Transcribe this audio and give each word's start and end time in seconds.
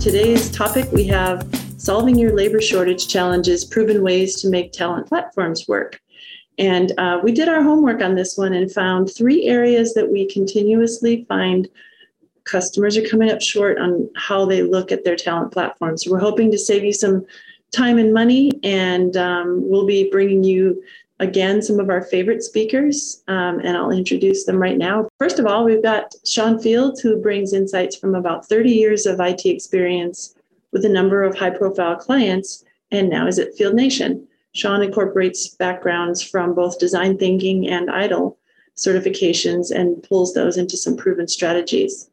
Today's 0.00 0.48
topic 0.52 0.90
we 0.92 1.08
have 1.08 1.44
solving 1.76 2.16
your 2.16 2.32
labor 2.32 2.60
shortage 2.60 3.08
challenges, 3.08 3.64
proven 3.64 4.00
ways 4.00 4.40
to 4.40 4.48
make 4.48 4.70
talent 4.70 5.08
platforms 5.08 5.66
work. 5.66 6.00
And 6.56 6.92
uh, 6.98 7.18
we 7.20 7.32
did 7.32 7.48
our 7.48 7.64
homework 7.64 8.00
on 8.00 8.14
this 8.14 8.36
one 8.38 8.52
and 8.52 8.70
found 8.70 9.12
three 9.12 9.46
areas 9.46 9.94
that 9.94 10.08
we 10.08 10.28
continuously 10.28 11.24
find 11.28 11.68
customers 12.44 12.96
are 12.96 13.08
coming 13.08 13.28
up 13.28 13.42
short 13.42 13.78
on 13.78 14.08
how 14.16 14.44
they 14.44 14.62
look 14.62 14.92
at 14.92 15.04
their 15.04 15.16
talent 15.16 15.52
platforms. 15.52 16.06
We're 16.06 16.20
hoping 16.20 16.52
to 16.52 16.58
save 16.58 16.84
you 16.84 16.92
some 16.92 17.26
time 17.72 17.98
and 17.98 18.14
money, 18.14 18.52
and 18.62 19.16
um, 19.16 19.68
we'll 19.68 19.86
be 19.86 20.10
bringing 20.10 20.44
you 20.44 20.80
again 21.20 21.62
some 21.62 21.80
of 21.80 21.90
our 21.90 22.02
favorite 22.02 22.42
speakers, 22.42 23.22
um, 23.28 23.60
and 23.60 23.76
I'll 23.76 23.90
introduce 23.90 24.44
them 24.44 24.56
right 24.56 24.78
now. 24.78 25.08
First 25.18 25.38
of 25.38 25.46
all, 25.46 25.64
we've 25.64 25.82
got 25.82 26.14
Shawn 26.24 26.60
Fields, 26.60 27.00
who 27.00 27.20
brings 27.20 27.52
insights 27.52 27.96
from 27.96 28.14
about 28.14 28.46
30 28.46 28.70
years 28.70 29.06
of 29.06 29.20
IT 29.20 29.44
experience 29.46 30.34
with 30.72 30.84
a 30.84 30.88
number 30.88 31.22
of 31.22 31.36
high 31.36 31.50
profile 31.50 31.96
clients, 31.96 32.64
and 32.90 33.08
now 33.08 33.26
is 33.26 33.38
at 33.38 33.54
Field 33.54 33.74
Nation. 33.74 34.26
Shawn 34.52 34.82
incorporates 34.82 35.48
backgrounds 35.48 36.22
from 36.22 36.54
both 36.54 36.78
design 36.78 37.18
thinking 37.18 37.68
and 37.68 37.88
ITIL 37.88 38.36
certifications 38.76 39.70
and 39.70 40.02
pulls 40.02 40.34
those 40.34 40.56
into 40.56 40.76
some 40.76 40.96
proven 40.96 41.28
strategies. 41.28 42.10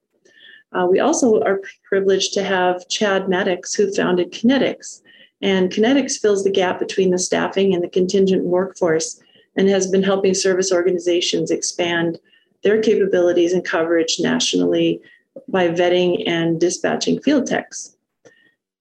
Uh, 0.73 0.85
we 0.89 0.99
also 0.99 1.41
are 1.43 1.61
privileged 1.87 2.33
to 2.33 2.43
have 2.43 2.87
Chad 2.89 3.27
Mattix, 3.27 3.75
who 3.75 3.93
founded 3.93 4.31
Kinettix, 4.31 5.01
and 5.45 5.71
Kinettix 5.71 6.19
fills 6.19 6.43
the 6.43 6.49
gap 6.49 6.79
between 6.79 7.11
the 7.11 7.19
staffing 7.19 7.75
and 7.75 7.83
the 7.83 7.87
contingent 7.87 8.45
workforce 8.45 9.21
and 9.55 9.69
has 9.69 9.85
been 9.85 10.01
helping 10.01 10.33
service 10.33 10.71
organizations 10.71 11.51
expand 11.51 12.17
their 12.63 12.81
capabilities 12.81 13.53
and 13.53 13.63
coverage 13.63 14.17
nationally 14.19 14.99
by 15.47 15.67
vetting 15.67 16.27
and 16.27 16.59
dispatching 16.59 17.21
field 17.21 17.45
techs. 17.45 17.95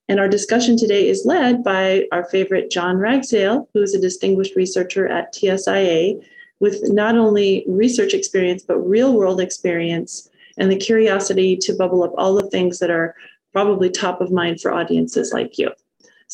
And 0.08 0.18
our 0.18 0.26
discussion 0.26 0.78
today 0.78 1.06
is 1.06 1.26
led 1.26 1.62
by 1.62 2.06
our 2.12 2.24
favorite 2.30 2.70
John 2.70 2.96
Ragsdale, 2.96 3.68
who 3.74 3.82
is 3.82 3.94
a 3.94 4.00
distinguished 4.00 4.56
researcher 4.56 5.06
at 5.06 5.34
TSIA 5.34 6.18
with 6.60 6.80
not 6.90 7.18
only 7.18 7.66
research 7.68 8.14
experience, 8.14 8.62
but 8.62 8.78
real 8.78 9.12
world 9.12 9.38
experience 9.38 10.30
and 10.56 10.72
the 10.72 10.76
curiosity 10.76 11.58
to 11.58 11.74
bubble 11.74 12.04
up 12.04 12.14
all 12.16 12.32
the 12.32 12.48
things 12.48 12.78
that 12.78 12.90
are 12.90 13.14
probably 13.52 13.90
top 13.90 14.22
of 14.22 14.32
mind 14.32 14.62
for 14.62 14.72
audiences 14.72 15.30
like 15.30 15.58
you. 15.58 15.70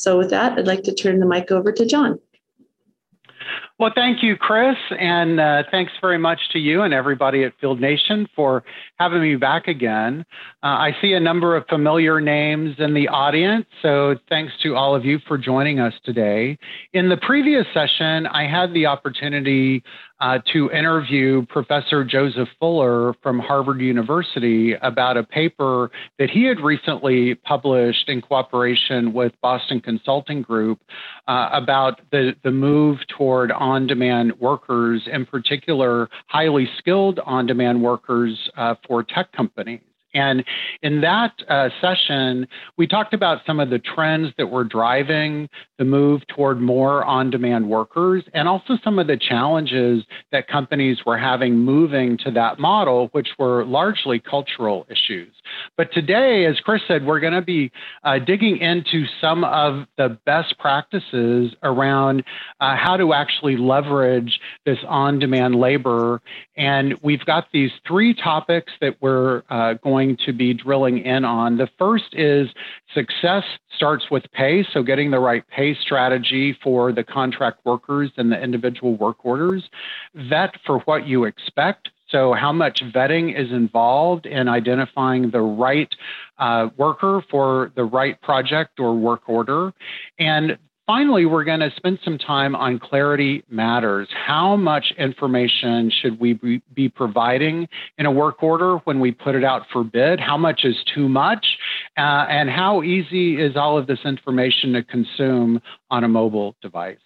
So, 0.01 0.17
with 0.17 0.31
that, 0.31 0.59
I'd 0.59 0.67
like 0.67 0.83
to 0.85 0.95
turn 0.95 1.21
the 1.21 1.27
mic 1.27 1.51
over 1.51 1.73
to 1.73 1.85
John. 1.85 2.19
Well, 3.79 3.93
thank 3.95 4.23
you, 4.23 4.37
Chris, 4.37 4.77
and 4.99 5.39
uh, 5.39 5.63
thanks 5.71 5.93
very 6.01 6.19
much 6.19 6.39
to 6.53 6.59
you 6.59 6.83
and 6.83 6.93
everybody 6.93 7.45
at 7.45 7.53
Field 7.61 7.81
Nation 7.81 8.27
for 8.35 8.63
having 8.99 9.21
me 9.21 9.37
back 9.37 9.69
again. 9.69 10.25
Uh, 10.63 10.67
I 10.67 10.97
see 11.01 11.13
a 11.13 11.21
number 11.21 11.57
of 11.57 11.67
familiar 11.67 12.21
names 12.21 12.77
in 12.79 12.95
the 12.95 13.09
audience, 13.09 13.67
so 13.83 14.17
thanks 14.29 14.53
to 14.63 14.75
all 14.75 14.95
of 14.95 15.05
you 15.05 15.19
for 15.27 15.37
joining 15.37 15.81
us 15.81 15.95
today. 16.05 16.59
In 16.93 17.09
the 17.09 17.17
previous 17.19 17.67
session, 17.73 18.27
I 18.27 18.47
had 18.47 18.73
the 18.73 18.87
opportunity 18.87 19.83
uh, 20.21 20.39
to 20.53 20.71
interview 20.71 21.45
Professor 21.47 22.05
Joseph 22.05 22.49
Fuller 22.59 23.15
from 23.23 23.39
Harvard 23.39 23.81
University 23.81 24.75
about 24.75 25.17
a 25.17 25.23
paper 25.23 25.91
that 26.19 26.31
he 26.31 26.45
had 26.45 26.61
recently 26.61 27.35
published 27.35 28.09
in 28.09 28.21
cooperation 28.21 29.13
with 29.13 29.33
Boston 29.41 29.81
Consulting 29.81 30.43
Group 30.43 30.81
uh, 31.27 31.49
about 31.53 32.01
the, 32.11 32.35
the 32.45 32.51
move 32.51 32.99
toward 33.17 33.51
on 33.53 33.87
demand 33.87 34.39
workers, 34.39 35.03
in 35.11 35.25
particular, 35.27 36.09
highly 36.27 36.69
skilled 36.79 37.19
on 37.21 37.47
demand 37.47 37.83
workers 37.83 38.51
uh, 38.57 38.75
for 38.87 39.03
tech 39.03 39.33
companies. 39.33 39.81
And 40.15 40.45
in 40.83 41.01
that 41.03 41.33
uh, 41.49 41.69
session, 41.81 42.47
we 42.77 42.87
talked 42.87 43.15
about 43.15 43.43
some 43.47 43.61
of 43.61 43.71
the 43.71 43.79
trends 43.79 44.33
that 44.39 44.47
were 44.47 44.65
driving 44.65 45.49
the 45.79 45.85
move 45.85 46.23
toward 46.29 46.61
more 46.61 47.05
on 47.05 47.31
demand 47.31 47.69
workers 47.69 48.25
and 48.35 48.49
also 48.49 48.77
some 48.83 48.99
of 48.99 49.07
the 49.07 49.17
challenges 49.17 50.05
that 50.33 50.49
companies 50.49 50.99
were 51.07 51.19
having 51.19 51.57
moving 51.57 52.19
to 52.19 52.31
that 52.33 52.59
model, 52.59 53.09
which 53.13 53.29
were 53.39 53.65
largely 53.65 54.19
cultural 54.19 54.87
issues. 54.91 55.33
But 55.77 55.93
today, 55.93 56.47
as 56.47 56.59
Chris 56.61 56.83
said, 56.87 57.05
we're 57.05 57.21
going 57.21 57.33
to 57.33 57.43
be 57.43 57.71
uh, 58.05 58.19
digging 58.19 58.59
into 58.59 59.07
some 59.21 59.45
of 59.45 59.87
the 59.97 60.19
best 60.27 60.59
practices 60.59 61.55
around 61.63 62.25
uh, 62.61 62.77
how 62.77 62.97
to 62.97 63.13
actually 63.13 63.57
leverage 63.57 64.41
this 64.65 64.79
on 64.87 65.19
demand 65.19 65.57
labor. 65.57 66.21
And 66.57 66.95
we've 67.03 67.25
got 67.25 67.49
these 67.53 67.71
three 67.87 68.15
topics 68.15 68.73
that 68.81 68.97
we're 69.01 69.43
uh, 69.51 69.75
going 69.75 70.17
to 70.27 70.33
be 70.33 70.55
drilling 70.55 70.99
in 70.99 71.25
on. 71.25 71.57
The 71.57 71.69
first 71.79 72.13
is 72.13 72.49
success 72.95 73.45
starts 73.75 74.11
with 74.11 74.25
pay, 74.33 74.67
so 74.73 74.83
getting 74.83 75.11
the 75.11 75.21
right 75.21 75.47
pay 75.49 75.75
strategy 75.75 76.57
for 76.63 76.93
the 76.93 77.05
contract 77.05 77.61
workers 77.65 78.11
and 78.17 78.31
the 78.31 78.41
individual 78.41 78.97
work 78.97 79.25
orders. 79.25 79.65
Vet 80.15 80.55
for 80.67 80.81
what 80.81 81.07
you 81.07 81.25
expect. 81.25 81.89
So, 82.11 82.33
how 82.33 82.53
much 82.53 82.83
vetting 82.95 83.39
is 83.39 83.53
involved 83.53 84.27
in 84.27 84.49
identifying 84.49 85.31
the 85.31 85.41
right 85.41 85.93
uh, 86.39 86.69
worker 86.77 87.23
for 87.31 87.73
the 87.77 87.85
right 87.85 88.21
project 88.21 88.81
or 88.81 88.97
work 88.97 89.29
order? 89.29 89.73
And 90.19 90.59
finally, 90.91 91.25
we're 91.25 91.45
going 91.45 91.61
to 91.61 91.71
spend 91.77 92.01
some 92.05 92.19
time 92.19 92.57
on 92.57 92.81
clarity 92.81 93.45
matters. 93.49 94.09
How 94.27 94.57
much 94.57 94.93
information 94.99 95.89
should 96.03 96.19
we 96.19 96.61
be, 96.75 96.89
providing 96.89 97.69
in 97.97 98.07
a 98.07 98.11
work 98.11 98.43
order 98.43 98.79
when 98.79 98.99
we 98.99 99.13
put 99.13 99.37
it 99.37 99.45
out 99.45 99.63
for 99.73 99.85
bid? 99.85 100.19
How 100.19 100.37
much 100.37 100.65
is 100.65 100.75
too 100.93 101.09
much? 101.09 101.47
Uh, 101.97 102.27
and 102.29 102.51
how 102.51 102.83
easy 102.83 103.41
is 103.41 103.57
all 103.57 103.79
of 103.79 103.87
this 103.87 104.01
information 104.05 104.73
to 104.73 104.83
consume 104.83 105.63
on 105.91 106.03
a 106.03 106.09
mobile 106.09 106.57
device? 106.61 106.99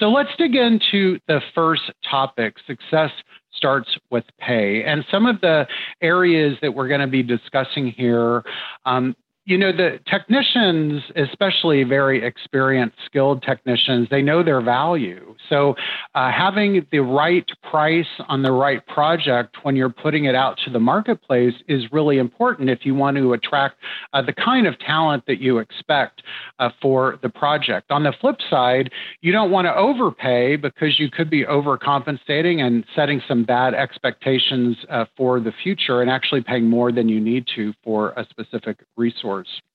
So 0.00 0.10
let's 0.10 0.30
dig 0.36 0.56
into 0.56 1.20
the 1.28 1.40
first 1.54 1.82
topic 2.10 2.56
success 2.66 3.10
starts 3.58 3.90
with 4.10 4.24
pay. 4.38 4.84
And 4.84 5.04
some 5.10 5.26
of 5.26 5.40
the 5.42 5.66
areas 6.00 6.56
that 6.62 6.72
we're 6.72 6.88
going 6.88 7.00
to 7.00 7.08
be 7.08 7.22
discussing 7.22 7.88
here 7.90 8.44
um, 8.86 9.14
you 9.48 9.56
know 9.56 9.72
the 9.72 9.98
technicians 10.06 11.02
especially 11.16 11.82
very 11.82 12.22
experienced 12.22 12.96
skilled 13.06 13.42
technicians 13.42 14.06
they 14.10 14.20
know 14.20 14.42
their 14.42 14.60
value. 14.60 15.34
So 15.48 15.74
uh, 16.14 16.30
having 16.30 16.86
the 16.92 16.98
right 16.98 17.48
price 17.62 18.06
on 18.28 18.42
the 18.42 18.52
right 18.52 18.86
project 18.86 19.56
when 19.62 19.74
you're 19.74 19.88
putting 19.88 20.26
it 20.26 20.34
out 20.34 20.58
to 20.66 20.70
the 20.70 20.78
marketplace 20.78 21.54
is 21.66 21.90
really 21.90 22.18
important 22.18 22.68
if 22.68 22.84
you 22.84 22.94
want 22.94 23.16
to 23.16 23.32
attract 23.32 23.76
uh, 24.12 24.20
the 24.20 24.34
kind 24.34 24.66
of 24.66 24.78
talent 24.80 25.24
that 25.26 25.40
you 25.40 25.58
expect 25.58 26.22
uh, 26.58 26.68
for 26.82 27.18
the 27.22 27.30
project. 27.30 27.90
On 27.90 28.02
the 28.02 28.12
flip 28.20 28.36
side 28.50 28.90
you 29.22 29.32
don't 29.32 29.50
want 29.50 29.64
to 29.64 29.74
overpay 29.74 30.56
because 30.56 31.00
you 31.00 31.10
could 31.10 31.30
be 31.30 31.46
overcompensating 31.46 32.60
and 32.60 32.84
setting 32.94 33.22
some 33.26 33.44
bad 33.44 33.72
expectations 33.72 34.76
uh, 34.90 35.06
for 35.16 35.40
the 35.40 35.52
future 35.62 36.02
and 36.02 36.10
actually 36.10 36.42
paying 36.42 36.66
more 36.66 36.92
than 36.92 37.08
you 37.08 37.18
need 37.18 37.46
to 37.56 37.72
for 37.82 38.10
a 38.10 38.26
specific 38.28 38.76
resource 38.98 39.37
hours 39.38 39.67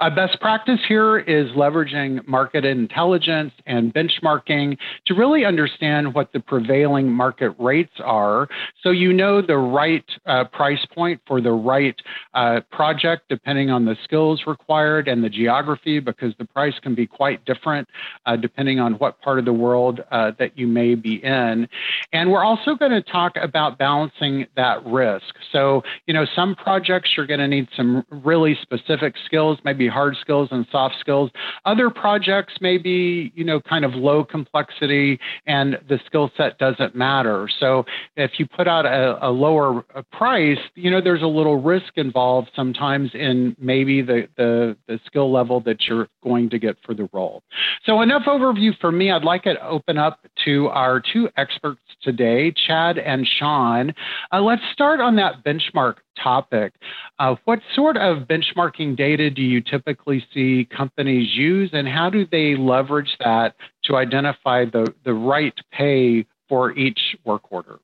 a 0.00 0.10
best 0.10 0.40
practice 0.40 0.80
here 0.86 1.18
is 1.18 1.50
leveraging 1.52 2.26
market 2.26 2.64
intelligence 2.64 3.52
and 3.66 3.92
benchmarking 3.92 4.76
to 5.06 5.14
really 5.14 5.44
understand 5.44 6.14
what 6.14 6.32
the 6.32 6.40
prevailing 6.40 7.10
market 7.10 7.50
rates 7.58 7.94
are 8.02 8.48
so 8.82 8.90
you 8.90 9.12
know 9.12 9.40
the 9.40 9.56
right 9.56 10.04
uh, 10.26 10.44
price 10.44 10.84
point 10.94 11.20
for 11.26 11.40
the 11.40 11.52
right 11.52 12.00
uh, 12.34 12.60
project 12.70 13.22
depending 13.28 13.70
on 13.70 13.84
the 13.84 13.96
skills 14.04 14.42
required 14.46 15.08
and 15.08 15.22
the 15.22 15.28
geography 15.28 16.00
because 16.00 16.34
the 16.38 16.44
price 16.44 16.74
can 16.82 16.94
be 16.94 17.06
quite 17.06 17.44
different 17.44 17.88
uh, 18.26 18.36
depending 18.36 18.80
on 18.80 18.94
what 18.94 19.20
part 19.20 19.38
of 19.38 19.44
the 19.44 19.52
world 19.52 20.00
uh, 20.10 20.32
that 20.38 20.58
you 20.58 20.66
may 20.66 20.94
be 20.94 21.22
in. 21.24 21.68
And 22.12 22.30
we're 22.30 22.44
also 22.44 22.74
going 22.74 22.92
to 22.92 23.02
talk 23.02 23.36
about 23.40 23.78
balancing 23.78 24.46
that 24.56 24.84
risk. 24.84 25.34
So, 25.52 25.82
you 26.06 26.14
know, 26.14 26.26
some 26.34 26.54
projects 26.54 27.10
you're 27.16 27.26
going 27.26 27.40
to 27.40 27.48
need 27.48 27.68
some 27.76 28.04
really 28.10 28.56
specific 28.62 29.14
skills, 29.24 29.58
maybe 29.64 29.83
be 29.84 29.88
hard 29.88 30.16
skills 30.20 30.48
and 30.50 30.66
soft 30.72 30.96
skills. 31.00 31.30
Other 31.64 31.90
projects 31.90 32.54
may 32.60 32.78
be, 32.78 33.32
you 33.34 33.44
know, 33.44 33.60
kind 33.60 33.84
of 33.84 33.94
low 33.94 34.24
complexity 34.24 35.18
and 35.46 35.78
the 35.88 35.98
skill 36.06 36.30
set 36.36 36.58
doesn't 36.58 36.94
matter. 36.94 37.48
So 37.60 37.84
if 38.16 38.32
you 38.38 38.46
put 38.46 38.66
out 38.66 38.86
a, 38.86 39.26
a 39.26 39.30
lower 39.30 39.84
price, 40.12 40.58
you 40.74 40.90
know, 40.90 41.00
there's 41.00 41.22
a 41.22 41.26
little 41.26 41.60
risk 41.60 41.96
involved 41.96 42.50
sometimes 42.56 43.10
in 43.14 43.56
maybe 43.58 44.02
the, 44.02 44.28
the, 44.36 44.76
the 44.88 44.98
skill 45.06 45.32
level 45.32 45.60
that 45.60 45.82
you're 45.86 46.08
going 46.22 46.48
to 46.50 46.58
get 46.58 46.76
for 46.84 46.94
the 46.94 47.08
role. 47.12 47.42
So 47.84 48.00
enough 48.00 48.22
overview 48.26 48.70
for 48.80 48.90
me. 48.90 49.10
I'd 49.10 49.24
like 49.24 49.42
to 49.44 49.62
open 49.66 49.98
up 49.98 50.20
to 50.44 50.68
our 50.68 51.02
two 51.12 51.28
experts 51.36 51.80
today, 52.02 52.52
Chad 52.66 52.98
and 52.98 53.26
Shawn. 53.26 53.94
Uh, 54.32 54.40
let's 54.40 54.62
start 54.72 55.00
on 55.00 55.16
that 55.16 55.44
benchmark 55.44 55.96
topic. 56.22 56.74
Uh, 57.18 57.36
what 57.44 57.60
sort 57.74 57.96
of 57.96 58.28
benchmarking 58.28 58.96
data 58.96 59.30
do 59.30 59.42
you 59.42 59.60
typically 59.60 60.24
see 60.32 60.64
companies 60.64 61.34
use, 61.34 61.70
and 61.72 61.88
how 61.88 62.10
do 62.10 62.26
they 62.30 62.56
leverage 62.56 63.16
that 63.20 63.54
to 63.84 63.96
identify 63.96 64.64
the, 64.64 64.92
the 65.04 65.14
right 65.14 65.54
pay 65.72 66.26
for 66.48 66.72
each 66.72 67.16
work 67.24 67.50
order? 67.52 67.80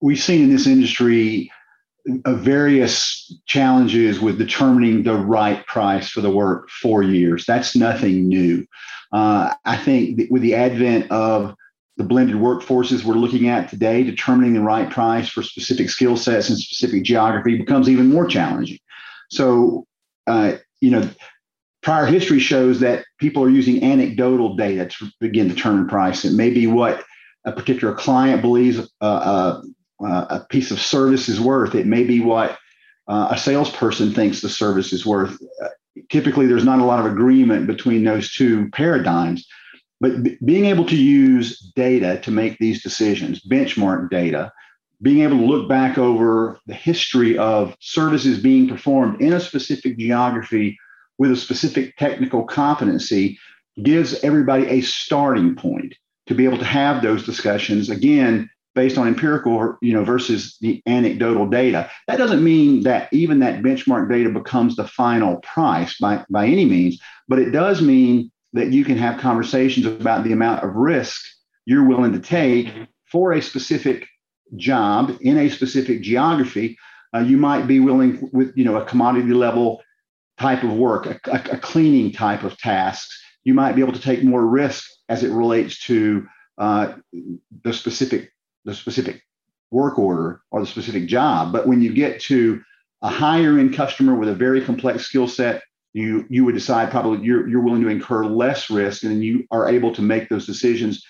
We've 0.00 0.18
seen 0.18 0.44
in 0.44 0.50
this 0.50 0.66
industry 0.66 1.50
uh, 2.24 2.34
various 2.34 3.32
challenges 3.46 4.20
with 4.20 4.36
determining 4.36 5.04
the 5.04 5.14
right 5.14 5.64
price 5.66 6.08
for 6.08 6.20
the 6.20 6.30
work 6.30 6.68
for 6.68 7.02
years. 7.02 7.44
That's 7.46 7.76
nothing 7.76 8.26
new. 8.26 8.66
Uh, 9.12 9.54
I 9.64 9.76
think 9.76 10.20
with 10.30 10.42
the 10.42 10.54
advent 10.54 11.10
of 11.12 11.54
the 11.96 12.04
blended 12.04 12.36
workforces 12.36 13.04
we're 13.04 13.14
looking 13.14 13.48
at 13.48 13.68
today, 13.68 14.02
determining 14.02 14.54
the 14.54 14.60
right 14.60 14.90
price 14.90 15.28
for 15.28 15.42
specific 15.42 15.90
skill 15.90 16.16
sets 16.16 16.48
and 16.48 16.58
specific 16.58 17.02
geography 17.02 17.58
becomes 17.58 17.88
even 17.88 18.08
more 18.08 18.26
challenging. 18.26 18.78
So, 19.30 19.86
uh, 20.26 20.54
you 20.80 20.90
know, 20.90 21.08
prior 21.82 22.06
history 22.06 22.38
shows 22.38 22.80
that 22.80 23.04
people 23.18 23.42
are 23.42 23.50
using 23.50 23.82
anecdotal 23.84 24.56
data 24.56 24.86
to 24.86 25.10
begin 25.20 25.48
to 25.48 25.54
determine 25.54 25.88
price. 25.88 26.24
It 26.24 26.32
may 26.32 26.50
be 26.50 26.66
what 26.66 27.04
a 27.44 27.52
particular 27.52 27.94
client 27.94 28.40
believes 28.40 28.78
uh, 29.00 29.04
uh, 29.04 29.62
uh, 30.04 30.26
a 30.30 30.46
piece 30.48 30.70
of 30.70 30.80
service 30.80 31.28
is 31.28 31.40
worth. 31.40 31.74
It 31.74 31.86
may 31.86 32.04
be 32.04 32.20
what 32.20 32.58
uh, 33.08 33.28
a 33.30 33.38
salesperson 33.38 34.12
thinks 34.12 34.40
the 34.40 34.48
service 34.48 34.92
is 34.92 35.04
worth. 35.04 35.38
Uh, 35.62 35.68
typically, 36.08 36.46
there's 36.46 36.64
not 36.64 36.78
a 36.78 36.84
lot 36.84 37.04
of 37.04 37.10
agreement 37.10 37.66
between 37.66 38.04
those 38.04 38.32
two 38.32 38.70
paradigms. 38.70 39.46
But 40.02 40.24
b- 40.24 40.36
being 40.44 40.64
able 40.66 40.84
to 40.86 40.96
use 40.96 41.60
data 41.76 42.20
to 42.22 42.32
make 42.32 42.58
these 42.58 42.82
decisions, 42.82 43.40
benchmark 43.40 44.10
data, 44.10 44.52
being 45.00 45.20
able 45.20 45.38
to 45.38 45.44
look 45.44 45.68
back 45.68 45.96
over 45.96 46.58
the 46.66 46.74
history 46.74 47.38
of 47.38 47.76
services 47.78 48.40
being 48.40 48.68
performed 48.68 49.22
in 49.22 49.32
a 49.32 49.38
specific 49.40 49.96
geography 49.96 50.76
with 51.18 51.30
a 51.30 51.36
specific 51.36 51.96
technical 51.98 52.42
competency 52.44 53.38
gives 53.84 54.22
everybody 54.24 54.66
a 54.66 54.80
starting 54.80 55.54
point 55.54 55.94
to 56.26 56.34
be 56.34 56.44
able 56.44 56.58
to 56.58 56.64
have 56.64 57.00
those 57.00 57.24
discussions 57.24 57.88
again 57.88 58.50
based 58.74 58.98
on 58.98 59.06
empirical 59.06 59.76
you 59.82 59.92
know 59.92 60.02
versus 60.02 60.56
the 60.60 60.82
anecdotal 60.86 61.46
data. 61.46 61.88
That 62.08 62.16
doesn't 62.16 62.42
mean 62.42 62.82
that 62.82 63.08
even 63.12 63.38
that 63.38 63.62
benchmark 63.62 64.10
data 64.10 64.30
becomes 64.30 64.74
the 64.74 64.88
final 64.88 65.36
price 65.36 65.96
by 66.00 66.24
by 66.28 66.46
any 66.46 66.64
means 66.64 67.00
but 67.28 67.38
it 67.38 67.50
does 67.50 67.80
mean 67.80 68.31
that 68.52 68.72
you 68.72 68.84
can 68.84 68.96
have 68.96 69.20
conversations 69.20 69.86
about 69.86 70.24
the 70.24 70.32
amount 70.32 70.62
of 70.62 70.74
risk 70.74 71.22
you're 71.64 71.86
willing 71.86 72.12
to 72.12 72.20
take 72.20 72.66
mm-hmm. 72.66 72.84
for 73.10 73.32
a 73.32 73.42
specific 73.42 74.06
job 74.56 75.16
in 75.20 75.38
a 75.38 75.48
specific 75.48 76.02
geography 76.02 76.76
uh, 77.14 77.20
you 77.20 77.36
might 77.36 77.66
be 77.66 77.80
willing 77.80 78.28
with 78.32 78.52
you 78.56 78.64
know 78.64 78.76
a 78.76 78.84
commodity 78.84 79.32
level 79.32 79.82
type 80.38 80.62
of 80.62 80.72
work, 80.72 81.06
a, 81.06 81.20
a, 81.26 81.58
cleaning 81.58 82.10
type 82.10 82.42
of 82.42 82.58
tasks, 82.58 83.22
you 83.44 83.54
might 83.54 83.76
be 83.76 83.82
able 83.82 83.92
to 83.92 84.00
take 84.00 84.24
more 84.24 84.46
risk 84.46 84.84
as 85.08 85.22
it 85.22 85.30
relates 85.30 85.78
to 85.84 86.26
uh, 86.58 86.94
the 87.64 87.72
specific 87.72 88.32
the 88.64 88.74
specific 88.74 89.22
work 89.70 89.98
order 89.98 90.40
or 90.50 90.60
the 90.60 90.66
specific 90.66 91.06
job. 91.06 91.52
But 91.52 91.66
when 91.66 91.80
you 91.80 91.92
get 91.92 92.20
to 92.22 92.62
a 93.02 93.08
higher 93.08 93.58
end 93.58 93.74
customer 93.74 94.14
with 94.14 94.28
a 94.28 94.34
very 94.34 94.60
complex 94.64 95.04
skill 95.04 95.26
set, 95.26 95.62
you 95.92 96.26
you 96.28 96.44
would 96.44 96.54
decide 96.54 96.90
probably 96.90 97.24
you're 97.24 97.48
you're 97.48 97.62
willing 97.62 97.82
to 97.82 97.88
incur 97.88 98.24
less 98.24 98.70
risk, 98.70 99.02
and 99.02 99.22
you 99.22 99.46
are 99.50 99.68
able 99.68 99.94
to 99.94 100.02
make 100.02 100.28
those 100.28 100.46
decisions 100.46 101.04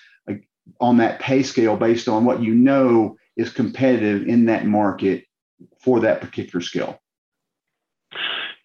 on 0.79 0.97
that 0.97 1.19
pay 1.19 1.43
scale 1.43 1.75
based 1.75 2.07
on 2.07 2.25
what 2.25 2.41
you 2.41 2.53
know 2.53 3.17
is 3.35 3.51
competitive 3.51 4.27
in 4.27 4.45
that 4.45 4.65
market 4.65 5.25
for 5.79 5.99
that 6.01 6.21
particular 6.21 6.61
skill. 6.61 6.99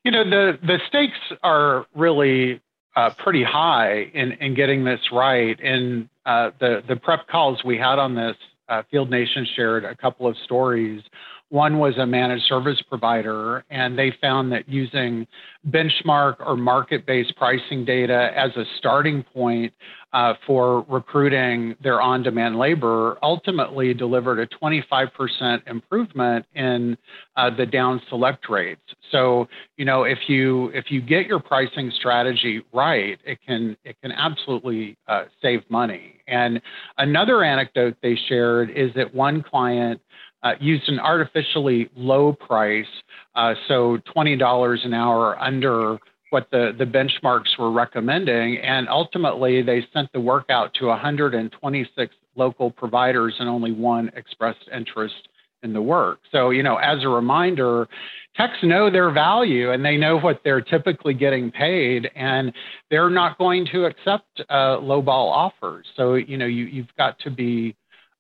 You 0.05 0.13
know, 0.13 0.25
the, 0.25 0.59
the 0.63 0.79
stakes 0.89 1.19
are 1.43 1.87
really 1.95 2.61
uh, 2.97 3.11
pretty 3.23 3.45
high 3.45 4.11
in, 4.15 4.33
in 4.33 4.55
getting 4.55 4.85
this 4.85 5.01
right. 5.13 5.59
In 5.61 6.09
uh, 6.25 6.51
the, 6.61 6.83
the 6.87 6.97
prep 6.97 7.29
calls 7.29 7.63
we 7.65 7.77
had 7.79 7.99
on 7.99 8.15
this, 8.15 8.37
uh, 8.69 8.83
Field 8.91 9.11
Nation 9.11 9.47
shared 9.57 9.85
a 9.85 9.97
couple 9.97 10.27
of 10.27 10.37
stories. 10.45 11.03
One 11.51 11.79
was 11.79 11.97
a 11.97 12.07
managed 12.07 12.45
service 12.45 12.83
provider, 12.89 13.65
and 13.71 13.99
they 13.99 14.13
found 14.21 14.53
that 14.53 14.69
using 14.69 15.27
benchmark 15.69 16.37
or 16.41 16.57
market 16.57 17.07
based 17.07 17.35
pricing 17.37 17.85
data 17.85 18.31
as 18.37 18.55
a 18.57 18.65
starting 18.79 19.23
point 19.23 19.73
uh, 20.13 20.35
for 20.47 20.87
recruiting 20.89 21.77
their 21.83 22.01
on 22.01 22.23
demand 22.23 22.59
labor 22.59 23.19
ultimately 23.23 23.93
delivered 23.93 24.39
a 24.39 24.47
25% 24.47 25.67
improvement 25.67 26.47
in 26.55 26.97
uh, 27.37 27.51
the 27.55 27.67
down 27.67 28.01
select 28.09 28.49
rates. 28.49 28.81
So, 29.13 29.49
you 29.77 29.85
know, 29.85 30.05
if 30.05 30.19
you 30.27 30.69
if 30.69 30.91
you 30.91 31.03
get 31.03 31.27
your 31.27 31.41
pricing 31.41 31.93
strategy 31.99 32.63
right, 32.73 33.19
it 33.25 33.39
can 33.47 33.77
it 33.85 33.97
can 34.03 34.13
absolutely 34.13 34.97
uh, 35.09 35.25
save 35.43 35.61
money. 35.69 36.15
And 36.27 36.61
another 36.97 37.45
anecdote 37.45 37.97
they 38.03 38.19
shared 38.29 38.71
is 38.71 38.91
that 38.97 39.15
one 39.15 39.43
client 39.43 40.01
uh, 40.43 40.53
used 40.61 40.89
an 40.89 41.01
artificially 41.01 41.91
low 41.97 42.33
price, 42.33 42.87
uh, 43.35 43.55
so 43.67 43.99
$20 44.17 44.85
an 44.85 44.95
hour 44.95 45.39
under 45.41 45.99
what 46.31 46.49
the, 46.51 46.73
the 46.79 46.85
benchmarks 46.85 47.59
were 47.59 47.71
recommending. 47.71 48.59
And 48.59 48.89
ultimately, 48.89 49.63
they 49.63 49.87
sent 49.93 50.13
the 50.13 50.21
work 50.21 50.47
out 50.51 50.75
to 50.75 50.87
126 50.87 52.15
local 52.37 52.71
providers, 52.71 53.35
and 53.39 53.49
only 53.49 53.73
one 53.73 54.11
expressed 54.15 54.69
interest 54.73 55.29
in 55.63 55.73
the 55.73 55.83
work. 55.83 56.21
So, 56.31 56.51
you 56.51 56.63
know, 56.63 56.77
as 56.77 57.03
a 57.03 57.09
reminder, 57.09 57.89
techs 58.37 58.59
know 58.63 58.91
their 58.91 59.11
value 59.11 59.73
and 59.73 59.85
they 59.85 59.97
know 59.97 60.19
what 60.19 60.41
they're 60.45 60.61
typically 60.61 61.15
getting 61.15 61.51
paid, 61.51 62.09
and 62.15 62.53
they're 62.91 63.11
not 63.11 63.39
going 63.39 63.67
to 63.73 63.87
accept 63.87 64.41
uh, 64.49 64.79
lowball 64.79 65.31
offers. 65.33 65.87
So, 65.97 66.15
you 66.15 66.37
know, 66.37 66.47
you, 66.47 66.65
you've 66.67 66.95
got 66.97 67.19
to 67.21 67.31
be 67.31 67.75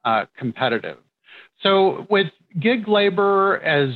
uh, 0.04 0.24
competitive. 0.36 0.98
So, 1.62 2.06
with 2.08 2.28
gig 2.60 2.88
labor 2.88 3.58
as 3.58 3.90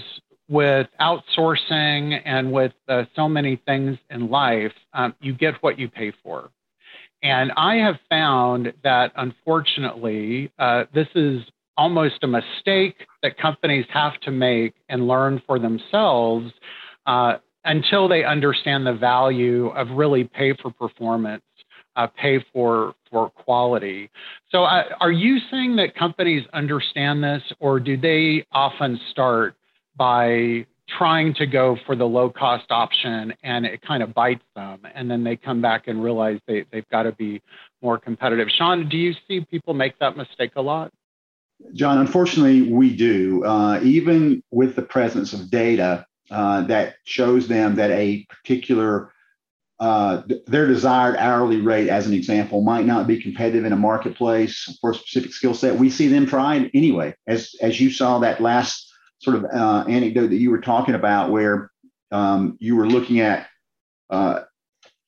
with 0.48 0.88
outsourcing 1.00 2.20
and 2.24 2.52
with 2.52 2.72
uh, 2.88 3.04
so 3.16 3.28
many 3.28 3.56
things 3.66 3.96
in 4.10 4.28
life, 4.28 4.72
um, 4.92 5.14
you 5.20 5.32
get 5.32 5.54
what 5.62 5.78
you 5.78 5.88
pay 5.88 6.12
for. 6.22 6.50
And 7.22 7.52
I 7.56 7.76
have 7.76 7.96
found 8.10 8.72
that 8.82 9.12
unfortunately, 9.16 10.50
uh, 10.58 10.84
this 10.92 11.06
is 11.14 11.40
almost 11.76 12.16
a 12.22 12.26
mistake 12.26 12.96
that 13.22 13.38
companies 13.38 13.86
have 13.92 14.20
to 14.20 14.30
make 14.30 14.74
and 14.88 15.06
learn 15.06 15.40
for 15.46 15.58
themselves 15.58 16.52
uh, 17.06 17.34
until 17.64 18.08
they 18.08 18.24
understand 18.24 18.86
the 18.86 18.92
value 18.92 19.68
of 19.68 19.88
really 19.90 20.24
pay 20.24 20.52
for 20.60 20.70
performance, 20.70 21.42
uh, 21.96 22.06
pay 22.06 22.44
for 22.52 22.94
for 23.10 23.30
quality. 23.30 24.10
So, 24.50 24.64
uh, 24.64 24.84
are 25.00 25.12
you 25.12 25.38
saying 25.50 25.76
that 25.76 25.94
companies 25.94 26.46
understand 26.52 27.22
this, 27.22 27.42
or 27.60 27.80
do 27.80 27.96
they 27.96 28.46
often 28.52 28.98
start 29.10 29.54
by 29.96 30.66
trying 30.98 31.34
to 31.34 31.46
go 31.46 31.76
for 31.86 31.96
the 31.96 32.04
low 32.04 32.28
cost 32.30 32.66
option 32.70 33.32
and 33.42 33.64
it 33.64 33.80
kind 33.82 34.02
of 34.02 34.12
bites 34.12 34.44
them 34.54 34.80
and 34.94 35.10
then 35.10 35.24
they 35.24 35.36
come 35.36 35.62
back 35.62 35.88
and 35.88 36.02
realize 36.02 36.38
they, 36.46 36.64
they've 36.70 36.88
got 36.90 37.04
to 37.04 37.12
be 37.12 37.40
more 37.80 37.98
competitive? 37.98 38.48
Shawn 38.50 38.88
do 38.88 38.96
you 38.96 39.14
see 39.26 39.40
people 39.50 39.74
make 39.74 39.98
that 40.00 40.16
mistake 40.16 40.52
a 40.56 40.62
lot? 40.62 40.92
John 41.72 41.98
unfortunately 41.98 42.72
we 42.72 42.94
do. 42.94 43.44
Uh, 43.44 43.80
even 43.82 44.42
with 44.50 44.76
the 44.76 44.82
presence 44.82 45.32
of 45.32 45.50
data 45.50 46.06
uh, 46.30 46.62
that 46.62 46.94
shows 47.04 47.48
them 47.48 47.76
that 47.76 47.90
a 47.90 48.26
particular 48.28 49.12
uh, 49.82 50.22
their 50.46 50.68
desired 50.68 51.16
hourly 51.16 51.60
rate, 51.60 51.88
as 51.88 52.06
an 52.06 52.14
example, 52.14 52.60
might 52.60 52.86
not 52.86 53.08
be 53.08 53.20
competitive 53.20 53.64
in 53.64 53.72
a 53.72 53.76
marketplace 53.76 54.78
for 54.80 54.92
a 54.92 54.94
specific 54.94 55.32
skill 55.32 55.54
set. 55.54 55.74
We 55.74 55.90
see 55.90 56.06
them 56.06 56.24
trying 56.24 56.70
anyway, 56.72 57.16
as 57.26 57.56
as 57.60 57.80
you 57.80 57.90
saw 57.90 58.20
that 58.20 58.40
last 58.40 58.88
sort 59.18 59.34
of 59.34 59.44
uh, 59.44 59.84
anecdote 59.88 60.28
that 60.28 60.36
you 60.36 60.52
were 60.52 60.60
talking 60.60 60.94
about 60.94 61.32
where 61.32 61.72
um, 62.12 62.56
you 62.60 62.76
were 62.76 62.86
looking 62.86 63.18
at 63.18 63.48
uh, 64.08 64.42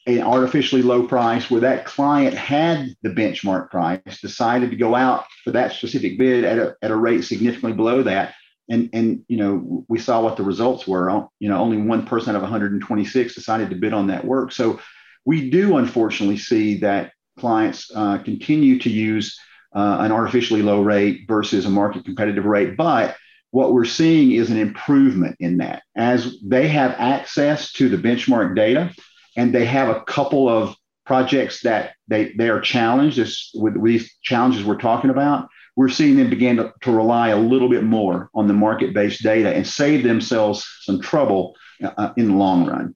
an 0.09 0.23
artificially 0.23 0.83
low 0.83 1.07
price 1.07 1.49
where 1.49 1.61
that 1.61 1.85
client 1.85 2.35
had 2.35 2.97
the 3.03 3.11
benchmark 3.11 3.71
price, 3.71 4.01
decided 4.21 4.71
to 4.71 4.77
go 4.77 4.97
out 4.97 5.25
for 5.45 5.53
that 5.53 5.71
specific 5.71 6.19
bid 6.19 6.43
at 6.43 6.59
a, 6.59 6.75
at 6.83 6.91
a 6.91 6.97
rate 6.97 7.23
significantly 7.23 7.75
below 7.75 8.03
that. 8.03 8.35
And, 8.71 8.89
and 8.95 9.25
you 9.29 9.37
know 9.37 9.85
we 9.89 9.99
saw 9.99 10.23
what 10.23 10.37
the 10.37 10.43
results 10.43 10.87
were. 10.87 11.29
You 11.39 11.49
know 11.49 11.59
only 11.59 11.77
one 11.77 12.07
person 12.07 12.35
of 12.35 12.43
126 12.43 13.35
decided 13.35 13.71
to 13.71 13.77
bid 13.77 13.93
on 13.93 14.07
that 14.07 14.25
work. 14.25 14.53
So 14.53 14.81
we 15.25 15.51
do 15.51 15.77
unfortunately 15.77 16.39
see 16.39 16.79
that 16.79 17.13
clients 17.39 17.91
uh, 17.95 18.19
continue 18.19 18.79
to 18.81 18.91
use 18.91 19.39
uh, 19.75 19.99
an 20.01 20.13
artificially 20.13 20.63
low 20.63 20.83
rate 20.83 21.25
versus 21.27 21.67
a 21.67 21.71
market 21.71 22.05
competitive 22.05 22.45
rate, 22.45 22.77
but 22.77 23.17
what 23.51 23.73
we're 23.73 23.85
seeing 23.85 24.33
is 24.33 24.51
an 24.51 24.59
improvement 24.59 25.37
in 25.39 25.59
that 25.59 25.83
as 25.97 26.37
they 26.43 26.67
have 26.67 26.91
access 26.99 27.73
to 27.73 27.89
the 27.89 27.97
benchmark 27.97 28.57
data 28.57 28.93
and 29.37 29.55
they 29.55 29.65
have 29.65 29.89
a 29.89 30.03
couple 30.03 30.49
of 30.49 30.75
projects 31.07 31.61
that 31.61 31.95
they, 32.09 32.33
they 32.37 32.49
are 32.49 32.61
challenged 32.61 33.19
with 33.55 33.81
these 33.85 34.13
challenges 34.23 34.65
we're 34.65 34.77
talking 34.77 35.11
about 35.11 35.49
we're 35.77 35.89
seeing 35.89 36.17
them 36.17 36.31
begin 36.31 36.57
to, 36.57 36.73
to 36.83 36.93
rely 36.93 37.29
a 37.29 37.37
little 37.37 37.69
bit 37.69 37.83
more 37.83 38.31
on 38.35 38.47
the 38.47 38.55
market-based 38.55 39.23
data 39.23 39.55
and 39.55 39.67
save 39.67 40.05
themselves 40.05 40.65
some 40.83 41.01
trouble 41.01 41.55
uh, 41.83 42.13
in 42.17 42.29
the 42.29 42.35
long 42.35 42.67
run 42.67 42.95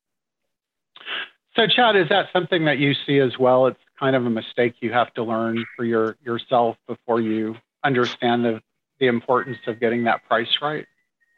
so 1.57 1.67
chad 1.67 1.97
is 1.97 2.09
that 2.09 2.27
something 2.33 2.65
that 2.65 2.79
you 2.79 2.95
see 3.07 3.19
as 3.19 3.39
well 3.39 3.67
it's 3.67 3.81
kind 3.99 4.15
of 4.15 4.25
a 4.27 4.31
mistake 4.31 4.75
you 4.81 4.93
have 4.93 5.13
to 5.15 5.23
learn 5.23 5.65
for 5.77 5.85
your 5.85 6.17
yourself 6.25 6.77
before 6.87 7.21
you 7.21 7.57
understand 7.85 8.45
the 8.45 8.61
the 9.01 9.07
importance 9.07 9.59
of 9.67 9.81
getting 9.81 10.05
that 10.05 10.25
price 10.27 10.59
right? 10.61 10.87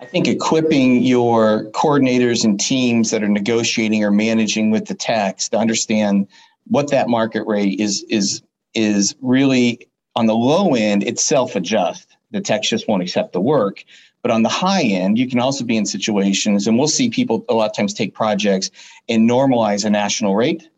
I 0.00 0.06
think 0.06 0.26
equipping 0.26 1.02
your 1.02 1.64
coordinators 1.72 2.42
and 2.42 2.58
teams 2.58 3.10
that 3.10 3.22
are 3.22 3.28
negotiating 3.28 4.02
or 4.02 4.10
managing 4.10 4.70
with 4.70 4.86
the 4.86 4.94
tax 4.94 5.50
to 5.50 5.58
understand 5.58 6.26
what 6.66 6.90
that 6.90 7.08
market 7.08 7.46
rate 7.46 7.78
is 7.78 8.02
is 8.08 8.42
is 8.74 9.14
really 9.20 9.89
on 10.16 10.26
the 10.26 10.34
low 10.34 10.74
end, 10.74 11.02
it 11.02 11.18
self 11.18 11.56
adjusts. 11.56 12.06
The 12.30 12.40
techs 12.40 12.68
just 12.68 12.88
won't 12.88 13.02
accept 13.02 13.32
the 13.32 13.40
work. 13.40 13.84
But 14.22 14.30
on 14.30 14.42
the 14.42 14.48
high 14.48 14.82
end, 14.82 15.18
you 15.18 15.28
can 15.28 15.40
also 15.40 15.64
be 15.64 15.76
in 15.76 15.86
situations, 15.86 16.66
and 16.66 16.78
we'll 16.78 16.88
see 16.88 17.08
people 17.08 17.44
a 17.48 17.54
lot 17.54 17.70
of 17.70 17.76
times 17.76 17.94
take 17.94 18.14
projects 18.14 18.70
and 19.08 19.28
normalize 19.28 19.84
a 19.84 19.90
national 19.90 20.36
rate. 20.36 20.68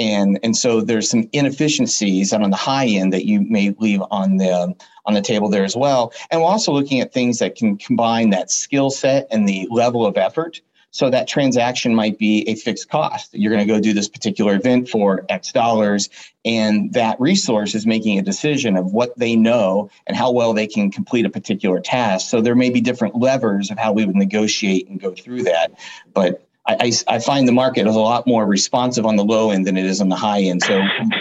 And, 0.00 0.38
and 0.42 0.56
so 0.56 0.80
there's 0.80 1.10
some 1.10 1.28
inefficiencies 1.32 2.32
on 2.32 2.48
the 2.50 2.56
high 2.56 2.86
end 2.86 3.12
that 3.12 3.24
you 3.24 3.40
may 3.40 3.74
leave 3.78 4.00
on 4.10 4.36
the 4.36 4.74
on 5.06 5.14
the 5.14 5.22
table 5.22 5.48
there 5.48 5.64
as 5.64 5.74
well. 5.74 6.12
And 6.30 6.40
we're 6.40 6.48
also 6.48 6.72
looking 6.72 7.00
at 7.00 7.12
things 7.12 7.38
that 7.38 7.56
can 7.56 7.78
combine 7.78 8.30
that 8.30 8.50
skill 8.50 8.90
set 8.90 9.26
and 9.30 9.48
the 9.48 9.66
level 9.70 10.04
of 10.04 10.16
effort 10.16 10.60
so 10.90 11.10
that 11.10 11.28
transaction 11.28 11.94
might 11.94 12.18
be 12.18 12.48
a 12.48 12.54
fixed 12.54 12.88
cost. 12.88 13.34
You're 13.34 13.52
going 13.52 13.66
to 13.66 13.72
go 13.72 13.80
do 13.80 13.92
this 13.92 14.08
particular 14.08 14.54
event 14.54 14.88
for 14.88 15.24
X 15.28 15.52
dollars, 15.52 16.08
and 16.44 16.92
that 16.94 17.20
resource 17.20 17.74
is 17.74 17.86
making 17.86 18.18
a 18.18 18.22
decision 18.22 18.76
of 18.76 18.92
what 18.92 19.16
they 19.18 19.36
know 19.36 19.90
and 20.06 20.16
how 20.16 20.32
well 20.32 20.54
they 20.54 20.66
can 20.66 20.90
complete 20.90 21.26
a 21.26 21.30
particular 21.30 21.80
task. 21.80 22.28
So 22.28 22.40
there 22.40 22.54
may 22.54 22.70
be 22.70 22.80
different 22.80 23.16
levers 23.16 23.70
of 23.70 23.78
how 23.78 23.92
we 23.92 24.06
would 24.06 24.16
negotiate 24.16 24.88
and 24.88 25.00
go 25.00 25.12
through 25.12 25.42
that. 25.44 25.72
But 26.14 26.47
I, 26.68 26.92
I, 27.08 27.18
find 27.18 27.48
the 27.48 27.52
market 27.52 27.86
is 27.86 27.96
a 27.96 28.00
lot 28.00 28.26
more 28.26 28.44
responsive 28.44 29.06
on 29.06 29.16
the 29.16 29.24
low 29.24 29.50
end 29.50 29.66
than 29.66 29.78
it 29.78 29.86
is 29.86 30.02
on 30.02 30.10
the 30.10 30.16
high 30.16 30.42
end. 30.42 30.62
So 30.62 30.78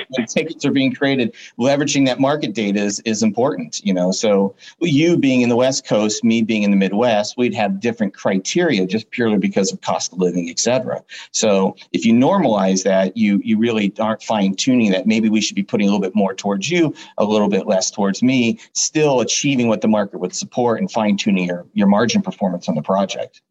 when 0.10 0.26
tickets 0.28 0.66
are 0.66 0.72
being 0.72 0.94
created, 0.94 1.34
leveraging 1.58 2.06
that 2.08 2.20
market 2.20 2.54
data 2.54 2.82
is, 2.82 3.00
is 3.02 3.24
important. 3.24 3.80
You 3.82 3.94
know, 3.94 4.12
so 4.12 4.56
you 4.82 5.18
being 5.18 5.42
in 5.42 5.50
the 5.50 5.56
West 5.56 5.88
Coast, 5.88 6.22
me 6.22 6.42
being 6.42 6.64
in 6.64 6.72
the 6.72 6.78
Midwest, 6.78 7.38
we'd 7.38 7.54
have 7.54 7.80
different 7.80 8.14
criteria 8.14 8.86
just 8.86 9.10
purely 9.12 9.38
because 9.38 9.72
of 9.72 9.80
cost 9.80 10.12
of 10.12 10.20
living, 10.20 10.50
et 10.50 10.60
cetera. 10.60 11.02
So 11.32 11.78
if 11.94 12.06
you 12.06 12.14
normalize 12.14 12.84
that, 12.84 13.16
you 13.16 13.40
you 13.42 13.58
really 13.58 13.94
aren't 14.00 14.24
fine 14.24 14.54
tuning 14.54 14.92
that. 14.92 15.08
Maybe 15.08 15.30
we 15.30 15.40
should 15.40 15.56
be 15.56 15.64
putting 15.64 15.88
a 15.88 15.92
little 15.92 16.02
bit 16.02 16.16
more 16.16 16.34
towards 16.34 16.70
you, 16.70 16.94
a 17.18 17.24
little 17.24 17.48
bit 17.48 17.68
less 17.68 17.90
towards 17.90 18.22
me, 18.22 18.60
still 18.74 19.22
achieving 19.22 19.70
what 19.70 19.80
the 19.80 19.88
market 19.88 20.20
would 20.20 20.36
support 20.36 20.82
and 20.82 20.92
fine 20.92 21.16
tuning 21.16 21.46
your 21.46 21.66
your 21.74 21.88
margin 21.88 22.22
performance 22.22 22.68
on 22.68 22.76
the 22.76 22.82
project. 22.82 23.42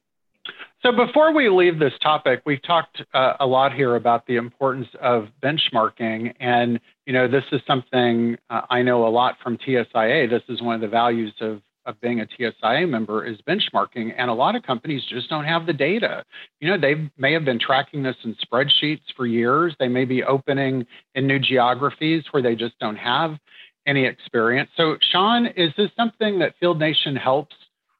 So 0.86 0.92
before 0.92 1.34
we 1.34 1.48
leave 1.48 1.80
this 1.80 1.94
topic, 2.00 2.42
we've 2.46 2.62
talked 2.62 3.02
uh, 3.12 3.32
a 3.40 3.46
lot 3.46 3.74
here 3.74 3.96
about 3.96 4.24
the 4.28 4.36
importance 4.36 4.86
of 5.02 5.26
benchmarking, 5.42 6.32
and 6.38 6.78
you 7.06 7.12
know 7.12 7.26
this 7.26 7.42
is 7.50 7.60
something 7.66 8.36
uh, 8.50 8.60
I 8.70 8.82
know 8.82 9.04
a 9.04 9.10
lot 9.10 9.34
from 9.42 9.58
TSIA. 9.58 10.30
This 10.30 10.44
is 10.48 10.62
one 10.62 10.76
of 10.76 10.80
the 10.80 10.86
values 10.86 11.34
of 11.40 11.60
of 11.86 12.00
being 12.00 12.20
a 12.20 12.26
TSIA 12.26 12.88
member 12.88 13.24
is 13.24 13.36
benchmarking, 13.48 14.14
and 14.16 14.30
a 14.30 14.32
lot 14.32 14.54
of 14.54 14.62
companies 14.62 15.02
just 15.08 15.28
don't 15.28 15.44
have 15.44 15.66
the 15.66 15.72
data. 15.72 16.22
You 16.60 16.70
know, 16.70 16.80
they 16.80 17.10
may 17.18 17.32
have 17.32 17.44
been 17.44 17.58
tracking 17.58 18.04
this 18.04 18.16
in 18.22 18.36
spreadsheets 18.36 19.12
for 19.16 19.26
years. 19.26 19.74
They 19.80 19.88
may 19.88 20.04
be 20.04 20.22
opening 20.22 20.86
in 21.16 21.26
new 21.26 21.40
geographies 21.40 22.22
where 22.30 22.44
they 22.44 22.54
just 22.54 22.78
don't 22.78 22.94
have 22.94 23.36
any 23.88 24.04
experience. 24.06 24.70
So, 24.76 24.98
Sean, 25.10 25.46
is 25.46 25.72
this 25.76 25.90
something 25.96 26.38
that 26.38 26.54
Field 26.60 26.78
Nation 26.78 27.16
helps 27.16 27.56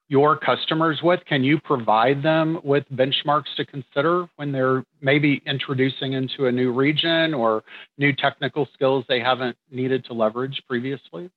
your 0.09 0.37
customers 0.37 1.01
with? 1.03 1.25
Can 1.25 1.43
you 1.43 1.59
provide 1.61 2.23
them 2.23 2.61
with 2.63 2.85
benchmarks 2.93 3.55
to 3.57 3.65
consider 3.65 4.29
when 4.37 4.53
they're 4.53 4.85
maybe 5.01 5.43
introducing 5.47 6.13
into 6.13 6.47
a 6.47 6.53
new 6.53 6.73
region 6.73 7.35
or 7.35 7.65
new 7.99 8.13
technical 8.13 8.69
skills 8.73 9.05
they 9.09 9.21
haven't 9.21 9.57
needed 9.71 10.05
to 10.07 10.13
leverage 10.13 10.63
previously? 10.69 11.31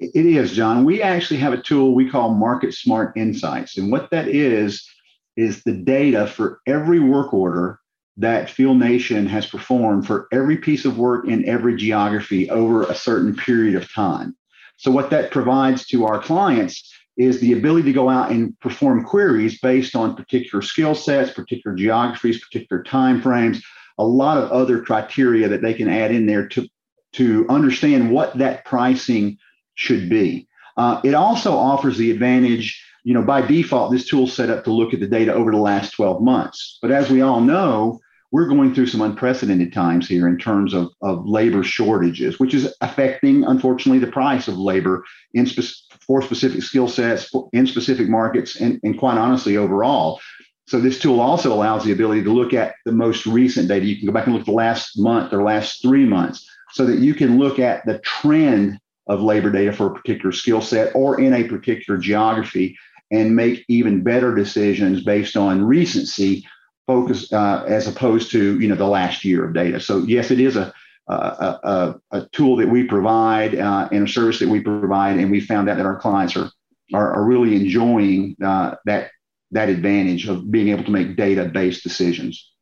It 0.00 0.26
is, 0.26 0.52
John. 0.52 0.84
We 0.84 1.02
actually 1.02 1.40
have 1.40 1.52
a 1.52 1.60
tool 1.60 1.94
we 1.94 2.08
call 2.08 2.34
Market 2.34 2.72
Smart 2.72 3.16
Insights. 3.16 3.76
And 3.76 3.90
what 3.90 4.10
that 4.10 4.28
is, 4.28 4.88
is 5.36 5.62
the 5.62 5.72
data 5.72 6.26
for 6.26 6.60
every 6.66 7.00
work 7.00 7.34
order 7.34 7.80
that 8.16 8.50
Field 8.50 8.78
Nation 8.78 9.26
has 9.26 9.46
performed 9.46 10.06
for 10.06 10.26
every 10.32 10.56
piece 10.56 10.84
of 10.84 10.98
work 10.98 11.26
in 11.26 11.48
every 11.48 11.76
geography 11.76 12.50
over 12.50 12.82
a 12.82 12.94
certain 12.94 13.34
period 13.34 13.76
of 13.76 13.92
time. 13.92 14.36
So, 14.76 14.90
what 14.90 15.10
that 15.10 15.30
provides 15.30 15.86
to 15.86 16.06
our 16.06 16.20
clients 16.20 16.92
is 17.18 17.40
the 17.40 17.52
ability 17.52 17.82
to 17.82 17.92
go 17.92 18.08
out 18.08 18.30
and 18.30 18.58
perform 18.60 19.04
queries 19.04 19.60
based 19.60 19.96
on 19.96 20.14
particular 20.14 20.62
skill 20.62 20.94
sets, 20.94 21.32
particular 21.32 21.76
geographies, 21.76 22.42
particular 22.44 22.82
time 22.82 23.20
frames, 23.20 23.62
a 23.98 24.04
lot 24.04 24.38
of 24.38 24.50
other 24.50 24.80
criteria 24.80 25.48
that 25.48 25.60
they 25.60 25.74
can 25.74 25.88
add 25.88 26.12
in 26.12 26.26
there 26.26 26.46
to, 26.46 26.66
to 27.12 27.44
understand 27.48 28.12
what 28.12 28.38
that 28.38 28.64
pricing 28.64 29.36
should 29.74 30.08
be. 30.08 30.46
Uh, 30.76 31.00
it 31.02 31.14
also 31.14 31.56
offers 31.56 31.98
the 31.98 32.12
advantage, 32.12 32.80
you 33.02 33.12
know, 33.12 33.22
by 33.22 33.42
default, 33.42 33.90
this 33.90 34.08
tool 34.08 34.28
set 34.28 34.48
up 34.48 34.62
to 34.62 34.72
look 34.72 34.94
at 34.94 35.00
the 35.00 35.08
data 35.08 35.34
over 35.34 35.50
the 35.50 35.58
last 35.58 35.90
12 35.90 36.22
months. 36.22 36.78
But 36.80 36.92
as 36.92 37.10
we 37.10 37.20
all 37.20 37.40
know, 37.40 37.98
we're 38.30 38.48
going 38.48 38.74
through 38.74 38.86
some 38.86 39.00
unprecedented 39.00 39.72
times 39.72 40.06
here 40.06 40.28
in 40.28 40.38
terms 40.38 40.74
of, 40.74 40.90
of 41.02 41.26
labor 41.26 41.64
shortages, 41.64 42.38
which 42.38 42.54
is 42.54 42.72
affecting, 42.80 43.42
unfortunately, 43.44 43.98
the 43.98 44.12
price 44.12 44.46
of 44.46 44.58
labor 44.58 45.02
in 45.34 45.46
spe- 45.46 45.87
for 46.08 46.22
specific 46.22 46.62
skill 46.62 46.88
sets 46.88 47.30
in 47.52 47.66
specific 47.68 48.08
markets, 48.08 48.56
and, 48.56 48.80
and 48.82 48.98
quite 48.98 49.18
honestly, 49.18 49.56
overall. 49.56 50.20
So 50.66 50.80
this 50.80 50.98
tool 50.98 51.20
also 51.20 51.52
allows 51.52 51.84
the 51.84 51.92
ability 51.92 52.24
to 52.24 52.32
look 52.32 52.52
at 52.52 52.74
the 52.84 52.92
most 52.92 53.26
recent 53.26 53.68
data. 53.68 53.86
You 53.86 53.96
can 53.96 54.06
go 54.06 54.12
back 54.12 54.26
and 54.26 54.34
look 54.34 54.42
at 54.42 54.46
the 54.46 54.52
last 54.52 54.98
month 54.98 55.32
or 55.32 55.42
last 55.42 55.80
three 55.80 56.04
months 56.04 56.46
so 56.72 56.84
that 56.86 56.98
you 56.98 57.14
can 57.14 57.38
look 57.38 57.58
at 57.58 57.86
the 57.86 57.98
trend 58.00 58.78
of 59.06 59.22
labor 59.22 59.50
data 59.50 59.72
for 59.72 59.86
a 59.86 59.94
particular 59.94 60.32
skill 60.32 60.60
set 60.60 60.94
or 60.94 61.20
in 61.20 61.32
a 61.32 61.44
particular 61.44 61.98
geography 61.98 62.76
and 63.10 63.34
make 63.34 63.64
even 63.68 64.02
better 64.02 64.34
decisions 64.34 65.02
based 65.02 65.36
on 65.36 65.64
recency 65.64 66.46
focus 66.86 67.32
uh, 67.32 67.64
as 67.66 67.86
opposed 67.86 68.30
to 68.30 68.58
you 68.60 68.68
know 68.68 68.74
the 68.74 68.86
last 68.86 69.24
year 69.24 69.44
of 69.44 69.54
data. 69.54 69.80
So 69.80 69.98
yes, 70.00 70.30
it 70.30 70.40
is 70.40 70.56
a 70.56 70.72
a, 71.08 71.94
a, 72.10 72.26
tool 72.32 72.56
that 72.56 72.68
we 72.68 72.84
provide 72.84 73.54
uh, 73.54 73.88
and 73.90 74.08
a 74.08 74.10
service 74.10 74.38
that 74.40 74.48
we 74.48 74.60
provide, 74.60 75.18
and 75.18 75.30
we 75.30 75.40
found 75.40 75.68
out 75.68 75.76
that 75.76 75.86
our 75.86 75.96
clients 75.96 76.36
are 76.36 76.50
are, 76.94 77.12
are 77.14 77.24
really 77.24 77.56
enjoying 77.56 78.36
uh, 78.44 78.74
that 78.84 79.10
that 79.50 79.68
advantage 79.68 80.28
of 80.28 80.50
being 80.50 80.68
able 80.68 80.84
to 80.84 80.90
make 80.90 81.16
data 81.16 81.46
based 81.46 81.82
decisions. 81.82 82.52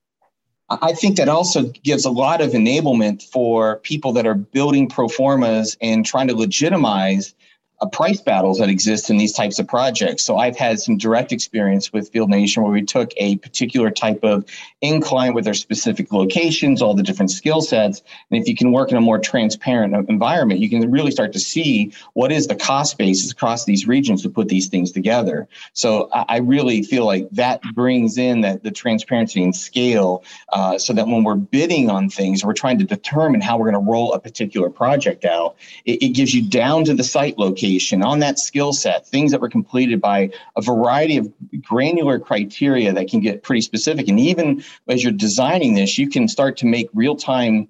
I 0.68 0.94
think 0.94 1.16
that 1.16 1.28
also 1.28 1.62
gives 1.84 2.04
a 2.04 2.10
lot 2.10 2.40
of 2.40 2.50
enablement 2.50 3.22
for 3.22 3.76
people 3.78 4.12
that 4.14 4.26
are 4.26 4.34
building 4.34 4.88
pro 4.88 5.06
formas 5.06 5.76
and 5.80 6.04
trying 6.04 6.26
to 6.28 6.34
legitimize 6.34 7.34
uh, 7.80 7.86
price 7.86 8.20
battles 8.20 8.58
that 8.58 8.70
exist 8.70 9.10
in 9.10 9.18
these 9.18 9.32
types 9.32 9.58
of 9.58 9.68
projects. 9.68 10.22
So 10.22 10.38
I've 10.38 10.56
had 10.56 10.80
some 10.80 10.96
direct 10.96 11.30
experience 11.30 11.92
with 11.92 12.08
Field 12.10 12.30
Nation 12.30 12.62
where 12.62 12.72
we 12.72 12.82
took 12.82 13.10
a 13.18 13.36
particular 13.36 13.90
type 13.90 14.20
of 14.22 14.46
incline 14.80 15.34
with 15.34 15.44
their 15.44 15.54
specific 15.54 16.10
locations, 16.10 16.80
all 16.80 16.94
the 16.94 17.02
different 17.02 17.30
skill 17.30 17.60
sets. 17.60 18.02
And 18.30 18.40
if 18.40 18.48
you 18.48 18.56
can 18.56 18.72
work 18.72 18.90
in 18.90 18.96
a 18.96 19.00
more 19.00 19.18
transparent 19.18 20.08
environment, 20.08 20.60
you 20.60 20.70
can 20.70 20.90
really 20.90 21.10
start 21.10 21.34
to 21.34 21.38
see 21.38 21.92
what 22.14 22.32
is 22.32 22.46
the 22.46 22.54
cost 22.54 22.96
basis 22.96 23.30
across 23.30 23.66
these 23.66 23.86
regions 23.86 24.22
to 24.22 24.30
put 24.30 24.48
these 24.48 24.68
things 24.68 24.90
together. 24.90 25.46
So 25.74 26.08
I 26.12 26.38
really 26.38 26.82
feel 26.82 27.04
like 27.04 27.28
that 27.32 27.60
brings 27.74 28.16
in 28.16 28.40
that 28.40 28.62
the 28.62 28.70
transparency 28.70 29.42
and 29.42 29.54
scale 29.54 30.24
uh, 30.50 30.78
so 30.78 30.94
that 30.94 31.06
when 31.06 31.24
we're 31.24 31.34
bidding 31.34 31.90
on 31.90 32.08
things, 32.08 32.42
we're 32.42 32.54
trying 32.54 32.78
to 32.78 32.84
determine 32.84 33.42
how 33.42 33.58
we're 33.58 33.70
going 33.70 33.84
to 33.84 33.90
roll 33.90 34.14
a 34.14 34.20
particular 34.20 34.70
project 34.70 35.26
out. 35.26 35.56
It, 35.84 36.02
it 36.02 36.08
gives 36.10 36.34
you 36.34 36.48
down 36.48 36.84
to 36.86 36.94
the 36.94 37.04
site 37.04 37.38
location 37.38 37.65
education, 37.66 38.02
on 38.02 38.20
that 38.20 38.38
skill 38.38 38.72
set, 38.72 39.06
things 39.06 39.32
that 39.32 39.40
were 39.40 39.48
completed 39.48 40.00
by 40.00 40.30
a 40.56 40.62
variety 40.62 41.16
of 41.16 41.32
granular 41.62 42.18
criteria 42.18 42.92
that 42.92 43.08
can 43.08 43.20
get 43.20 43.42
pretty 43.42 43.60
specific. 43.60 44.08
And 44.08 44.20
even 44.20 44.62
as 44.88 45.02
you're 45.02 45.12
designing 45.12 45.74
this, 45.74 45.98
you 45.98 46.08
can 46.08 46.28
start 46.28 46.56
to 46.58 46.66
make 46.66 46.88
real 46.94 47.16
time 47.16 47.68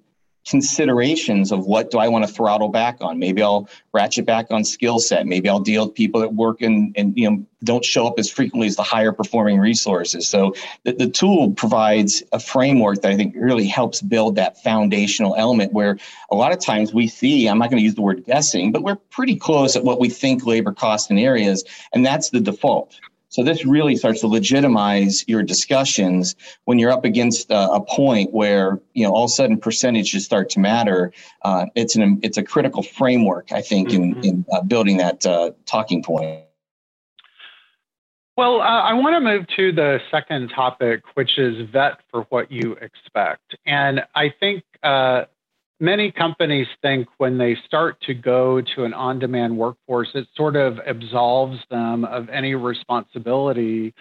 considerations 0.49 1.51
of 1.51 1.65
what 1.65 1.91
do 1.91 1.99
I 1.99 2.07
want 2.07 2.25
to 2.25 2.31
throttle 2.31 2.69
back 2.69 2.97
on. 3.01 3.19
Maybe 3.19 3.41
I'll 3.41 3.69
ratchet 3.93 4.25
back 4.25 4.47
on 4.49 4.63
skill 4.63 4.99
set. 4.99 5.27
Maybe 5.27 5.49
I'll 5.49 5.59
deal 5.59 5.85
with 5.85 5.95
people 5.95 6.21
that 6.21 6.33
work 6.33 6.61
and, 6.61 6.93
and 6.97 7.17
you 7.17 7.29
know 7.29 7.45
don't 7.63 7.83
show 7.83 8.07
up 8.07 8.19
as 8.19 8.29
frequently 8.29 8.67
as 8.67 8.75
the 8.75 8.83
higher 8.83 9.11
performing 9.11 9.59
resources. 9.59 10.27
So 10.27 10.53
the, 10.83 10.93
the 10.93 11.09
tool 11.09 11.51
provides 11.51 12.23
a 12.31 12.39
framework 12.39 13.01
that 13.01 13.11
I 13.11 13.15
think 13.15 13.35
really 13.35 13.67
helps 13.67 14.01
build 14.01 14.35
that 14.35 14.61
foundational 14.61 15.35
element 15.35 15.73
where 15.73 15.97
a 16.29 16.35
lot 16.35 16.51
of 16.51 16.59
times 16.59 16.93
we 16.93 17.07
see, 17.07 17.47
I'm 17.47 17.57
not 17.57 17.69
going 17.69 17.79
to 17.79 17.83
use 17.83 17.95
the 17.95 18.01
word 18.01 18.23
guessing, 18.25 18.71
but 18.71 18.83
we're 18.83 18.95
pretty 18.95 19.35
close 19.35 19.75
at 19.75 19.83
what 19.83 19.99
we 19.99 20.09
think 20.09 20.45
labor 20.45 20.71
cost 20.71 21.09
in 21.09 21.17
areas, 21.17 21.63
and 21.93 22.05
that's 22.05 22.29
the 22.29 22.39
default. 22.39 22.99
So 23.37 23.43
this 23.43 23.63
really 23.63 23.95
starts 23.95 24.21
to 24.21 24.27
legitimize 24.27 25.23
your 25.27 25.43
discussions 25.43 26.35
when 26.65 26.79
you're 26.79 26.89
up 26.89 27.05
against 27.05 27.51
a, 27.51 27.69
a 27.69 27.81
point 27.81 28.33
where 28.33 28.79
you 28.95 29.05
know 29.05 29.13
all 29.13 29.25
of 29.25 29.29
a 29.29 29.31
sudden 29.31 29.59
percentages 29.59 30.25
start 30.25 30.49
to 30.51 30.59
matter. 30.59 31.13
Uh, 31.43 31.67
it's 31.75 31.95
an 31.95 32.19
it's 32.23 32.39
a 32.39 32.43
critical 32.43 32.81
framework, 32.81 33.51
I 33.51 33.61
think, 33.61 33.89
mm-hmm. 33.89 34.21
in 34.21 34.25
in 34.25 34.45
uh, 34.51 34.61
building 34.63 34.97
that 34.97 35.23
uh, 35.23 35.51
talking 35.67 36.01
point. 36.01 36.45
Well, 38.35 38.59
uh, 38.59 38.81
I 38.81 38.93
want 38.93 39.13
to 39.15 39.19
move 39.19 39.45
to 39.55 39.71
the 39.71 39.99
second 40.09 40.49
topic, 40.55 41.03
which 41.13 41.37
is 41.37 41.69
vet 41.71 41.99
for 42.09 42.23
what 42.29 42.51
you 42.51 42.75
expect, 42.81 43.55
and 43.67 44.01
I 44.15 44.33
think 44.39 44.63
uh, 44.81 45.25
many 45.79 46.11
companies 46.11 46.67
think 46.81 47.07
when 47.17 47.37
they 47.37 47.55
start 47.65 47.99
to 48.01 48.13
go 48.13 48.61
to 48.75 48.83
an 48.83 48.93
on 48.93 49.19
demand 49.19 49.57
workforce, 49.57 50.09
it 50.15 50.27
sort 50.35 50.55
of 50.55 50.79
absolves 50.87 51.59
them 51.69 52.05
of 52.05 52.29
any 52.29 52.55
responsibility 52.55 53.93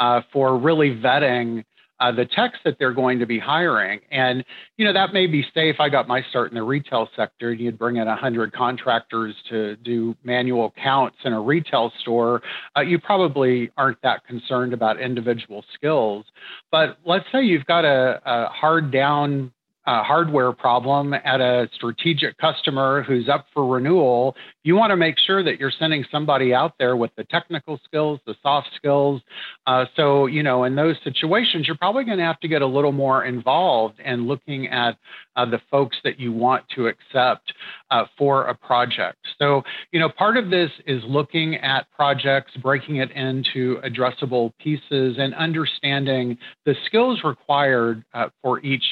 uh, 0.00 0.20
for 0.32 0.58
really 0.58 0.90
vetting 0.90 1.64
uh, 2.00 2.10
the 2.12 2.26
techs 2.26 2.58
that 2.64 2.76
they're 2.78 2.92
going 2.92 3.20
to 3.20 3.26
be 3.26 3.38
hiring. 3.38 4.00
And, 4.10 4.44
you 4.76 4.84
know, 4.84 4.92
that 4.92 5.12
may 5.12 5.26
be 5.26 5.46
safe. 5.54 5.76
I 5.78 5.88
got 5.88 6.08
my 6.08 6.22
start 6.28 6.50
in 6.50 6.56
the 6.56 6.62
retail 6.62 7.08
sector, 7.16 7.52
and 7.52 7.60
you'd 7.60 7.78
bring 7.78 7.96
in 7.96 8.06
100 8.06 8.52
contractors 8.52 9.34
to 9.48 9.76
do 9.76 10.16
manual 10.24 10.74
counts 10.82 11.16
in 11.24 11.32
a 11.32 11.40
retail 11.40 11.92
store. 12.00 12.42
Uh, 12.76 12.80
you 12.80 12.98
probably 12.98 13.70
aren't 13.76 14.02
that 14.02 14.26
concerned 14.26 14.72
about 14.72 15.00
individual 15.00 15.64
skills. 15.72 16.26
But 16.70 16.98
let's 17.06 17.26
say 17.30 17.42
you've 17.42 17.66
got 17.66 17.84
a, 17.84 18.20
a 18.26 18.48
hard 18.48 18.90
down 18.90 19.52
uh, 19.86 20.02
hardware 20.02 20.52
problem 20.52 21.12
at 21.12 21.40
a 21.40 21.68
strategic 21.74 22.38
customer 22.38 23.02
who's 23.02 23.28
up 23.28 23.46
for 23.52 23.66
renewal, 23.66 24.34
you 24.62 24.74
want 24.76 24.90
to 24.90 24.96
make 24.96 25.16
sure 25.18 25.44
that 25.44 25.60
you're 25.60 25.72
sending 25.78 26.04
somebody 26.10 26.54
out 26.54 26.72
there 26.78 26.96
with 26.96 27.10
the 27.16 27.24
technical 27.24 27.78
skills, 27.84 28.18
the 28.26 28.34
soft 28.42 28.68
skills. 28.76 29.20
Uh, 29.66 29.84
so, 29.94 30.26
you 30.26 30.42
know, 30.42 30.64
in 30.64 30.74
those 30.74 30.96
situations, 31.04 31.66
you're 31.66 31.76
probably 31.76 32.04
going 32.04 32.18
to 32.18 32.24
have 32.24 32.40
to 32.40 32.48
get 32.48 32.62
a 32.62 32.66
little 32.66 32.92
more 32.92 33.24
involved 33.24 34.00
in 34.00 34.26
looking 34.26 34.68
at 34.68 34.96
uh, 35.36 35.44
the 35.44 35.60
folks 35.70 35.96
that 36.04 36.18
you 36.18 36.32
want 36.32 36.64
to 36.74 36.86
accept 36.86 37.52
uh, 37.90 38.04
for 38.16 38.44
a 38.44 38.54
project. 38.54 39.18
So, 39.38 39.62
you 39.92 40.00
know, 40.00 40.08
part 40.08 40.36
of 40.36 40.48
this 40.48 40.70
is 40.86 41.02
looking 41.06 41.56
at 41.56 41.86
projects, 41.94 42.52
breaking 42.62 42.96
it 42.96 43.10
into 43.10 43.80
addressable 43.84 44.52
pieces, 44.58 45.16
and 45.18 45.34
understanding 45.34 46.38
the 46.64 46.74
skills 46.86 47.20
required 47.22 48.04
uh, 48.14 48.28
for 48.42 48.60
each 48.60 48.84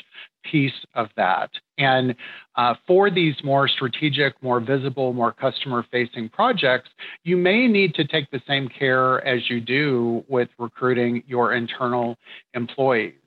piece 0.43 0.73
of 0.95 1.09
that. 1.17 1.51
And 1.79 2.15
uh, 2.57 2.75
for 2.87 3.11
these 3.11 3.35
more 3.43 3.69
strategic, 3.69 4.41
more 4.43 4.61
visible, 4.61 5.13
more 5.13 5.33
customer 5.33 5.85
facing 5.91 6.29
projects, 6.29 6.91
you 7.25 7.37
may 7.37 7.67
need 7.67 7.95
to 7.95 8.05
take 8.07 8.31
the 8.31 8.43
same 8.47 8.69
care 8.69 9.27
as 9.27 9.49
you 9.49 9.61
do 9.61 10.25
with 10.29 10.49
recruiting 10.59 11.23
your 11.27 11.55
internal 11.55 12.17
employees. 12.55 13.22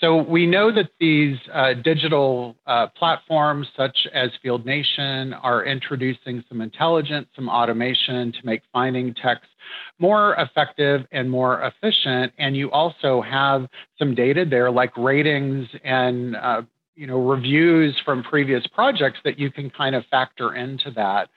So 0.00 0.22
we 0.22 0.46
know 0.46 0.72
that 0.74 0.90
these 0.98 1.38
uh, 1.52 1.74
digital 1.74 2.56
uh, 2.66 2.88
platforms, 2.88 3.68
such 3.76 3.96
as 4.12 4.30
Field 4.42 4.66
Nation, 4.66 5.32
are 5.34 5.64
introducing 5.64 6.42
some 6.48 6.60
intelligence, 6.60 7.28
some 7.36 7.48
automation 7.48 8.32
to 8.32 8.38
make 8.44 8.62
finding 8.72 9.14
techs 9.14 9.46
more 9.98 10.34
effective 10.38 11.06
and 11.12 11.30
more 11.30 11.62
efficient. 11.62 12.32
And 12.38 12.56
you 12.56 12.70
also 12.70 13.22
have 13.22 13.68
some 13.98 14.14
data 14.14 14.44
there, 14.48 14.70
like 14.70 14.96
ratings 14.96 15.68
and 15.84 16.36
uh, 16.36 16.62
you 16.94 17.06
know 17.06 17.18
reviews 17.18 17.98
from 18.04 18.22
previous 18.22 18.66
projects 18.68 19.18
that 19.24 19.38
you 19.38 19.50
can 19.50 19.70
kind 19.70 19.94
of 19.94 20.04
factor 20.10 20.54
into 20.54 20.90
that. 20.92 21.28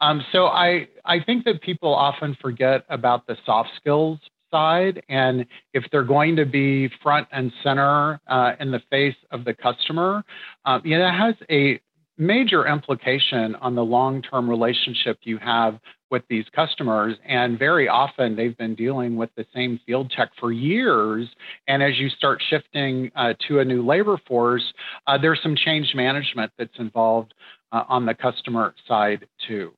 Um, 0.00 0.24
so 0.32 0.46
I 0.46 0.88
I 1.04 1.22
think 1.24 1.44
that 1.44 1.62
people 1.62 1.94
often 1.94 2.36
forget 2.40 2.84
about 2.88 3.26
the 3.26 3.36
soft 3.46 3.70
skills 3.76 4.18
side, 4.50 5.02
and 5.08 5.46
if 5.74 5.84
they're 5.90 6.02
going 6.04 6.36
to 6.36 6.46
be 6.46 6.90
front 7.02 7.28
and 7.32 7.52
center 7.62 8.20
uh, 8.26 8.52
in 8.60 8.70
the 8.70 8.80
face 8.90 9.16
of 9.30 9.44
the 9.44 9.54
customer, 9.54 10.24
uh, 10.64 10.78
you 10.84 10.96
know, 10.96 11.04
that 11.04 11.14
has 11.14 11.34
a 11.50 11.80
major 12.18 12.66
implication 12.66 13.54
on 13.56 13.74
the 13.74 13.84
long-term 13.84 14.50
relationship 14.50 15.18
you 15.22 15.38
have 15.38 15.78
with 16.10 16.22
these 16.28 16.44
customers. 16.54 17.14
And 17.24 17.58
very 17.58 17.88
often 17.88 18.34
they've 18.34 18.56
been 18.56 18.74
dealing 18.74 19.16
with 19.16 19.30
the 19.36 19.46
same 19.54 19.78
field 19.86 20.10
tech 20.10 20.30
for 20.40 20.50
years. 20.50 21.28
And 21.68 21.82
as 21.82 21.98
you 21.98 22.08
start 22.08 22.42
shifting 22.50 23.10
uh, 23.14 23.34
to 23.46 23.60
a 23.60 23.64
new 23.64 23.86
labor 23.86 24.18
force, 24.26 24.64
uh, 25.06 25.18
there's 25.18 25.38
some 25.42 25.54
change 25.54 25.92
management 25.94 26.50
that's 26.58 26.78
involved 26.78 27.34
uh, 27.72 27.84
on 27.88 28.06
the 28.06 28.14
customer 28.14 28.74
side 28.86 29.26
too. 29.46 29.72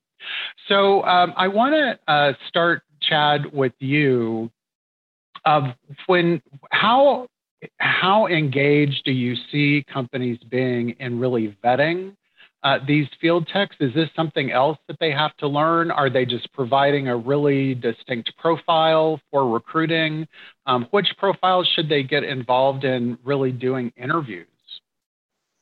So 0.68 1.02
um, 1.04 1.32
I 1.36 1.48
want 1.48 1.74
to 1.74 2.12
uh, 2.12 2.32
start, 2.48 2.82
Chad, 3.02 3.52
with 3.52 3.72
you. 3.78 4.50
Of 5.44 5.64
when 6.06 6.42
how 6.70 7.28
how 7.78 8.26
engaged 8.26 9.02
do 9.04 9.12
you 9.12 9.34
see 9.50 9.84
companies 9.92 10.38
being 10.48 10.90
in 10.98 11.20
really 11.20 11.56
vetting 11.62 12.16
uh, 12.62 12.78
these 12.86 13.06
field 13.20 13.48
techs? 13.52 13.76
Is 13.80 13.94
this 13.94 14.08
something 14.14 14.50
else 14.50 14.78
that 14.88 14.98
they 15.00 15.12
have 15.12 15.36
to 15.38 15.48
learn? 15.48 15.90
Are 15.90 16.10
they 16.10 16.24
just 16.24 16.52
providing 16.52 17.08
a 17.08 17.16
really 17.16 17.74
distinct 17.74 18.32
profile 18.36 19.20
for 19.30 19.48
recruiting? 19.48 20.26
Um, 20.66 20.86
which 20.90 21.08
profiles 21.18 21.68
should 21.74 21.88
they 21.88 22.02
get 22.02 22.24
involved 22.24 22.84
in 22.84 23.18
really 23.24 23.52
doing 23.52 23.92
interviews? 23.96 24.46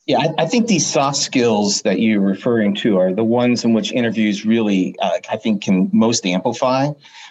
Yeah, 0.09 0.21
I, 0.21 0.45
I, 0.45 0.47
think 0.47 0.69
these 0.69 0.87
soft 0.87 1.19
skills 1.19 1.83
that 1.83 2.01
you're 2.01 2.23
referring 2.23 2.75
to 2.77 2.99
are 2.99 3.13
the 3.13 3.23
ones 3.23 3.63
in 3.63 3.75
which 3.75 3.93
interviews 3.93 4.47
really, 4.47 4.97
uh, 5.01 5.19
I 5.31 5.37
think, 5.37 5.63
can 5.63 5.91
most 5.93 6.25
amplify. 6.25 6.89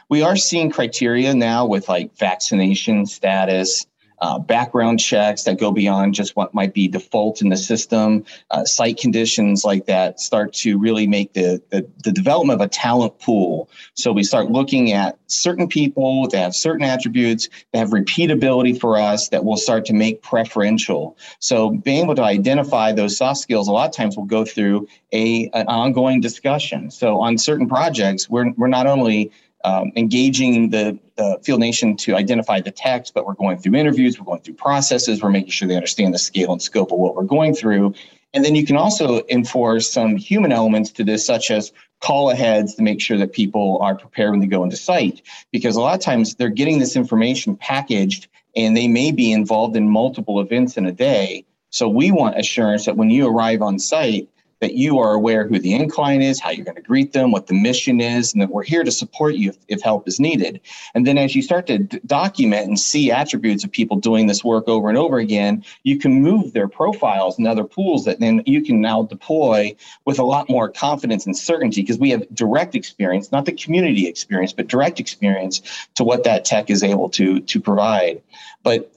We 0.09 0.21
are 0.21 0.35
seeing 0.37 0.69
criteria 0.69 1.33
now 1.33 1.65
with 1.65 1.89
like 1.89 2.15
vaccination 2.17 3.07
status, 3.07 3.87
uh, 4.19 4.39
background 4.39 4.99
checks 4.99 5.43
that 5.43 5.59
go 5.59 5.71
beyond 5.71 6.13
just 6.13 6.35
what 6.35 6.53
might 6.53 6.73
be 6.73 6.87
default 6.87 7.41
in 7.41 7.49
the 7.49 7.57
system, 7.57 8.25
uh, 8.51 8.65
site 8.65 8.97
conditions 8.97 9.63
like 9.63 9.85
that 9.85 10.19
start 10.19 10.53
to 10.53 10.77
really 10.79 11.07
make 11.07 11.33
the, 11.33 11.61
the, 11.69 11.87
the, 12.03 12.11
development 12.11 12.59
of 12.59 12.65
a 12.65 12.69
talent 12.69 13.19
pool. 13.19 13.69
So 13.93 14.11
we 14.11 14.23
start 14.23 14.49
looking 14.49 14.91
at 14.91 15.17
certain 15.27 15.67
people 15.67 16.27
that 16.29 16.37
have 16.37 16.55
certain 16.55 16.83
attributes 16.83 17.49
that 17.71 17.79
have 17.79 17.89
repeatability 17.89 18.79
for 18.79 18.97
us 18.97 19.29
that 19.29 19.45
will 19.45 19.57
start 19.57 19.85
to 19.85 19.93
make 19.93 20.23
preferential. 20.23 21.17
So 21.39 21.69
being 21.69 22.03
able 22.03 22.15
to 22.15 22.23
identify 22.23 22.93
those 22.93 23.17
soft 23.17 23.39
skills, 23.39 23.67
a 23.67 23.71
lot 23.71 23.87
of 23.87 23.95
times 23.95 24.17
we'll 24.17 24.25
go 24.25 24.45
through 24.45 24.87
a, 25.11 25.49
an 25.53 25.67
ongoing 25.67 26.21
discussion. 26.21 26.89
So 26.89 27.19
on 27.19 27.37
certain 27.37 27.67
projects, 27.67 28.29
we're, 28.29 28.51
we're 28.57 28.67
not 28.67 28.87
only 28.87 29.31
um, 29.67 29.91
engaging 29.97 30.69
the, 30.69 30.97
the, 31.17 31.39
Field 31.43 31.59
Nation 31.59 31.97
to 31.97 32.15
identify 32.15 32.61
the 32.61 32.71
techs, 32.71 33.11
but 33.11 33.25
we're 33.25 33.33
going 33.33 33.57
through 33.57 33.75
interviews, 33.75 34.17
we're 34.17 34.25
going 34.25 34.41
through 34.41 34.53
processes, 34.53 35.21
we're 35.21 35.29
making 35.29 35.49
sure 35.49 35.67
they 35.67 35.75
understand 35.75 36.13
the 36.13 36.19
scale 36.19 36.53
and 36.53 36.61
scope 36.61 36.91
of 36.91 36.97
what 36.97 37.15
we're 37.15 37.23
going 37.23 37.53
through. 37.53 37.93
And 38.33 38.45
then 38.45 38.55
you 38.55 38.65
can 38.65 38.77
also 38.77 39.23
enforce 39.29 39.91
some 39.91 40.15
human 40.15 40.51
elements 40.53 40.91
to 40.91 41.03
this, 41.03 41.25
such 41.25 41.51
as 41.51 41.73
call 41.99 42.29
aheads 42.29 42.75
to 42.75 42.81
make 42.81 43.01
sure 43.01 43.17
that 43.17 43.33
people 43.33 43.79
are 43.81 43.95
prepared 43.95 44.31
when 44.31 44.39
they 44.39 44.47
go 44.47 44.63
into 44.63 44.77
site. 44.77 45.21
Because 45.51 45.75
a 45.75 45.81
lot 45.81 45.95
of 45.95 46.01
times 46.01 46.35
they're 46.35 46.49
getting 46.49 46.79
this 46.79 46.95
information 46.95 47.57
packaged 47.57 48.27
and 48.55 48.77
they 48.77 48.87
may 48.87 49.11
be 49.11 49.31
involved 49.31 49.75
in 49.75 49.89
multiple 49.89 50.39
events 50.39 50.77
in 50.77 50.85
a 50.85 50.91
day. 50.91 51.45
So 51.71 51.89
we 51.89 52.11
want 52.11 52.39
assurance 52.39 52.85
that 52.85 52.95
when 52.95 53.09
you 53.09 53.27
arrive 53.27 53.61
on 53.61 53.79
site, 53.79 54.29
that 54.59 54.73
you 54.73 54.99
are 54.99 55.13
aware 55.13 55.47
who 55.47 55.59
the 55.59 55.73
incline 55.73 56.21
is, 56.21 56.39
how 56.39 56.49
you're 56.49 56.65
going 56.65 56.75
to 56.75 56.81
greet 56.81 57.13
them, 57.13 57.31
what 57.31 57.47
the 57.47 57.53
mission 57.53 58.01
is, 58.01 58.33
and 58.33 58.41
that 58.41 58.49
we're 58.49 58.63
here 58.63 58.83
to 58.83 58.91
support 58.91 59.35
you 59.35 59.49
if, 59.49 59.57
if 59.67 59.81
help 59.81 60.07
is 60.07 60.19
needed. 60.19 60.59
And 60.95 61.05
then 61.05 61.17
as 61.17 61.35
you 61.35 61.41
start 61.41 61.67
to 61.67 61.79
d- 61.79 61.99
document 62.05 62.67
and 62.67 62.79
see 62.79 63.11
attributes 63.11 63.63
of 63.63 63.71
people 63.71 63.97
doing 63.97 64.27
this 64.27 64.43
work 64.43 64.67
over 64.67 64.89
and 64.89 64.97
over 64.97 65.19
again, 65.19 65.63
you 65.83 65.99
can 65.99 66.21
move 66.21 66.53
their 66.53 66.67
profiles 66.67 67.37
and 67.37 67.47
other 67.47 67.63
pools 67.63 68.05
that 68.05 68.19
then 68.19 68.41
you 68.45 68.63
can 68.63 68.81
now 68.81 69.03
deploy 69.03 69.75
with 70.05 70.19
a 70.19 70.23
lot 70.23 70.49
more 70.49 70.69
confidence 70.69 71.25
and 71.25 71.37
certainty 71.37 71.81
because 71.81 71.99
we 71.99 72.09
have 72.09 72.25
direct 72.33 72.75
experience, 72.75 73.31
not 73.31 73.45
the 73.45 73.51
community 73.51 74.07
experience, 74.07 74.53
but 74.53 74.67
direct 74.67 74.99
experience 74.99 75.61
to 75.95 76.03
what 76.03 76.23
that 76.23 76.45
tech 76.45 76.69
is 76.69 76.83
able 76.83 77.09
to, 77.09 77.39
to 77.41 77.59
provide. 77.59 78.21
But 78.63 78.91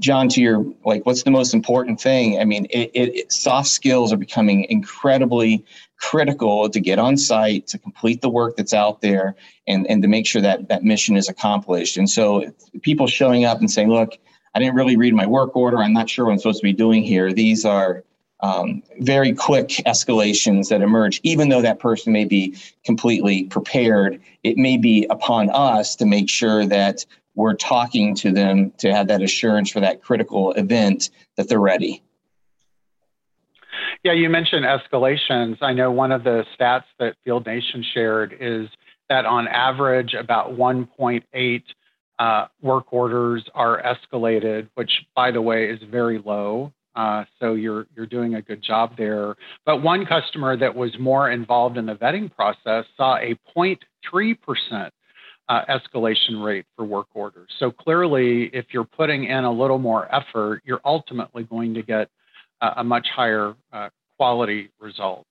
John, 0.00 0.28
to 0.30 0.40
your 0.40 0.64
like, 0.84 1.06
what's 1.06 1.22
the 1.22 1.30
most 1.30 1.54
important 1.54 2.00
thing? 2.00 2.40
I 2.40 2.44
mean, 2.44 2.66
it, 2.70 2.90
it, 2.94 3.32
soft 3.32 3.68
skills 3.68 4.12
are 4.12 4.16
becoming 4.16 4.64
incredibly 4.64 5.64
critical 5.98 6.68
to 6.68 6.80
get 6.80 6.98
on 6.98 7.16
site, 7.16 7.66
to 7.68 7.78
complete 7.78 8.22
the 8.22 8.28
work 8.28 8.56
that's 8.56 8.74
out 8.74 9.02
there, 9.02 9.36
and 9.66 9.86
and 9.88 10.02
to 10.02 10.08
make 10.08 10.26
sure 10.26 10.42
that 10.42 10.68
that 10.68 10.82
mission 10.82 11.16
is 11.16 11.28
accomplished. 11.28 11.96
And 11.96 12.10
so, 12.10 12.52
people 12.82 13.06
showing 13.06 13.44
up 13.44 13.60
and 13.60 13.70
saying, 13.70 13.88
"Look, 13.88 14.18
I 14.54 14.58
didn't 14.58 14.74
really 14.74 14.96
read 14.96 15.14
my 15.14 15.26
work 15.26 15.54
order. 15.54 15.78
I'm 15.78 15.92
not 15.92 16.10
sure 16.10 16.24
what 16.24 16.32
I'm 16.32 16.38
supposed 16.38 16.60
to 16.60 16.64
be 16.64 16.72
doing 16.72 17.04
here." 17.04 17.32
These 17.32 17.64
are 17.64 18.02
um, 18.40 18.82
very 19.00 19.32
quick 19.32 19.68
escalations 19.86 20.70
that 20.70 20.82
emerge, 20.82 21.20
even 21.22 21.50
though 21.50 21.62
that 21.62 21.78
person 21.78 22.12
may 22.12 22.24
be 22.24 22.56
completely 22.84 23.44
prepared. 23.44 24.20
It 24.42 24.56
may 24.56 24.76
be 24.76 25.06
upon 25.08 25.50
us 25.50 25.94
to 25.96 26.04
make 26.04 26.28
sure 26.28 26.66
that 26.66 27.06
we're 27.36 27.54
talking 27.54 28.14
to 28.16 28.32
them 28.32 28.72
to 28.78 28.92
have 28.92 29.08
that 29.08 29.22
assurance 29.22 29.70
for 29.70 29.80
that 29.80 30.02
critical 30.02 30.52
event 30.52 31.10
that 31.36 31.48
they're 31.48 31.60
ready. 31.60 32.02
Yeah, 34.02 34.12
you 34.12 34.28
mentioned 34.28 34.64
escalations. 34.64 35.58
I 35.60 35.72
know 35.72 35.90
one 35.90 36.12
of 36.12 36.24
the 36.24 36.44
stats 36.58 36.84
that 36.98 37.14
Field 37.24 37.46
Nation 37.46 37.84
shared 37.94 38.36
is 38.40 38.68
that 39.08 39.26
on 39.26 39.46
average, 39.48 40.14
about 40.14 40.52
1.8 40.56 41.62
uh, 42.18 42.46
work 42.62 42.92
orders 42.92 43.44
are 43.54 43.82
escalated, 43.82 44.68
which, 44.74 44.90
by 45.14 45.30
the 45.30 45.42
way, 45.42 45.68
is 45.68 45.80
very 45.90 46.18
low. 46.18 46.72
Uh, 46.94 47.24
so 47.38 47.52
you're 47.52 47.86
you're 47.94 48.06
doing 48.06 48.36
a 48.36 48.42
good 48.42 48.62
job 48.62 48.96
there. 48.96 49.36
But 49.66 49.82
one 49.82 50.06
customer 50.06 50.56
that 50.56 50.74
was 50.74 50.98
more 50.98 51.30
involved 51.30 51.76
in 51.76 51.84
the 51.84 51.94
vetting 51.94 52.34
process 52.34 52.86
saw 52.96 53.16
a 53.16 53.38
0.3 53.54 54.40
percent 54.40 54.94
uh, 55.48 55.62
escalation 55.68 56.44
rate 56.44 56.66
for 56.76 56.84
work 56.84 57.06
orders. 57.14 57.48
So 57.58 57.70
clearly, 57.70 58.44
if 58.52 58.66
you're 58.72 58.84
putting 58.84 59.24
in 59.24 59.44
a 59.44 59.52
little 59.52 59.78
more 59.78 60.12
effort, 60.14 60.62
you're 60.64 60.80
ultimately 60.84 61.44
going 61.44 61.74
to 61.74 61.82
get 61.82 62.08
uh, 62.60 62.74
a 62.78 62.84
much 62.84 63.06
higher 63.14 63.54
uh, 63.72 63.90
quality 64.16 64.70
result. 64.80 65.26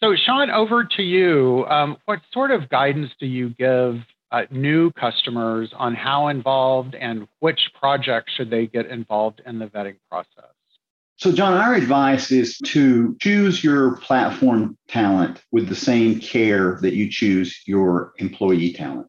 So, 0.00 0.14
Shawn, 0.14 0.50
over 0.50 0.84
to 0.84 1.02
you. 1.02 1.64
Um, 1.68 1.96
what 2.04 2.20
sort 2.32 2.50
of 2.50 2.68
guidance 2.68 3.10
do 3.18 3.26
you 3.26 3.50
give 3.50 3.96
uh, 4.30 4.42
new 4.50 4.90
customers 4.92 5.72
on 5.76 5.94
how 5.94 6.28
involved 6.28 6.94
and 6.94 7.26
which 7.40 7.60
projects 7.78 8.32
should 8.34 8.50
they 8.50 8.66
get 8.66 8.86
involved 8.86 9.40
in 9.46 9.58
the 9.58 9.66
vetting 9.66 9.96
process? 10.10 10.50
So, 11.18 11.32
John, 11.32 11.54
our 11.54 11.74
advice 11.74 12.30
is 12.30 12.58
to 12.66 13.16
choose 13.20 13.64
your 13.64 13.96
platform 13.96 14.76
talent 14.88 15.42
with 15.50 15.68
the 15.68 15.74
same 15.74 16.20
care 16.20 16.78
that 16.82 16.92
you 16.92 17.08
choose 17.10 17.62
your 17.66 18.12
employee 18.18 18.74
talent. 18.74 19.06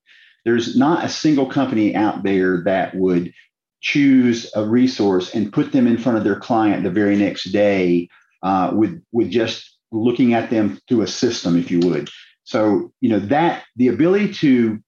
There's 0.48 0.78
not 0.78 1.04
a 1.04 1.10
single 1.10 1.48
company 1.48 1.94
out 1.94 2.24
there 2.24 2.62
that 2.64 2.96
would 2.96 3.34
choose 3.82 4.50
a 4.56 4.66
resource 4.66 5.36
and 5.36 5.52
put 5.52 5.74
them 5.74 5.88
in 5.88 5.98
front 5.98 6.18
of 6.18 6.24
their 6.24 6.40
client 6.40 6.84
the 6.84 6.90
very 6.90 7.18
next 7.18 7.52
day 7.52 8.08
uh, 8.44 8.72
with, 8.74 9.04
with 9.12 9.30
just 9.30 9.78
looking 9.92 10.34
at 10.34 10.50
them 10.50 10.80
through 10.88 11.02
a 11.02 11.08
system, 11.08 11.58
if 11.58 11.70
you 11.70 11.82
would. 11.82 12.10
So, 12.46 12.94
you 13.02 13.10
know, 13.10 13.20
that 13.20 13.66
the 13.76 13.90
ability 13.90 14.36
to 14.36 14.80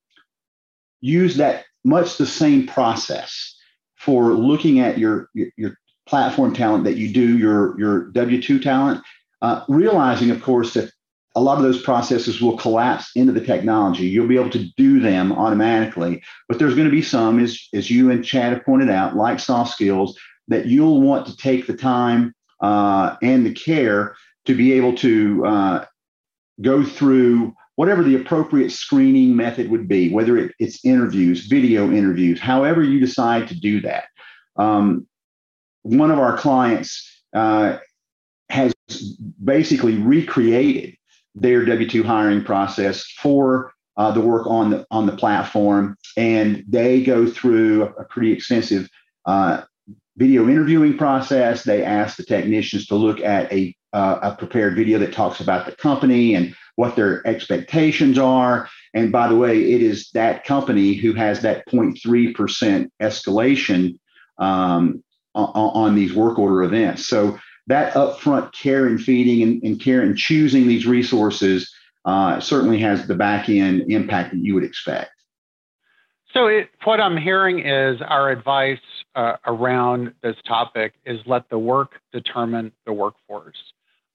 use 1.01 1.35
that 1.35 1.65
much 1.83 2.15
the 2.15 2.25
same 2.25 2.65
process 2.65 3.53
for 3.97 4.31
looking 4.31 4.79
at 4.79 4.97
your, 4.97 5.27
your, 5.33 5.49
your 5.57 5.77
platform 6.07 6.53
talent 6.53 6.85
that 6.85 6.95
you 6.95 7.11
do 7.11 7.37
your, 7.37 7.77
your 7.77 8.11
W2 8.13 8.63
talent, 8.63 9.03
uh, 9.41 9.65
realizing, 9.67 10.31
of 10.31 10.41
course, 10.41 10.73
that 10.75 10.89
a 11.35 11.41
lot 11.41 11.57
of 11.57 11.63
those 11.63 11.81
processes 11.81 12.41
will 12.41 12.57
collapse 12.57 13.11
into 13.15 13.31
the 13.31 13.43
technology. 13.45 14.07
You'll 14.07 14.27
be 14.27 14.37
able 14.37 14.49
to 14.51 14.67
do 14.77 14.99
them 14.99 15.31
automatically, 15.31 16.23
but 16.47 16.57
there's 16.57 16.75
going 16.75 16.87
to 16.87 16.91
be 16.91 17.01
some, 17.01 17.39
as, 17.39 17.59
as 17.73 17.89
you 17.89 18.09
and 18.09 18.25
Chad 18.25 18.53
have 18.53 18.65
pointed 18.65 18.89
out, 18.89 19.15
like 19.15 19.39
soft 19.39 19.71
skills, 19.71 20.17
that 20.47 20.65
you'll 20.65 21.01
want 21.01 21.27
to 21.27 21.37
take 21.37 21.67
the 21.67 21.77
time 21.77 22.33
uh, 22.61 23.15
and 23.21 23.45
the 23.45 23.53
care 23.53 24.15
to 24.45 24.55
be 24.55 24.73
able 24.73 24.95
to 24.95 25.45
uh, 25.45 25.85
go 26.61 26.83
through 26.83 27.53
whatever 27.75 28.03
the 28.03 28.15
appropriate 28.15 28.71
screening 28.71 29.35
method 29.35 29.69
would 29.69 29.87
be, 29.87 30.11
whether 30.11 30.37
it, 30.37 30.53
it's 30.59 30.83
interviews, 30.83 31.45
video 31.45 31.91
interviews, 31.91 32.39
however 32.39 32.83
you 32.83 32.99
decide 32.99 33.47
to 33.47 33.57
do 33.57 33.79
that. 33.81 34.05
Um, 34.57 35.07
one 35.83 36.11
of 36.11 36.19
our 36.19 36.35
clients 36.37 37.23
uh, 37.33 37.77
has 38.49 38.73
basically 39.41 39.95
recreated 39.95 40.95
their 41.39 41.65
W2 41.65 42.03
hiring 42.03 42.43
process 42.43 43.03
for 43.03 43.73
uh, 43.97 44.11
the 44.11 44.21
work 44.21 44.47
on 44.47 44.69
the 44.69 44.85
on 44.91 45.05
the 45.05 45.15
platform, 45.15 45.97
and 46.15 46.63
they 46.67 47.03
go 47.03 47.27
through 47.27 47.83
a, 47.83 48.03
pretty 48.05 48.31
extensive 48.31 48.89
uh, 49.25 49.61
video 50.15 50.47
interviewing 50.47 50.97
process. 50.97 51.63
They 51.63 51.83
ask 51.83 52.15
the 52.15 52.23
technicians 52.23 52.87
to 52.87 52.95
look 52.95 53.19
at 53.19 53.51
a 53.51 53.75
uh, 53.91 54.19
a 54.21 54.35
prepared 54.35 54.75
video 54.75 54.99
that 54.99 55.11
talks 55.11 55.39
about 55.39 55.65
the 55.65 55.75
company 55.75 56.35
and 56.35 56.55
what 56.75 56.95
their 56.95 57.25
expectations 57.27 58.17
are. 58.17 58.69
And 58.93 59.11
by 59.11 59.27
the 59.27 59.35
way, 59.35 59.71
it 59.73 59.81
is 59.81 60.09
that 60.11 60.45
company 60.45 60.93
who 60.93 61.13
has 61.13 61.41
that 61.41 61.67
0.3% 61.67 62.89
escalation 63.01 63.99
um, 64.37 65.03
on, 65.35 65.49
on, 65.55 65.95
these 65.95 66.13
work 66.13 66.39
order 66.39 66.63
events. 66.63 67.07
So 67.07 67.37
that 67.69 67.93
upfront 67.93 68.51
care 68.51 68.87
and 68.87 68.99
feeding 68.99 69.43
and, 69.43 69.63
and 69.63 69.79
care 69.79 70.01
and 70.01 70.17
choosing 70.17 70.67
these 70.67 70.85
resources 70.85 71.71
uh, 72.03 72.39
certainly 72.39 72.79
has 72.79 73.07
the 73.07 73.15
back 73.15 73.47
end 73.47 73.91
impact 73.91 74.31
that 74.31 74.39
you 74.39 74.55
would 74.55 74.63
expect. 74.63 75.11
So, 76.33 76.47
it, 76.47 76.69
what 76.83 76.99
I'm 76.99 77.17
hearing 77.17 77.65
is 77.65 78.01
our 78.01 78.29
advice 78.29 78.79
uh, 79.15 79.37
around 79.45 80.13
this 80.21 80.35
topic 80.47 80.93
is 81.05 81.19
let 81.25 81.49
the 81.49 81.57
work 81.57 81.93
determine 82.11 82.71
the 82.85 82.93
workforce. 82.93 83.57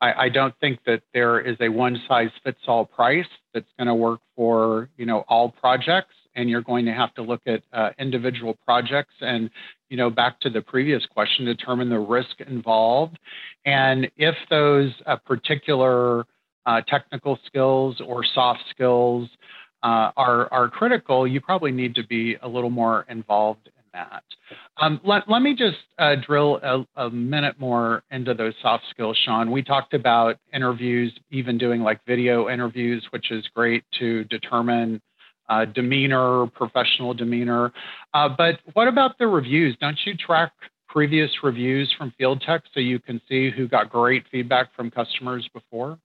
I, 0.01 0.25
I 0.25 0.29
don't 0.29 0.55
think 0.61 0.81
that 0.87 1.03
there 1.12 1.40
is 1.40 1.57
a 1.61 1.69
one 1.69 2.01
size 2.07 2.31
fits 2.45 2.61
all 2.67 2.85
price 2.85 3.27
that's 3.53 3.71
going 3.79 3.88
to 3.88 3.95
work 3.95 4.21
for 4.37 4.90
you 4.97 5.07
know 5.07 5.25
all 5.29 5.51
projects, 5.51 6.14
and 6.35 6.51
you're 6.51 6.62
going 6.62 6.87
to 6.87 6.93
have 6.93 7.14
to 7.14 7.23
look 7.23 7.43
at 7.47 7.62
uh, 7.73 7.90
individual 7.99 8.57
projects 8.64 9.14
and 9.21 9.51
you 9.95 9.99
know 9.99 10.11
back 10.11 10.41
to 10.41 10.51
the 10.51 10.61
previous 10.61 11.07
question, 11.07 11.45
determine 11.45 11.89
the 11.89 12.01
risk 12.01 12.41
involved, 12.49 13.17
and 13.65 14.11
if 14.17 14.35
those 14.51 14.91
uh, 15.07 15.15
particular 15.15 16.27
uh, 16.67 16.81
technical 16.89 17.39
skills 17.47 18.01
or 18.05 18.25
soft 18.35 18.59
skills 18.71 19.29
uh, 19.85 20.11
are 20.17 20.53
are 20.53 20.69
critical, 20.69 21.29
you 21.29 21.41
probably 21.41 21.71
need 21.71 21.95
to 21.95 22.05
be 22.09 22.35
a 22.43 22.49
little 22.49 22.71
more 22.71 23.07
involved 23.09 23.69
in 23.69 23.83
that. 23.93 24.25
Um, 24.79 25.01
let, 25.05 25.31
let 25.31 25.43
me 25.43 25.55
just 25.55 25.77
uh, 26.01 26.17
drill 26.27 26.57
a, 26.57 26.85
a, 27.05 27.09
minute 27.09 27.61
more 27.61 28.03
into 28.11 28.35
those 28.35 28.55
soft 28.61 28.83
skills, 28.91 29.17
Shawn. 29.25 29.53
We 29.53 29.63
talked 29.63 29.95
about 29.95 30.39
interviews, 30.53 31.17
even 31.31 31.57
doing 31.57 31.83
like 31.83 32.05
video 32.05 32.49
interviews, 32.49 33.07
which 33.11 33.31
is 33.31 33.47
great 33.55 33.85
to 34.01 34.25
determine 34.25 35.01
uh, 35.49 35.65
demeanor, 35.65 36.47
professional 36.47 37.15
demeanor. 37.15 37.73
Uh, 38.13 38.29
but 38.29 38.61
what 38.73 38.89
about 38.89 39.19
the 39.19 39.27
reviews? 39.27 39.77
Don't 39.81 39.99
you 40.05 40.17
track 40.17 40.53
previous 40.89 41.31
reviews 41.43 41.93
from 41.97 42.13
Field 42.17 42.41
Tech 42.41 42.63
so 42.73 42.81
you 42.81 42.99
can 42.99 43.21
see 43.29 43.51
who 43.51 43.67
got 43.69 43.91
great 43.91 44.25
feedback 44.31 44.75
from 44.75 44.91
customers 44.91 45.49
before? 45.53 45.99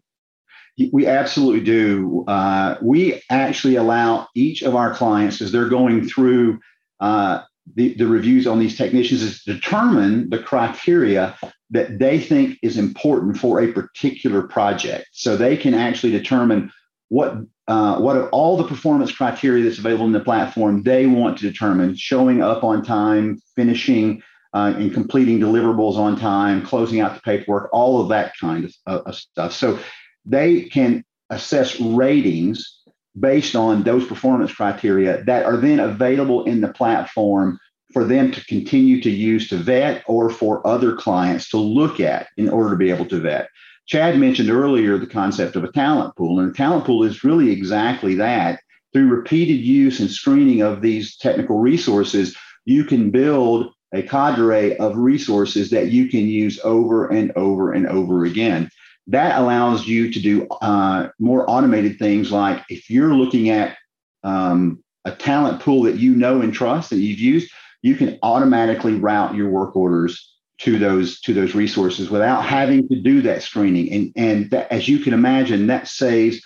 We 0.93 1.07
absolutely 1.07 1.63
do. 1.63 2.23
Uh, 2.27 2.77
we 2.81 3.21
actually 3.29 3.75
allow 3.75 4.27
each 4.33 4.61
of 4.61 4.75
our 4.75 4.93
clients 4.93 5.41
as 5.41 5.51
they're 5.51 5.67
going 5.67 6.07
through 6.07 6.59
uh, 7.01 7.41
the, 7.75 7.93
the 7.95 8.07
reviews 8.07 8.47
on 8.47 8.59
these 8.59 8.77
technicians 8.77 9.21
is 9.21 9.43
determine 9.43 10.29
the 10.29 10.39
criteria 10.39 11.37
that 11.71 11.99
they 11.99 12.19
think 12.19 12.57
is 12.63 12.77
important 12.77 13.37
for 13.37 13.61
a 13.61 13.71
particular 13.71 14.41
project. 14.41 15.07
So 15.11 15.37
they 15.37 15.55
can 15.55 15.73
actually 15.73 16.11
determine 16.11 16.71
what 17.09 17.35
uh, 17.69 17.99
what 17.99 18.15
are 18.15 18.27
all 18.29 18.57
the 18.57 18.63
performance 18.63 19.11
criteria 19.11 19.63
that's 19.63 19.77
available 19.77 20.05
in 20.05 20.11
the 20.11 20.19
platform 20.19 20.81
they 20.81 21.05
want 21.05 21.37
to 21.37 21.47
determine 21.47 21.95
showing 21.95 22.41
up 22.41 22.63
on 22.63 22.83
time, 22.83 23.39
finishing 23.55 24.23
uh, 24.55 24.73
and 24.75 24.91
completing 24.91 25.39
deliverables 25.39 25.95
on 25.95 26.17
time, 26.17 26.65
closing 26.65 26.99
out 26.99 27.13
the 27.13 27.21
paperwork, 27.21 27.69
all 27.71 28.01
of 28.01 28.09
that 28.09 28.33
kind 28.41 28.65
of, 28.65 28.73
uh, 28.87 29.01
of 29.05 29.15
stuff. 29.15 29.53
So 29.53 29.77
they 30.25 30.63
can 30.63 31.05
assess 31.29 31.79
ratings 31.79 32.81
based 33.19 33.55
on 33.55 33.83
those 33.83 34.03
performance 34.07 34.51
criteria 34.51 35.23
that 35.25 35.45
are 35.45 35.57
then 35.57 35.79
available 35.79 36.45
in 36.45 36.61
the 36.61 36.73
platform 36.73 37.59
for 37.93 38.03
them 38.03 38.31
to 38.31 38.43
continue 38.45 38.99
to 39.01 39.11
use 39.11 39.47
to 39.49 39.57
vet 39.57 40.03
or 40.07 40.31
for 40.31 40.65
other 40.65 40.95
clients 40.95 41.49
to 41.49 41.57
look 41.57 41.99
at 41.99 42.29
in 42.35 42.49
order 42.49 42.71
to 42.71 42.77
be 42.77 42.89
able 42.89 43.05
to 43.05 43.19
vet. 43.19 43.47
Chad 43.89 44.19
mentioned 44.19 44.51
earlier 44.51 44.97
the 44.97 45.07
concept 45.07 45.55
of 45.55 45.63
a 45.63 45.71
talent 45.71 46.15
pool, 46.15 46.39
and 46.39 46.51
a 46.51 46.53
talent 46.53 46.85
pool 46.85 47.03
is 47.03 47.23
really 47.23 47.51
exactly 47.51 48.15
that. 48.15 48.61
Through 48.93 49.07
repeated 49.07 49.59
use 49.59 49.99
and 49.99 50.09
screening 50.09 50.61
of 50.61 50.81
these 50.81 51.17
technical 51.17 51.59
resources, 51.59 52.37
you 52.65 52.83
can 52.85 53.09
build 53.09 53.73
a 53.91 54.03
cadre 54.03 54.77
of 54.77 54.95
resources 54.95 55.71
that 55.71 55.89
you 55.89 56.07
can 56.07 56.27
use 56.27 56.59
over 56.63 57.07
and 57.07 57.31
over 57.35 57.73
and 57.73 57.87
over 57.87 58.25
again 58.25 58.69
that 59.07 59.39
allows 59.39 59.87
you 59.87 60.11
to 60.11 60.19
do 60.19 60.47
uh, 60.61 61.09
more 61.19 61.49
automated 61.49 61.97
things 61.97 62.31
like 62.31 62.63
if 62.69 62.91
you're 62.91 63.15
looking 63.15 63.49
at 63.49 63.75
um, 64.23 64.83
a 65.05 65.11
talent 65.11 65.59
pool 65.61 65.81
that 65.83 65.97
you 65.97 66.13
know 66.15 66.41
and 66.41 66.53
trust 66.53 66.91
that 66.91 66.97
you've 66.97 67.19
used 67.19 67.51
you 67.81 67.95
can 67.95 68.19
automatically 68.21 68.93
route 68.93 69.33
your 69.33 69.49
work 69.49 69.75
orders 69.75 70.28
to 70.59 70.77
those 70.77 71.19
to 71.21 71.33
those 71.33 71.55
resources 71.55 72.09
without 72.09 72.43
having 72.43 72.87
to 72.89 72.95
do 72.95 73.21
that 73.21 73.41
screening 73.41 73.91
and 73.91 74.13
and 74.15 74.51
that, 74.51 74.71
as 74.71 74.87
you 74.87 74.99
can 74.99 75.13
imagine 75.13 75.67
that 75.67 75.87
saves 75.87 76.41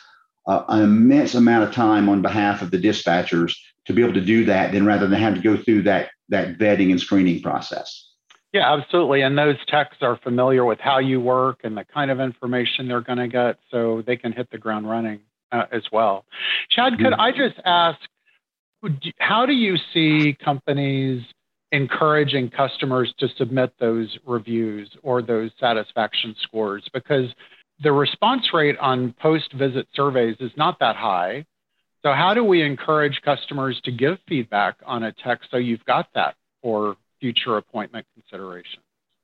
uh, 0.48 0.64
an 0.70 0.84
immense 0.84 1.36
amount 1.36 1.64
of 1.64 1.74
time 1.74 2.10
on 2.10 2.22
behalf 2.22 2.62
of 2.62 2.72
the 2.72 2.78
dispatchers 2.78 3.54
to 3.86 3.94
be 3.94 4.04
able 4.04 4.14
to 4.14 4.22
do 4.22 4.46
that 4.46 4.72
then 4.72 4.86
rather 4.86 5.08
than 5.08 5.20
have 5.20 5.36
to 5.36 5.42
go 5.42 5.58
through 5.58 5.82
that 5.82 6.10
that 6.30 6.58
vetting 6.58 6.92
and 6.92 7.02
screening 7.02 7.42
process 7.42 8.10
yeah, 8.54 8.72
absolutely. 8.72 9.22
And 9.22 9.36
those 9.36 9.56
techs 9.68 9.98
are 10.02 10.16
familiar 10.16 10.64
with 10.64 10.80
how 10.80 11.00
you 11.00 11.20
work 11.20 11.62
and 11.64 11.76
the 11.76 11.84
kind 11.84 12.12
of 12.12 12.20
information 12.20 12.88
they're 12.88 13.02
going 13.02 13.18
to 13.18 13.28
get, 13.28 13.58
so 13.72 14.04
they 14.06 14.16
can 14.16 14.32
hit 14.32 14.52
the 14.52 14.60
ground 14.60 14.88
running 14.88 15.22
uh, 15.52 15.66
as 15.72 15.82
well. 15.92 16.24
Chad, 16.70 17.00
could 17.00 17.14
I 17.14 17.32
just 17.32 17.60
ask, 17.66 17.98
how 19.18 19.48
do 19.48 19.54
you 19.54 19.78
see 19.92 20.38
companies 20.40 21.24
encouraging 21.74 22.52
customers 22.52 23.14
to 23.18 23.28
submit 23.38 23.74
those 23.80 24.18
reviews 24.26 24.90
or 25.02 25.22
those 25.22 25.52
satisfaction 25.60 26.36
scores? 26.42 26.88
Because 26.94 27.34
the 27.82 27.92
response 27.92 28.54
rate 28.54 28.78
on 28.78 29.14
post 29.20 29.52
visit 29.54 29.88
surveys 29.94 30.38
is 30.40 30.52
not 30.56 30.80
that 30.80 30.96
high. 30.96 31.46
So, 32.04 32.14
how 32.14 32.34
do 32.34 32.44
we 32.44 32.62
encourage 32.62 33.22
customers 33.24 33.82
to 33.86 33.92
give 33.92 34.20
feedback 34.28 34.76
on 34.86 35.04
a 35.04 35.12
tech 35.12 35.40
so 35.50 35.58
you've 35.58 35.84
got 35.86 36.08
that 36.14 36.36
for 36.62 36.96
future 37.20 37.58
appointment 37.58 38.06
consideration? 38.14 38.80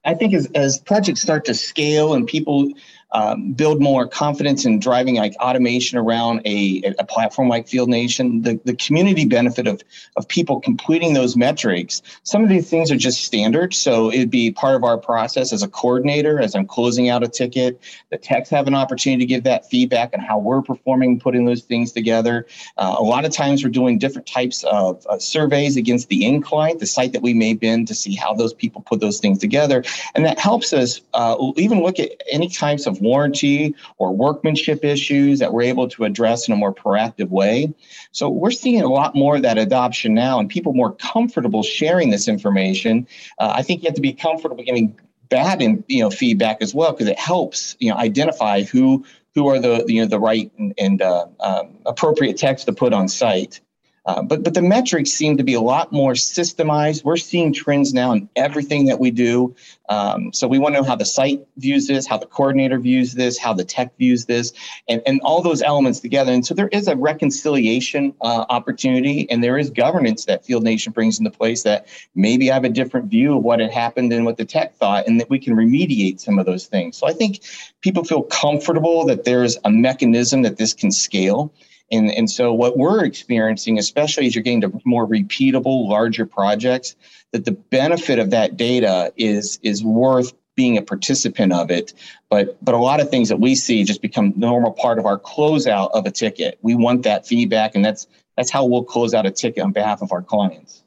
I 0.06 0.16
think 0.16 0.34
as, 0.34 0.50
as 0.56 0.80
projects 0.80 1.22
start 1.22 1.46
to 1.46 1.54
scale 1.54 2.14
and 2.14 2.26
people 2.26 2.72
um, 3.12 3.54
build 3.54 3.82
more 3.82 4.08
confidence 4.08 4.65
in 4.65 4.80
driving 4.80 5.15
like 5.15 5.36
automation 5.39 5.98
around 5.98 6.41
a, 6.45 6.93
a 7.00 7.04
platform 7.04 7.50
like 7.50 7.67
Field 7.67 7.89
Nation, 7.89 8.41
the, 8.41 8.60
the 8.65 8.76
community 8.76 9.26
benefit 9.26 9.67
of, 9.67 9.82
of 10.15 10.28
people 10.28 10.60
completing 10.60 11.13
those 11.13 11.36
metrics. 11.36 12.02
Some 12.24 12.43
of 12.43 12.50
these 12.50 12.69
things 12.69 12.91
are 12.91 12.98
just 12.98 13.24
standard. 13.24 13.74
So 13.74 14.12
it'd 14.12 14.30
be 14.30 14.52
part 14.52 14.76
of 14.76 14.84
our 14.84 14.98
process 14.98 15.52
as 15.54 15.63
a 15.63 15.67
coordinator, 15.67 16.39
as 16.39 16.56
I'm 16.56 16.67
closing 16.67 17.10
out 17.10 17.24
a 17.24 17.28
ticket. 17.28 17.82
The 18.10 18.17
techs 18.17 18.50
have 18.50 18.67
an 18.67 18.76
opportunity 18.76 19.24
to 19.24 19.28
give 19.28 19.43
that 19.43 19.69
feedback 19.69 20.13
on 20.13 20.19
how 20.19 20.38
we're 20.38 20.62
performing, 20.62 21.19
putting 21.19 21.45
those 21.45 21.63
things 21.63 21.91
together. 21.91 22.45
Uh, 22.78 22.95
a 22.98 23.04
lot 23.04 23.26
of 23.26 23.32
times 23.32 23.63
we're 23.63 23.69
doing 23.72 23.98
different 23.98 24.28
types 24.28 24.63
of 24.65 25.06
uh, 25.08 25.17
surveys 25.17 25.78
against 25.78 26.10
the 26.10 26.26
end 26.26 26.43
client, 26.43 26.80
the 26.80 26.86
site 26.86 27.13
that 27.13 27.22
we 27.22 27.34
may 27.34 27.50
have 27.50 27.60
been 27.60 27.86
to 27.86 27.95
see 27.95 28.15
how 28.15 28.34
those 28.34 28.54
people 28.54 28.82
put 28.82 29.00
those 29.00 29.19
things 29.19 29.39
together. 29.39 29.84
And 30.15 30.26
that 30.26 30.38
helps 30.39 30.74
us 30.74 31.02
uh, 31.13 31.36
even 31.58 31.82
look 31.82 32.00
at 32.00 32.12
any 32.32 32.50
types 32.50 32.86
of 32.86 32.99
warranty 33.00 33.76
or 33.98 34.14
workmanship 34.14 34.84
issues 34.84 35.40
that 35.40 35.54
we're 35.54 35.64
able 35.64 35.88
to 35.90 36.06
address 36.06 36.48
in 36.48 36.54
a 36.54 36.58
more 36.58 36.74
proactive 36.74 37.30
way. 37.30 37.74
So 38.12 38.30
we're 38.30 38.52
seeing 38.52 38.82
a 38.82 38.88
lot 38.88 39.16
more 39.16 39.38
of 39.38 39.42
that 39.44 39.58
adoption 39.58 40.14
now 40.14 40.40
and 40.40 40.50
people 40.50 40.74
more 40.74 40.94
comfortable 40.94 41.64
sharing 41.64 42.10
this 42.10 42.28
information. 42.28 43.08
Uh, 43.38 43.54
I 43.56 43.64
think 43.64 43.84
you 43.84 43.88
have 43.88 43.96
to 43.96 44.02
be 44.02 44.14
comfortable 44.14 44.64
giving 44.64 44.98
bad 45.30 45.62
in, 45.62 45.84
you 45.88 46.04
know 46.04 46.10
feedback 46.10 46.62
as 46.62 46.74
well 46.74 46.92
because 46.92 47.08
it 47.08 47.20
helps 47.20 47.78
you 47.80 47.92
know 47.92 47.98
identify 47.98 48.64
who 48.64 49.06
who 49.36 49.48
are 49.48 49.60
the 49.60 49.86
you 49.88 50.02
know 50.02 50.08
the 50.08 50.20
right 50.20 50.52
and, 50.58 50.74
and 50.78 51.02
uh, 51.02 51.28
um, 51.40 51.78
appropriate 51.86 52.38
techs 52.38 52.66
to 52.66 52.74
put 52.74 52.94
on 52.94 53.08
site. 53.08 53.62
Uh, 54.06 54.22
but 54.22 54.44
but 54.44 54.54
the 54.54 54.62
metrics 54.62 55.12
seem 55.12 55.38
to 55.38 55.44
be 55.44 55.54
a 55.54 55.62
lot 55.62 55.92
more 55.92 56.14
systemized. 56.14 57.04
We're 57.04 57.18
seeing 57.18 57.54
trends 57.54 57.94
now 57.94 58.12
in 58.12 58.30
everything 58.36 58.86
that 58.86 59.00
we 59.00 59.12
do. 59.12 59.56
Um, 59.90 60.32
so 60.34 60.48
we 60.48 60.60
want 60.60 60.76
to 60.76 60.82
know 60.82 60.88
how 60.88 60.96
the 60.96 61.06
site 61.06 61.46
views 61.58 61.88
this, 61.88 62.06
how 62.08 62.18
the 62.18 62.28
coordinator 62.28 62.80
views 62.80 63.14
this, 63.14 63.38
how 63.38 63.54
the 63.54 63.66
tech 63.66 63.98
views 63.98 64.26
this, 64.26 64.54
and, 64.88 65.02
and 65.08 65.20
all 65.22 65.42
those 65.42 65.62
elements 65.64 66.00
together. 66.00 66.32
And 66.32 66.46
so 66.46 66.54
there 66.54 66.68
is 66.68 66.88
a 66.88 66.96
reconciliation 66.96 68.14
uh, 68.22 68.46
opportunity, 68.50 69.30
and 69.32 69.44
there 69.44 69.58
is 69.58 69.70
governance 69.72 70.26
that 70.26 70.46
Field 70.46 70.64
Nation 70.64 70.94
brings 70.94 71.18
into 71.18 71.32
place 71.32 71.64
that 71.64 71.88
maybe 72.14 72.52
I 72.52 72.54
have 72.54 72.66
a 72.66 72.70
different 72.70 73.08
view 73.08 73.38
of 73.38 73.44
what 73.44 73.60
had 73.60 73.72
happened 73.72 74.14
and 74.14 74.26
what 74.26 74.38
the 74.38 74.46
tech 74.46 74.76
thought, 74.76 75.08
and 75.08 75.20
that 75.20 75.30
we 75.30 75.40
can 75.40 75.56
remediate 75.56 76.20
some 76.20 76.38
of 76.38 76.46
those 76.46 76.68
things. 76.68 76.98
So 76.98 77.08
I 77.08 77.14
think 77.14 77.42
people 77.82 78.04
feel 78.04 78.24
comfortable 78.24 79.06
that 79.06 79.24
there's 79.24 79.58
a 79.66 79.72
mechanism 79.72 80.44
that 80.44 80.58
this 80.58 80.74
can 80.74 80.92
scale. 80.92 81.52
And, 81.91 82.12
and 82.12 82.30
so 82.30 82.54
what 82.54 82.78
we're 82.78 83.04
experiencing, 83.04 83.80
especially 83.80 84.28
as 84.28 84.36
you're 84.36 84.43
getting 84.43 84.62
to 84.62 84.82
more 84.86 85.08
repeatable, 85.08 85.88
larger 85.88 86.25
projects, 86.25 86.95
that 87.32 87.45
the 87.45 87.52
benefit 87.52 88.19
of 88.19 88.30
that 88.32 88.58
data 88.58 89.12
is 89.17 89.60
is 89.63 89.84
worth 89.84 90.34
being 90.56 90.78
a 90.78 90.82
participant 90.82 91.54
of 91.54 91.71
it. 91.71 91.93
But 92.30 92.63
but 92.63 92.75
a 92.75 92.78
lot 92.78 92.99
of 92.99 93.10
things 93.10 93.30
that 93.30 93.39
we 93.39 93.56
see 93.56 93.84
just 93.84 94.02
become 94.02 94.34
normal 94.36 94.71
part 94.71 94.99
of 94.99 95.06
our 95.06 95.17
closeout 95.17 95.91
of 95.91 96.06
a 96.06 96.12
ticket. 96.12 96.60
We 96.62 96.75
want 96.75 97.04
that 97.04 97.25
feedback, 97.25 97.75
and 97.75 97.84
that's 97.84 98.08
that's 98.36 98.52
how 98.52 98.65
we'll 98.65 98.84
close 98.84 99.13
out 99.13 99.25
a 99.25 99.32
ticket 99.32 99.63
on 99.63 99.71
behalf 99.71 100.02
of 100.02 100.12
our 100.12 100.21
clients. 100.21 100.84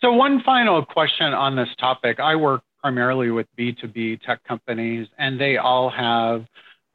So 0.00 0.12
one 0.12 0.42
final 0.42 0.84
question 0.84 1.32
on 1.32 1.54
this 1.54 1.68
topic. 1.78 2.18
I 2.18 2.34
work 2.34 2.62
primarily 2.80 3.30
with 3.30 3.46
B2B 3.56 4.20
tech 4.22 4.42
companies, 4.42 5.06
and 5.16 5.40
they 5.40 5.56
all 5.56 5.88
have 5.90 6.44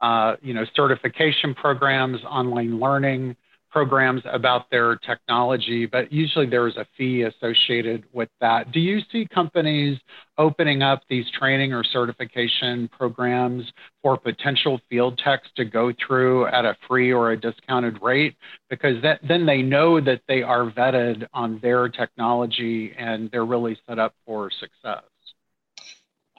uh, 0.00 0.36
you 0.42 0.54
know, 0.54 0.64
certification 0.74 1.54
programs, 1.54 2.22
online 2.24 2.78
learning 2.78 3.36
programs 3.70 4.22
about 4.32 4.70
their 4.70 4.96
technology, 4.96 5.86
but 5.86 6.10
usually 6.12 6.46
there 6.46 6.66
is 6.66 6.76
a 6.76 6.86
fee 6.96 7.22
associated 7.22 8.04
with 8.12 8.28
that. 8.40 8.72
Do 8.72 8.80
you 8.80 9.00
see 9.12 9.26
companies 9.32 9.98
opening 10.38 10.82
up 10.82 11.02
these 11.08 11.26
training 11.38 11.72
or 11.72 11.84
certification 11.84 12.88
programs 12.88 13.64
for 14.02 14.16
potential 14.16 14.80
field 14.88 15.20
techs 15.22 15.48
to 15.56 15.64
go 15.64 15.92
through 16.06 16.46
at 16.46 16.64
a 16.64 16.76
free 16.88 17.12
or 17.12 17.32
a 17.32 17.40
discounted 17.40 18.00
rate? 18.00 18.36
Because 18.70 19.02
that, 19.02 19.20
then 19.26 19.44
they 19.44 19.62
know 19.62 20.00
that 20.00 20.22
they 20.28 20.42
are 20.42 20.70
vetted 20.70 21.26
on 21.34 21.58
their 21.62 21.88
technology 21.88 22.94
and 22.96 23.30
they're 23.30 23.46
really 23.46 23.78
set 23.86 23.98
up 23.98 24.14
for 24.24 24.50
success. 24.50 25.07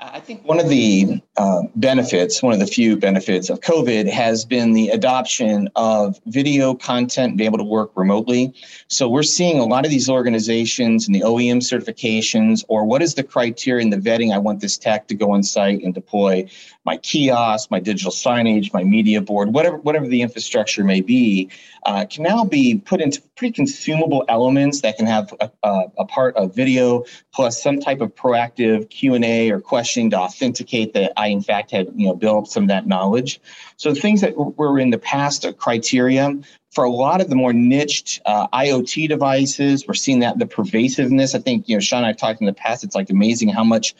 I 0.01 0.21
think 0.21 0.45
one 0.45 0.61
of 0.61 0.69
the 0.69 1.21
uh, 1.35 1.63
benefits, 1.75 2.41
one 2.41 2.53
of 2.53 2.59
the 2.59 2.67
few 2.67 2.95
benefits 2.95 3.49
of 3.49 3.59
COVID 3.59 4.09
has 4.09 4.45
been 4.45 4.71
the 4.71 4.89
adoption 4.89 5.67
of 5.75 6.17
video 6.25 6.73
content, 6.73 7.35
be 7.35 7.43
able 7.43 7.57
to 7.57 7.65
work 7.65 7.91
remotely. 7.95 8.53
So 8.87 9.09
we're 9.09 9.23
seeing 9.23 9.59
a 9.59 9.65
lot 9.65 9.83
of 9.83 9.91
these 9.91 10.09
organizations 10.09 11.05
and 11.05 11.13
the 11.13 11.19
OEM 11.19 11.57
certifications, 11.57 12.63
or 12.69 12.85
what 12.85 13.01
is 13.01 13.15
the 13.15 13.23
criteria 13.23 13.83
in 13.83 13.89
the 13.89 13.97
vetting? 13.97 14.33
I 14.33 14.37
want 14.37 14.61
this 14.61 14.77
tech 14.77 15.09
to 15.09 15.15
go 15.15 15.31
on 15.31 15.43
site 15.43 15.83
and 15.83 15.93
deploy 15.93 16.49
my 16.85 16.95
kiosk, 16.97 17.69
my 17.69 17.79
digital 17.81 18.11
signage, 18.11 18.73
my 18.73 18.85
media 18.85 19.19
board, 19.21 19.53
whatever 19.53 19.77
whatever 19.77 20.07
the 20.07 20.21
infrastructure 20.21 20.83
may 20.83 21.01
be, 21.01 21.49
uh, 21.85 22.05
can 22.09 22.23
now 22.23 22.45
be 22.45 22.77
put 22.77 23.01
into 23.01 23.21
pretty 23.35 23.51
consumable 23.51 24.23
elements 24.29 24.81
that 24.81 24.97
can 24.97 25.05
have 25.05 25.33
a, 25.41 25.51
a, 25.63 25.83
a 25.99 26.05
part 26.05 26.35
of 26.35 26.55
video 26.55 27.03
plus 27.33 27.61
some 27.61 27.79
type 27.79 28.01
of 28.01 28.15
proactive 28.15 28.89
Q 28.89 29.13
and 29.15 29.25
A 29.25 29.51
or 29.51 29.59
questioning 29.89 30.11
to 30.11 30.17
authenticate 30.17 30.93
that 30.93 31.11
I 31.17 31.27
in 31.27 31.41
fact 31.41 31.71
had 31.71 31.87
you 31.95 32.05
know 32.05 32.15
built 32.15 32.47
some 32.47 32.63
of 32.63 32.69
that 32.69 32.85
knowledge. 32.85 33.41
So 33.77 33.95
things 33.95 34.21
that 34.21 34.37
were 34.37 34.77
in 34.77 34.91
the 34.91 34.99
past 34.99 35.45
a 35.45 35.51
criteria 35.51 36.39
for 36.69 36.83
a 36.83 36.91
lot 36.91 37.21
of 37.21 37.29
the 37.29 37.35
more 37.35 37.53
niched 37.53 38.21
uh, 38.27 38.47
IoT 38.49 39.09
devices, 39.09 39.87
we're 39.87 39.95
seeing 39.95 40.19
that 40.19 40.37
the 40.37 40.45
pervasiveness. 40.45 41.33
I 41.33 41.39
think 41.39 41.67
you 41.67 41.75
know 41.75 41.79
Shawn 41.79 42.03
and 42.03 42.07
I 42.07 42.13
talked 42.13 42.39
in 42.39 42.45
the 42.45 42.53
past. 42.53 42.83
It's 42.83 42.93
like 42.93 43.09
amazing 43.09 43.49
how 43.49 43.63
much 43.63 43.95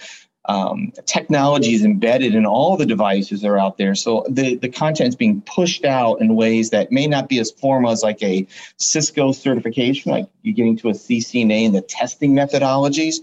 um, 0.45 0.93
technology 1.08 1.73
is 1.73 1.84
embedded 1.84 2.36
in 2.36 2.45
all 2.45 2.78
the 2.78 2.86
devices 2.86 3.41
that 3.41 3.47
are 3.47 3.58
out 3.58 3.78
there. 3.78 3.95
So 3.95 4.25
the, 4.30 4.56
the 4.56 4.69
content 4.69 5.10
is 5.10 5.15
being 5.15 5.41
pushed 5.41 5.86
out 5.86 6.21
in 6.21 6.36
ways 6.36 6.69
that 6.69 6.91
may 6.91 7.08
not 7.08 7.30
be 7.30 7.39
as 7.39 7.52
formal 7.52 7.91
as 7.91 8.04
like 8.04 8.21
a 8.23 8.47
Cisco 8.78 9.32
certification, 9.32 10.12
like 10.12 10.28
you're 10.41 10.56
getting 10.56 10.78
to 10.78 10.89
a 10.89 10.93
CCNA 10.93 11.65
and 11.65 11.75
the 11.75 11.82
testing 11.82 12.34
methodologies, 12.34 13.17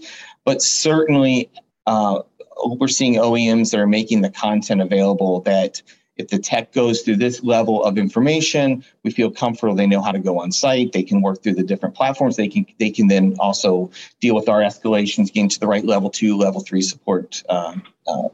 but 0.45 0.61
certainly 0.61 1.49
uh, 1.87 2.21
we're 2.65 2.87
seeing 2.87 3.15
OEMs 3.15 3.71
that 3.71 3.79
are 3.79 3.87
making 3.87 4.21
the 4.21 4.29
content 4.29 4.81
available 4.81 5.41
that 5.41 5.81
if 6.17 6.29
the 6.29 6.39
tech 6.39 6.73
goes 6.73 7.01
through 7.01 7.17
this 7.17 7.43
level 7.43 7.83
of 7.83 7.97
information, 7.97 8.83
we 9.03 9.11
feel 9.11 9.29
comfortable 9.29 9.75
they 9.75 9.87
know 9.87 10.01
how 10.01 10.11
to 10.11 10.19
go 10.19 10.39
on 10.39 10.51
site. 10.51 10.91
They 10.91 11.03
can 11.03 11.21
work 11.21 11.43
through 11.43 11.55
the 11.55 11.63
different 11.63 11.95
platforms. 11.95 12.35
They 12.35 12.47
can 12.47 12.65
they 12.79 12.89
can 12.89 13.07
then 13.07 13.35
also 13.39 13.91
deal 14.19 14.35
with 14.35 14.49
our 14.49 14.61
escalations, 14.61 15.31
getting 15.31 15.49
to 15.49 15.59
the 15.59 15.67
right 15.67 15.85
level 15.85 16.09
two, 16.09 16.37
level 16.37 16.61
three 16.61 16.81
support 16.81 17.43
um, 17.49 17.83
uh, 18.07 18.29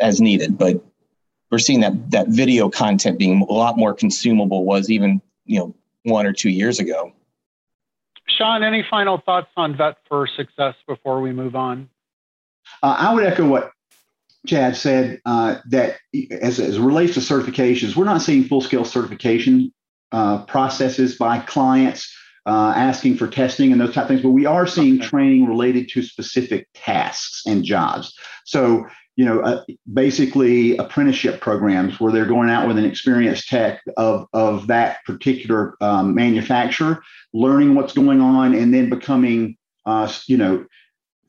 as 0.00 0.20
needed. 0.20 0.56
But 0.56 0.82
we're 1.50 1.58
seeing 1.58 1.80
that 1.80 2.10
that 2.10 2.28
video 2.28 2.68
content 2.68 3.18
being 3.18 3.42
a 3.42 3.52
lot 3.52 3.76
more 3.76 3.94
consumable 3.94 4.64
was 4.64 4.90
even 4.90 5.20
you 5.44 5.58
know 5.58 5.74
one 6.04 6.26
or 6.26 6.32
two 6.32 6.50
years 6.50 6.80
ago. 6.80 7.12
Shawn, 8.28 8.64
any 8.64 8.84
final 8.90 9.18
thoughts 9.18 9.48
on 9.56 9.76
Vet 9.76 9.98
for 10.08 10.26
Success 10.26 10.74
before 10.86 11.20
we 11.20 11.32
move 11.32 11.54
on? 11.54 11.88
Uh, 12.82 12.96
I 12.98 13.14
would 13.14 13.24
echo 13.24 13.46
what 13.46 13.70
Chad 14.46 14.76
said 14.76 15.20
uh, 15.26 15.56
that 15.70 15.96
as, 16.30 16.60
as 16.60 16.76
it 16.76 16.80
relates 16.80 17.14
to 17.14 17.20
certifications, 17.20 17.96
we're 17.96 18.04
not 18.04 18.22
seeing 18.22 18.44
full 18.44 18.60
scale 18.60 18.84
certification 18.84 19.72
uh, 20.12 20.44
processes 20.44 21.16
by 21.16 21.40
clients 21.40 22.14
uh, 22.46 22.72
asking 22.76 23.16
for 23.16 23.26
testing 23.26 23.72
and 23.72 23.80
those 23.80 23.92
type 23.92 24.04
of 24.04 24.08
things, 24.08 24.22
but 24.22 24.30
we 24.30 24.46
are 24.46 24.66
seeing 24.66 24.98
okay. 24.98 25.08
training 25.08 25.46
related 25.46 25.88
to 25.88 26.02
specific 26.02 26.68
tasks 26.74 27.42
and 27.44 27.64
jobs. 27.64 28.14
So, 28.44 28.86
you 29.16 29.24
know, 29.24 29.40
uh, 29.40 29.64
basically 29.92 30.76
apprenticeship 30.76 31.40
programs 31.40 31.98
where 31.98 32.12
they're 32.12 32.26
going 32.26 32.48
out 32.48 32.68
with 32.68 32.78
an 32.78 32.84
experienced 32.84 33.48
tech 33.48 33.82
of, 33.96 34.28
of 34.32 34.68
that 34.68 34.98
particular 35.04 35.74
um, 35.80 36.14
manufacturer, 36.14 37.02
learning 37.34 37.74
what's 37.74 37.94
going 37.94 38.20
on, 38.20 38.54
and 38.54 38.72
then 38.72 38.90
becoming, 38.90 39.56
uh, 39.84 40.10
you 40.28 40.36
know, 40.36 40.66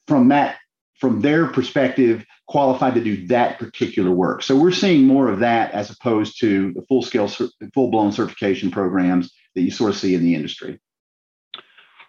from 0.05 0.27
that 0.27 0.57
from 0.99 1.21
their 1.21 1.47
perspective 1.47 2.25
qualified 2.47 2.95
to 2.95 3.03
do 3.03 3.27
that 3.27 3.59
particular 3.59 4.11
work. 4.11 4.41
So 4.41 4.55
we're 4.55 4.71
seeing 4.71 5.05
more 5.05 5.29
of 5.29 5.39
that 5.39 5.71
as 5.71 5.89
opposed 5.89 6.39
to 6.39 6.73
the 6.73 6.81
full 6.83 7.01
scale, 7.01 7.27
full 7.27 7.91
blown 7.91 8.11
certification 8.11 8.71
programs 8.71 9.33
that 9.55 9.61
you 9.61 9.71
sort 9.71 9.91
of 9.91 9.97
see 9.97 10.15
in 10.15 10.23
the 10.23 10.33
industry. 10.33 10.79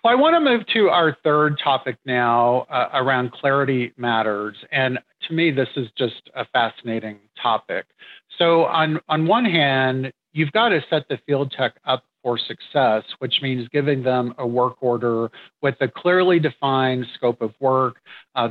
Well, 0.04 0.12
I 0.12 0.16
want 0.16 0.36
to 0.36 0.40
move 0.40 0.64
to 0.74 0.90
our 0.90 1.16
third 1.24 1.58
topic 1.62 1.96
now 2.06 2.66
uh, 2.70 2.88
around 2.94 3.32
clarity 3.32 3.92
matters. 3.96 4.56
And 4.70 5.00
to 5.26 5.34
me, 5.34 5.50
this 5.50 5.68
is 5.74 5.88
just 5.98 6.30
a 6.36 6.44
fascinating 6.46 7.18
topic. 7.42 7.86
So, 8.38 8.66
on, 8.66 9.00
on 9.08 9.26
one 9.26 9.44
hand, 9.44 10.12
you've 10.32 10.52
got 10.52 10.68
to 10.68 10.80
set 10.88 11.08
the 11.08 11.18
field 11.26 11.50
tech 11.50 11.74
up 11.84 12.04
for 12.22 12.38
success, 12.38 13.02
which 13.18 13.40
means 13.42 13.68
giving 13.72 14.02
them 14.04 14.34
a 14.38 14.46
work 14.46 14.76
order 14.80 15.30
with 15.62 15.74
a 15.80 15.88
clearly 15.88 16.38
defined 16.38 17.06
scope 17.14 17.40
of 17.40 17.52
work, 17.58 17.96
uh, 18.36 18.48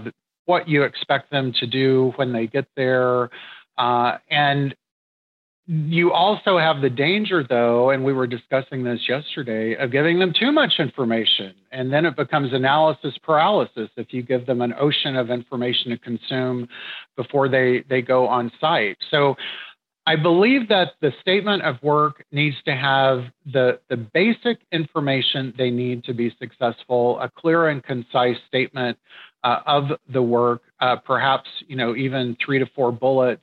what 0.47 0.67
you 0.67 0.83
expect 0.83 1.29
them 1.29 1.53
to 1.59 1.67
do 1.67 2.11
when 2.15 2.33
they 2.33 2.47
get 2.47 2.65
there. 2.75 3.29
Uh, 3.77 4.17
and 4.29 4.75
you 5.67 6.13
also 6.13 6.57
have 6.57 6.81
the 6.81 6.89
danger, 6.89 7.43
though, 7.47 7.89
and 7.89 8.03
we 8.03 8.13
were 8.13 8.25
discussing 8.25 8.85
this 8.85 9.01
yesterday, 9.07 9.75
of 9.75 9.91
giving 9.91 10.17
them 10.17 10.33
too 10.33 10.53
much 10.53 10.75
information. 10.79 11.53
And 11.73 11.91
then 11.91 12.05
it 12.05 12.15
becomes 12.15 12.53
analysis 12.53 13.15
paralysis 13.21 13.89
if 13.97 14.13
you 14.13 14.23
give 14.23 14.45
them 14.45 14.61
an 14.61 14.73
ocean 14.79 15.17
of 15.17 15.29
information 15.29 15.91
to 15.91 15.97
consume 15.97 16.69
before 17.17 17.49
they, 17.49 17.83
they 17.89 18.01
go 18.01 18.27
on 18.27 18.49
site. 18.61 18.97
So 19.11 19.35
I 20.05 20.15
believe 20.15 20.69
that 20.69 20.93
the 21.01 21.11
statement 21.19 21.63
of 21.63 21.83
work 21.83 22.23
needs 22.31 22.55
to 22.63 22.73
have 22.73 23.25
the, 23.51 23.81
the 23.89 23.97
basic 23.97 24.59
information 24.71 25.53
they 25.57 25.69
need 25.69 26.05
to 26.05 26.13
be 26.13 26.33
successful, 26.39 27.19
a 27.19 27.29
clear 27.29 27.67
and 27.67 27.83
concise 27.83 28.37
statement 28.47 28.97
uh, 29.43 29.59
of 29.65 29.91
the 30.11 30.21
work, 30.21 30.61
uh, 30.79 30.95
perhaps 30.97 31.49
you 31.67 31.75
know 31.75 31.95
even 31.95 32.35
three 32.43 32.59
to 32.59 32.65
four 32.75 32.91
bullets 32.91 33.41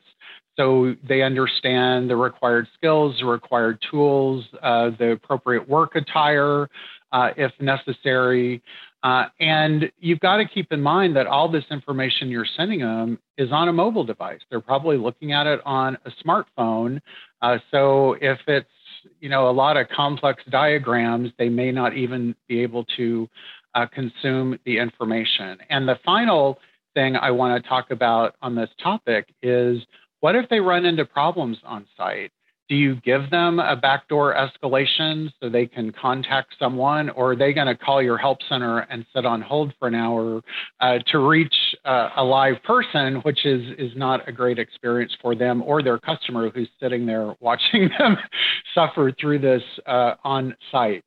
so 0.56 0.94
they 1.08 1.22
understand 1.22 2.08
the 2.08 2.16
required 2.16 2.68
skills, 2.74 3.16
the 3.18 3.26
required 3.26 3.82
tools, 3.90 4.44
uh, 4.62 4.90
the 4.98 5.12
appropriate 5.12 5.68
work 5.68 5.96
attire 5.96 6.68
uh, 7.12 7.30
if 7.36 7.52
necessary. 7.60 8.62
Uh, 9.02 9.26
and 9.38 9.90
you've 9.98 10.20
got 10.20 10.38
to 10.38 10.46
keep 10.46 10.72
in 10.72 10.80
mind 10.80 11.14
that 11.16 11.26
all 11.26 11.48
this 11.48 11.64
information 11.70 12.28
you're 12.28 12.46
sending 12.56 12.80
them 12.80 13.18
is 13.36 13.52
on 13.52 13.68
a 13.68 13.72
mobile 13.72 14.04
device. 14.04 14.40
They're 14.48 14.60
probably 14.60 14.96
looking 14.96 15.32
at 15.32 15.46
it 15.46 15.60
on 15.66 15.98
a 16.06 16.10
smartphone. 16.24 17.00
Uh, 17.42 17.58
so 17.70 18.16
if 18.20 18.38
it's 18.46 18.68
you 19.20 19.28
know 19.28 19.50
a 19.50 19.52
lot 19.52 19.76
of 19.76 19.88
complex 19.88 20.42
diagrams, 20.48 21.30
they 21.38 21.50
may 21.50 21.70
not 21.70 21.94
even 21.96 22.34
be 22.48 22.62
able 22.62 22.84
to 22.96 23.28
uh, 23.74 23.86
consume 23.86 24.58
the 24.64 24.78
information. 24.78 25.58
And 25.70 25.88
the 25.88 25.98
final 26.04 26.58
thing 26.94 27.16
I 27.16 27.30
want 27.30 27.62
to 27.62 27.68
talk 27.68 27.90
about 27.90 28.36
on 28.40 28.54
this 28.54 28.70
topic 28.82 29.34
is 29.42 29.78
what 30.20 30.36
if 30.36 30.48
they 30.48 30.60
run 30.60 30.86
into 30.86 31.04
problems 31.04 31.58
on 31.64 31.86
site? 31.96 32.32
Do 32.70 32.76
you 32.76 32.96
give 33.02 33.28
them 33.30 33.58
a 33.58 33.76
backdoor 33.76 34.34
escalation 34.34 35.30
so 35.38 35.50
they 35.50 35.66
can 35.66 35.92
contact 35.92 36.54
someone, 36.58 37.10
or 37.10 37.32
are 37.32 37.36
they 37.36 37.52
going 37.52 37.66
to 37.66 37.76
call 37.76 38.02
your 38.02 38.16
help 38.16 38.38
center 38.48 38.78
and 38.78 39.04
sit 39.14 39.26
on 39.26 39.42
hold 39.42 39.74
for 39.78 39.88
an 39.88 39.94
hour 39.94 40.40
uh, 40.80 40.98
to 41.08 41.18
reach 41.18 41.54
uh, 41.84 42.08
a 42.16 42.24
live 42.24 42.62
person, 42.62 43.16
which 43.16 43.44
is 43.44 43.62
is 43.78 43.92
not 43.96 44.26
a 44.26 44.32
great 44.32 44.58
experience 44.58 45.12
for 45.20 45.34
them 45.34 45.62
or 45.62 45.82
their 45.82 45.98
customer 45.98 46.48
who's 46.48 46.70
sitting 46.80 47.04
there 47.04 47.34
watching 47.40 47.90
them 47.98 48.16
suffer 48.74 49.12
through 49.20 49.40
this 49.40 49.62
uh, 49.84 50.14
on 50.24 50.56
site? 50.72 51.04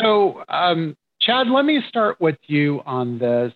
So, 0.00 0.44
um, 0.48 0.96
Chad, 1.26 1.48
let 1.48 1.64
me 1.64 1.80
start 1.88 2.20
with 2.20 2.38
you 2.46 2.80
on 2.86 3.18
this. 3.18 3.52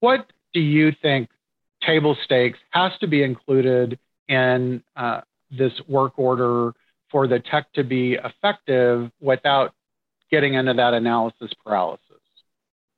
What 0.00 0.30
do 0.52 0.60
you 0.60 0.92
think 1.00 1.30
table 1.82 2.14
stakes 2.24 2.58
has 2.72 2.92
to 3.00 3.06
be 3.06 3.22
included 3.22 3.98
in 4.28 4.82
uh, 4.96 5.22
this 5.50 5.72
work 5.88 6.18
order 6.18 6.74
for 7.10 7.26
the 7.26 7.40
tech 7.40 7.72
to 7.72 7.84
be 7.84 8.18
effective 8.22 9.10
without 9.18 9.72
getting 10.30 10.54
into 10.54 10.74
that 10.74 10.92
analysis 10.92 11.50
paralysis. 11.64 12.09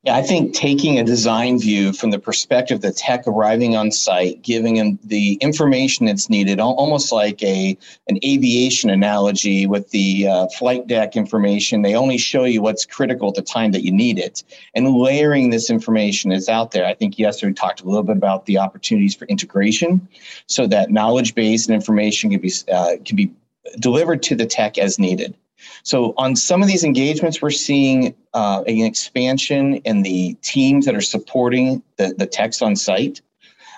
Yeah, 0.05 0.17
I 0.17 0.23
think 0.23 0.53
taking 0.53 0.99
a 0.99 1.05
design 1.05 1.61
view 1.61 1.93
from 1.93 2.11
the 2.11 2.19
perspective 2.19 2.77
of 2.77 2.83
the 2.83 2.91
tech 2.91 3.25
arriving 3.29 3.77
on 3.77 3.93
site, 3.93 4.43
giving 4.43 4.75
them 4.75 4.99
the 5.05 5.35
information 5.35 6.07
that's 6.07 6.29
needed, 6.29 6.59
almost 6.59 7.13
like 7.13 7.41
a 7.45 7.79
an 8.09 8.19
aviation 8.25 8.91
analogy 8.91 9.65
with 9.69 9.91
the 9.91 10.27
uh, 10.27 10.49
flight 10.59 10.89
deck 10.89 11.15
information. 11.15 11.83
They 11.83 11.95
only 11.95 12.19
show 12.19 12.43
you 12.43 12.63
what's 12.63 12.85
critical 12.85 13.29
at 13.29 13.37
the 13.37 13.43
time 13.43 13.71
that 13.73 13.85
you 13.85 13.93
need 13.93 14.19
it, 14.19 14.43
and 14.75 14.93
layering 14.93 15.51
this 15.51 15.71
information 15.71 16.33
is 16.33 16.49
out 16.49 16.73
there. 16.73 16.85
I 16.85 16.95
think 16.95 17.17
yesterday 17.17 17.51
we 17.51 17.55
talked 17.55 17.83
a 17.83 17.85
little 17.85 18.03
bit 18.03 18.17
about 18.17 18.47
the 18.47 18.59
opportunities 18.59 19.15
for 19.15 19.27
integration, 19.27 20.09
so 20.47 20.67
that 20.67 20.91
knowledge 20.91 21.37
base 21.37 21.67
and 21.67 21.77
information 21.77 22.31
can 22.31 22.41
be 22.41 22.53
uh, 22.73 22.97
can 23.05 23.15
be 23.15 23.31
delivered 23.79 24.21
to 24.25 24.35
the 24.35 24.47
tech 24.47 24.79
as 24.79 24.99
needed. 24.99 25.37
So 25.83 26.15
on 26.17 26.37
some 26.37 26.63
of 26.63 26.69
these 26.69 26.85
engagements, 26.85 27.43
we're 27.43 27.51
seeing 27.51 28.15
uh, 28.35 28.63
an 28.67 28.85
expansion 28.85 29.77
in 29.77 30.03
the 30.03 30.35
teams 30.43 30.87
that 30.87 30.95
are 30.95 31.01
supporting 31.01 31.83
the, 31.97 32.15
the 32.17 32.27
techs 32.27 32.63
on 32.63 32.77
site. 32.77 33.21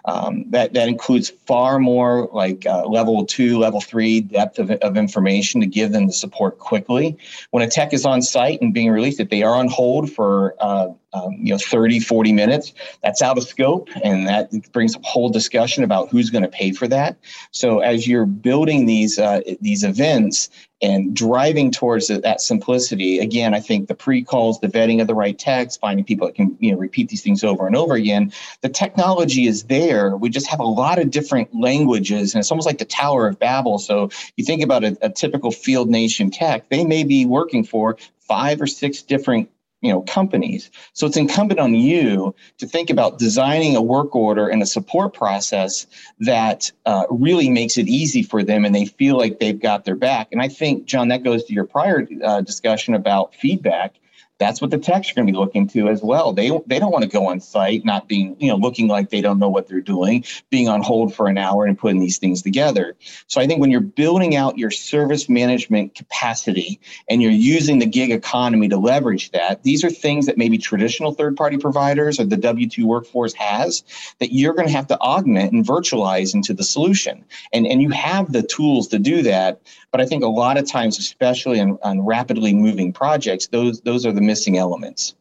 Um, 0.06 0.50
that 0.50 0.74
that 0.74 0.88
includes 0.88 1.30
far 1.30 1.78
more 1.78 2.28
like 2.30 2.66
uh, 2.66 2.84
level 2.86 3.24
two, 3.24 3.58
level 3.58 3.80
three 3.80 4.20
depth 4.20 4.58
of, 4.58 4.70
of 4.70 4.98
information 4.98 5.62
to 5.62 5.66
give 5.66 5.92
them 5.92 6.06
the 6.06 6.12
support 6.12 6.58
quickly. 6.58 7.16
When 7.52 7.62
a 7.62 7.70
tech 7.70 7.94
is 7.94 8.04
on 8.04 8.20
site 8.20 8.60
and 8.60 8.74
being 8.74 8.90
released, 8.90 9.18
if 9.18 9.30
they 9.30 9.42
are 9.42 9.54
on 9.54 9.68
hold 9.68 10.12
for 10.12 10.56
uh, 10.60 10.88
um, 11.14 11.32
you 11.38 11.52
know 11.52 11.58
30 11.58 12.00
40 12.00 12.32
minutes 12.32 12.74
that's 13.02 13.22
out 13.22 13.38
of 13.38 13.44
scope 13.44 13.88
and 14.02 14.26
that 14.26 14.50
brings 14.72 14.96
a 14.96 14.98
whole 15.02 15.28
discussion 15.28 15.84
about 15.84 16.10
who's 16.10 16.28
going 16.28 16.42
to 16.42 16.48
pay 16.48 16.72
for 16.72 16.88
that 16.88 17.16
so 17.52 17.78
as 17.78 18.08
you're 18.08 18.26
building 18.26 18.86
these 18.86 19.18
uh, 19.18 19.40
these 19.60 19.84
events 19.84 20.50
and 20.84 21.16
driving 21.16 21.70
towards 21.70 22.08
that 22.08 22.40
simplicity. 22.40 23.18
Again 23.18 23.54
i 23.54 23.60
think 23.60 23.88
the 23.88 23.94
pre-calls 23.94 24.60
the 24.60 24.68
vetting 24.68 25.00
of 25.00 25.06
the 25.06 25.14
right 25.14 25.38
techs 25.38 25.76
finding 25.76 26.04
people 26.04 26.26
that 26.26 26.34
can 26.34 26.56
you 26.60 26.72
know 26.72 26.78
repeat 26.78 27.08
these 27.08 27.22
things 27.22 27.42
over 27.42 27.66
and 27.66 27.74
over 27.74 27.94
again 27.94 28.32
the 28.60 28.68
technology 28.68 29.46
is 29.46 29.64
there. 29.64 30.16
We 30.16 30.28
just 30.28 30.46
have 30.48 30.60
a 30.60 30.64
lot 30.82 30.98
of 30.98 31.10
different 31.10 31.48
languages 31.54 32.34
and 32.34 32.40
it's 32.40 32.50
almost 32.50 32.66
like 32.66 32.78
the 32.78 32.84
tower 32.84 33.26
of 33.26 33.38
babel. 33.38 33.78
So 33.78 34.10
you 34.36 34.44
think 34.44 34.62
about 34.62 34.84
a, 34.84 34.96
a 35.02 35.10
typical 35.10 35.50
Field 35.50 35.88
Nation 35.88 36.30
tech 36.30 36.68
they 36.68 36.84
may 36.84 37.04
be 37.04 37.24
working 37.24 37.64
for 37.64 37.96
five 38.20 38.60
or 38.60 38.66
six 38.66 39.02
different 39.02 39.50
you 39.84 39.92
know 39.92 40.02
companies. 40.02 40.70
So 40.94 41.06
it's 41.06 41.16
incumbent 41.16 41.60
on 41.60 41.74
you 41.74 42.34
to 42.58 42.66
think 42.66 42.90
about 42.90 43.18
designing 43.18 43.76
a 43.76 43.82
work 43.82 44.16
order 44.16 44.48
and 44.48 44.62
a 44.62 44.66
support 44.66 45.14
process 45.14 45.86
that 46.20 46.72
uh, 46.86 47.04
really 47.10 47.50
makes 47.50 47.76
it 47.76 47.86
easy 47.86 48.22
for 48.22 48.42
them 48.42 48.64
and 48.64 48.74
they 48.74 48.86
feel 48.86 49.16
like 49.16 49.38
they've 49.38 49.60
got 49.60 49.84
their 49.84 49.94
back. 49.94 50.28
And 50.32 50.40
i 50.40 50.48
think 50.48 50.86
john 50.86 51.08
that 51.08 51.22
goes 51.22 51.44
to 51.44 51.52
your 51.52 51.64
prior 51.64 52.08
uh, 52.24 52.40
discussion 52.40 52.94
about 52.94 53.34
feedback 53.34 53.94
that's 54.38 54.60
what 54.60 54.70
the 54.70 54.78
techs 54.78 55.10
are 55.10 55.14
going 55.14 55.26
to 55.26 55.32
be 55.32 55.38
looking 55.38 55.68
to 55.68 55.88
as 55.88 56.02
well. 56.02 56.32
They 56.32 56.50
they 56.66 56.78
don't 56.78 56.90
want 56.90 57.04
to 57.04 57.10
go 57.10 57.28
on 57.28 57.40
site, 57.40 57.84
not 57.84 58.08
being 58.08 58.36
you 58.40 58.48
know 58.48 58.56
looking 58.56 58.88
like 58.88 59.10
they 59.10 59.20
don't 59.20 59.38
know 59.38 59.48
what 59.48 59.68
they're 59.68 59.80
doing, 59.80 60.24
being 60.50 60.68
on 60.68 60.82
hold 60.82 61.14
for 61.14 61.28
an 61.28 61.38
hour 61.38 61.64
and 61.64 61.78
putting 61.78 62.00
these 62.00 62.18
things 62.18 62.42
together. 62.42 62.96
So 63.28 63.40
I 63.40 63.46
think 63.46 63.60
when 63.60 63.70
you're 63.70 63.80
building 63.80 64.34
out 64.34 64.58
your 64.58 64.70
service 64.70 65.28
management 65.28 65.94
capacity 65.94 66.80
and 67.08 67.22
you're 67.22 67.30
using 67.30 67.78
the 67.78 67.86
gig 67.86 68.10
economy 68.10 68.68
to 68.68 68.76
leverage 68.76 69.30
that, 69.30 69.62
these 69.62 69.84
are 69.84 69.90
things 69.90 70.26
that 70.26 70.36
maybe 70.36 70.58
traditional 70.58 71.12
third 71.12 71.36
party 71.36 71.58
providers 71.58 72.18
or 72.18 72.24
the 72.24 72.36
W 72.36 72.68
two 72.68 72.86
workforce 72.86 73.34
has 73.34 73.84
that 74.18 74.32
you're 74.32 74.54
going 74.54 74.66
to 74.66 74.74
have 74.74 74.88
to 74.88 74.98
augment 74.98 75.52
and 75.52 75.64
virtualize 75.64 76.34
into 76.34 76.52
the 76.52 76.64
solution. 76.64 77.24
And 77.52 77.66
and 77.66 77.80
you 77.80 77.90
have 77.90 78.32
the 78.32 78.42
tools 78.42 78.88
to 78.88 78.98
do 78.98 79.22
that. 79.22 79.60
But 79.92 80.00
I 80.00 80.06
think 80.06 80.24
a 80.24 80.28
lot 80.28 80.58
of 80.58 80.68
times, 80.68 80.98
especially 80.98 81.60
on, 81.60 81.78
on 81.84 82.04
rapidly 82.04 82.52
moving 82.52 82.92
projects, 82.92 83.46
those 83.46 83.80
those 83.82 84.04
are 84.04 84.10
the 84.10 84.23
missing 84.26 84.56
elements. 84.58 85.14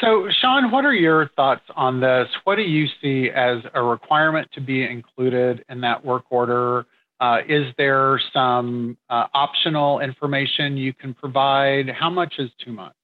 So, 0.00 0.28
Shawn, 0.40 0.70
what 0.70 0.84
are 0.84 0.92
your 0.92 1.30
thoughts 1.36 1.64
on 1.76 2.00
this? 2.00 2.28
What 2.44 2.56
do 2.56 2.62
you 2.62 2.88
see 3.00 3.30
as 3.30 3.58
a 3.74 3.82
requirement 3.82 4.48
to 4.52 4.60
be 4.60 4.84
included 4.84 5.64
in 5.68 5.80
that 5.82 6.04
work 6.04 6.24
order? 6.30 6.86
Uh, 7.20 7.38
is 7.48 7.72
there 7.78 8.20
some 8.32 8.98
uh, 9.08 9.26
optional 9.32 10.00
information 10.00 10.76
you 10.76 10.92
can 10.92 11.14
provide? 11.14 11.88
How 11.88 12.10
much 12.10 12.34
is 12.38 12.50
too 12.62 12.72
much? 12.72 12.94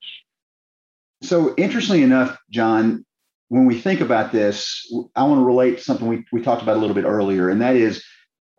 So, 1.22 1.54
interestingly 1.56 2.02
enough, 2.02 2.36
John, 2.50 3.04
when 3.48 3.66
we 3.66 3.80
think 3.80 4.00
about 4.00 4.32
this, 4.32 4.92
I 5.14 5.22
want 5.24 5.40
to 5.40 5.44
relate 5.44 5.80
something 5.80 6.06
we, 6.06 6.24
we 6.32 6.42
talked 6.42 6.62
about 6.62 6.76
a 6.76 6.80
little 6.80 6.94
bit 6.94 7.04
earlier, 7.04 7.48
and 7.48 7.60
that 7.60 7.76
is 7.76 8.04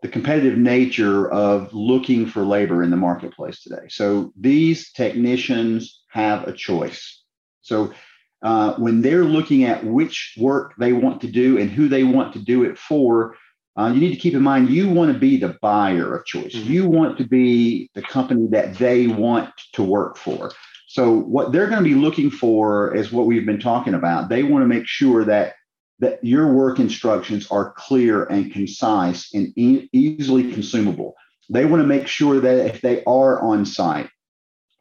the 0.01 0.07
competitive 0.07 0.57
nature 0.57 1.31
of 1.31 1.73
looking 1.73 2.25
for 2.25 2.43
labor 2.43 2.81
in 2.81 2.89
the 2.89 2.97
marketplace 2.97 3.61
today. 3.61 3.87
So 3.89 4.33
these 4.39 4.91
technicians 4.91 6.01
have 6.09 6.47
a 6.47 6.53
choice. 6.53 7.23
So 7.61 7.93
uh, 8.41 8.73
when 8.75 9.01
they're 9.01 9.23
looking 9.23 9.63
at 9.63 9.85
which 9.85 10.35
work 10.39 10.73
they 10.79 10.93
want 10.93 11.21
to 11.21 11.27
do 11.27 11.59
and 11.59 11.69
who 11.69 11.87
they 11.87 12.03
want 12.03 12.33
to 12.33 12.39
do 12.39 12.63
it 12.63 12.77
for, 12.77 13.35
uh, 13.77 13.91
you 13.93 14.01
need 14.01 14.13
to 14.13 14.19
keep 14.19 14.33
in 14.33 14.41
mind 14.41 14.69
you 14.69 14.89
want 14.89 15.13
to 15.13 15.19
be 15.19 15.37
the 15.37 15.57
buyer 15.61 16.15
of 16.15 16.25
choice. 16.25 16.55
Mm-hmm. 16.55 16.71
You 16.71 16.89
want 16.89 17.17
to 17.19 17.27
be 17.27 17.89
the 17.93 18.01
company 18.01 18.47
that 18.51 18.75
they 18.75 19.07
want 19.07 19.49
to 19.73 19.83
work 19.83 20.17
for. 20.17 20.51
So 20.87 21.19
what 21.19 21.51
they're 21.51 21.67
going 21.67 21.83
to 21.83 21.89
be 21.89 21.95
looking 21.95 22.29
for 22.29 22.93
is 22.93 23.13
what 23.13 23.25
we've 23.25 23.45
been 23.45 23.61
talking 23.61 23.93
about. 23.93 24.27
They 24.27 24.43
want 24.43 24.63
to 24.63 24.67
make 24.67 24.87
sure 24.87 25.23
that 25.23 25.53
that 26.01 26.23
your 26.23 26.51
work 26.51 26.79
instructions 26.79 27.47
are 27.51 27.71
clear 27.77 28.25
and 28.25 28.51
concise 28.51 29.33
and 29.33 29.53
e- 29.55 29.87
easily 29.93 30.51
consumable. 30.51 31.15
They 31.49 31.65
want 31.65 31.81
to 31.81 31.87
make 31.87 32.07
sure 32.07 32.39
that 32.39 32.65
if 32.65 32.81
they 32.81 33.03
are 33.05 33.39
on 33.41 33.65
site 33.65 34.09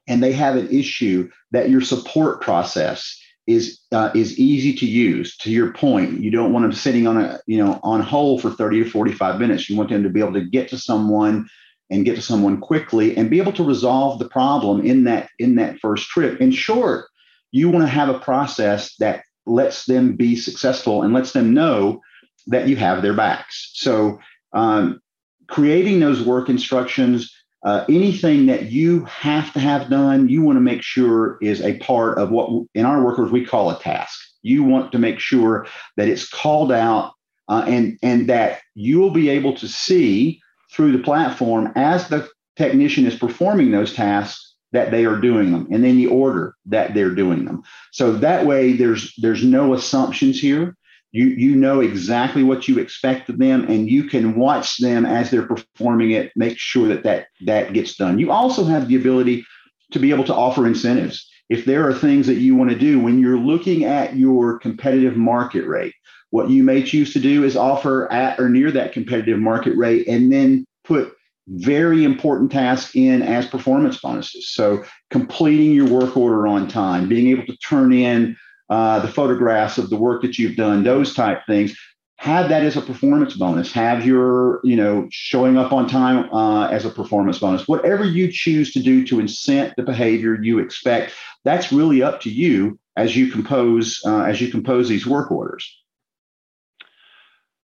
and 0.08 0.22
they 0.22 0.32
have 0.32 0.56
an 0.56 0.68
issue, 0.70 1.30
that 1.52 1.68
your 1.68 1.82
support 1.82 2.40
process 2.40 3.16
is 3.46 3.80
uh, 3.92 4.10
is 4.14 4.38
easy 4.38 4.74
to 4.74 4.86
use. 4.86 5.36
To 5.38 5.50
your 5.50 5.72
point, 5.72 6.20
you 6.20 6.30
don't 6.30 6.52
want 6.52 6.64
them 6.64 6.72
sitting 6.72 7.06
on 7.06 7.18
a 7.18 7.40
you 7.46 7.58
know 7.58 7.80
on 7.82 8.00
hold 8.00 8.40
for 8.40 8.50
30 8.50 8.84
to 8.84 8.90
45 8.90 9.38
minutes. 9.38 9.68
You 9.68 9.76
want 9.76 9.90
them 9.90 10.02
to 10.02 10.10
be 10.10 10.20
able 10.20 10.34
to 10.34 10.44
get 10.44 10.68
to 10.68 10.78
someone 10.78 11.48
and 11.90 12.04
get 12.04 12.16
to 12.16 12.22
someone 12.22 12.60
quickly 12.60 13.16
and 13.16 13.28
be 13.28 13.40
able 13.40 13.52
to 13.52 13.64
resolve 13.64 14.18
the 14.18 14.28
problem 14.28 14.86
in 14.86 15.04
that 15.04 15.28
in 15.38 15.56
that 15.56 15.78
first 15.80 16.08
trip. 16.08 16.40
In 16.40 16.50
short, 16.50 17.06
you 17.50 17.68
want 17.68 17.82
to 17.82 17.92
have 17.92 18.08
a 18.08 18.20
process 18.20 18.94
that 18.96 19.24
lets 19.46 19.86
them 19.86 20.16
be 20.16 20.36
successful 20.36 21.02
and 21.02 21.12
lets 21.12 21.32
them 21.32 21.54
know 21.54 22.00
that 22.46 22.68
you 22.68 22.76
have 22.76 23.02
their 23.02 23.14
backs. 23.14 23.70
So, 23.74 24.18
um, 24.52 25.00
creating 25.46 26.00
those 26.00 26.22
work 26.22 26.48
instructions, 26.48 27.32
uh, 27.64 27.84
anything 27.88 28.46
that 28.46 28.70
you 28.70 29.04
have 29.04 29.52
to 29.52 29.60
have 29.60 29.90
done, 29.90 30.28
you 30.28 30.42
want 30.42 30.56
to 30.56 30.60
make 30.60 30.82
sure 30.82 31.38
is 31.42 31.60
a 31.60 31.78
part 31.78 32.18
of 32.18 32.30
what 32.30 32.66
in 32.74 32.86
our 32.86 33.04
workers 33.04 33.30
we 33.30 33.44
call 33.44 33.70
a 33.70 33.78
task. 33.78 34.18
You 34.42 34.64
want 34.64 34.92
to 34.92 34.98
make 34.98 35.18
sure 35.18 35.66
that 35.96 36.08
it's 36.08 36.28
called 36.28 36.72
out 36.72 37.12
uh, 37.48 37.64
and 37.66 37.98
and 38.02 38.28
that 38.28 38.60
you 38.74 38.98
will 38.98 39.10
be 39.10 39.28
able 39.28 39.54
to 39.56 39.68
see 39.68 40.40
through 40.72 40.92
the 40.92 41.02
platform 41.02 41.72
as 41.74 42.08
the 42.08 42.28
technician 42.56 43.06
is 43.06 43.16
performing 43.16 43.70
those 43.70 43.92
tasks 43.92 44.49
that 44.72 44.90
they 44.90 45.04
are 45.04 45.16
doing 45.16 45.52
them 45.52 45.66
and 45.70 45.82
then 45.82 45.96
the 45.96 46.06
order 46.06 46.54
that 46.66 46.94
they're 46.94 47.14
doing 47.14 47.44
them. 47.44 47.62
So 47.92 48.12
that 48.12 48.46
way 48.46 48.72
there's 48.72 49.14
there's 49.18 49.44
no 49.44 49.74
assumptions 49.74 50.40
here. 50.40 50.76
You 51.12 51.26
you 51.26 51.56
know 51.56 51.80
exactly 51.80 52.42
what 52.42 52.68
you 52.68 52.78
expect 52.78 53.28
of 53.28 53.38
them 53.38 53.64
and 53.68 53.90
you 53.90 54.04
can 54.04 54.36
watch 54.36 54.78
them 54.78 55.04
as 55.04 55.30
they're 55.30 55.46
performing 55.46 56.12
it 56.12 56.32
make 56.36 56.58
sure 56.58 56.88
that 56.88 57.02
that 57.04 57.26
that 57.46 57.72
gets 57.72 57.96
done. 57.96 58.18
You 58.18 58.30
also 58.30 58.64
have 58.64 58.88
the 58.88 58.96
ability 58.96 59.44
to 59.92 59.98
be 59.98 60.10
able 60.10 60.24
to 60.24 60.34
offer 60.34 60.66
incentives. 60.66 61.28
If 61.48 61.64
there 61.64 61.88
are 61.88 61.94
things 61.94 62.28
that 62.28 62.34
you 62.34 62.54
want 62.54 62.70
to 62.70 62.78
do 62.78 63.00
when 63.00 63.18
you're 63.18 63.38
looking 63.38 63.84
at 63.84 64.16
your 64.16 64.58
competitive 64.60 65.16
market 65.16 65.66
rate 65.66 65.94
what 66.30 66.48
you 66.48 66.62
may 66.62 66.82
choose 66.82 67.12
to 67.12 67.18
do 67.18 67.44
is 67.44 67.56
offer 67.56 68.10
at 68.12 68.38
or 68.38 68.48
near 68.48 68.70
that 68.70 68.92
competitive 68.92 69.38
market 69.38 69.76
rate 69.76 70.06
and 70.06 70.32
then 70.32 70.64
put 70.84 71.12
very 71.48 72.04
important 72.04 72.52
task 72.52 72.94
in 72.94 73.22
as 73.22 73.46
performance 73.46 73.98
bonuses. 74.00 74.50
So, 74.50 74.84
completing 75.10 75.72
your 75.72 75.88
work 75.88 76.16
order 76.16 76.46
on 76.46 76.68
time, 76.68 77.08
being 77.08 77.28
able 77.28 77.46
to 77.46 77.56
turn 77.58 77.92
in 77.92 78.36
uh, 78.68 79.00
the 79.00 79.08
photographs 79.08 79.78
of 79.78 79.90
the 79.90 79.96
work 79.96 80.22
that 80.22 80.38
you've 80.38 80.56
done, 80.56 80.84
those 80.84 81.14
type 81.14 81.42
things. 81.46 81.76
Have 82.18 82.50
that 82.50 82.62
as 82.62 82.76
a 82.76 82.82
performance 82.82 83.34
bonus. 83.34 83.72
Have 83.72 84.04
your, 84.04 84.60
you 84.62 84.76
know, 84.76 85.08
showing 85.10 85.56
up 85.56 85.72
on 85.72 85.88
time 85.88 86.30
uh, 86.34 86.68
as 86.68 86.84
a 86.84 86.90
performance 86.90 87.38
bonus. 87.38 87.66
Whatever 87.66 88.04
you 88.04 88.30
choose 88.30 88.72
to 88.74 88.80
do 88.80 89.06
to 89.06 89.16
incent 89.16 89.74
the 89.76 89.82
behavior 89.82 90.38
you 90.40 90.58
expect, 90.58 91.14
that's 91.44 91.72
really 91.72 92.02
up 92.02 92.20
to 92.20 92.30
you 92.30 92.78
as 92.94 93.16
you 93.16 93.30
compose 93.32 94.02
uh, 94.04 94.24
as 94.24 94.40
you 94.40 94.50
compose 94.50 94.88
these 94.88 95.06
work 95.06 95.30
orders. 95.30 95.74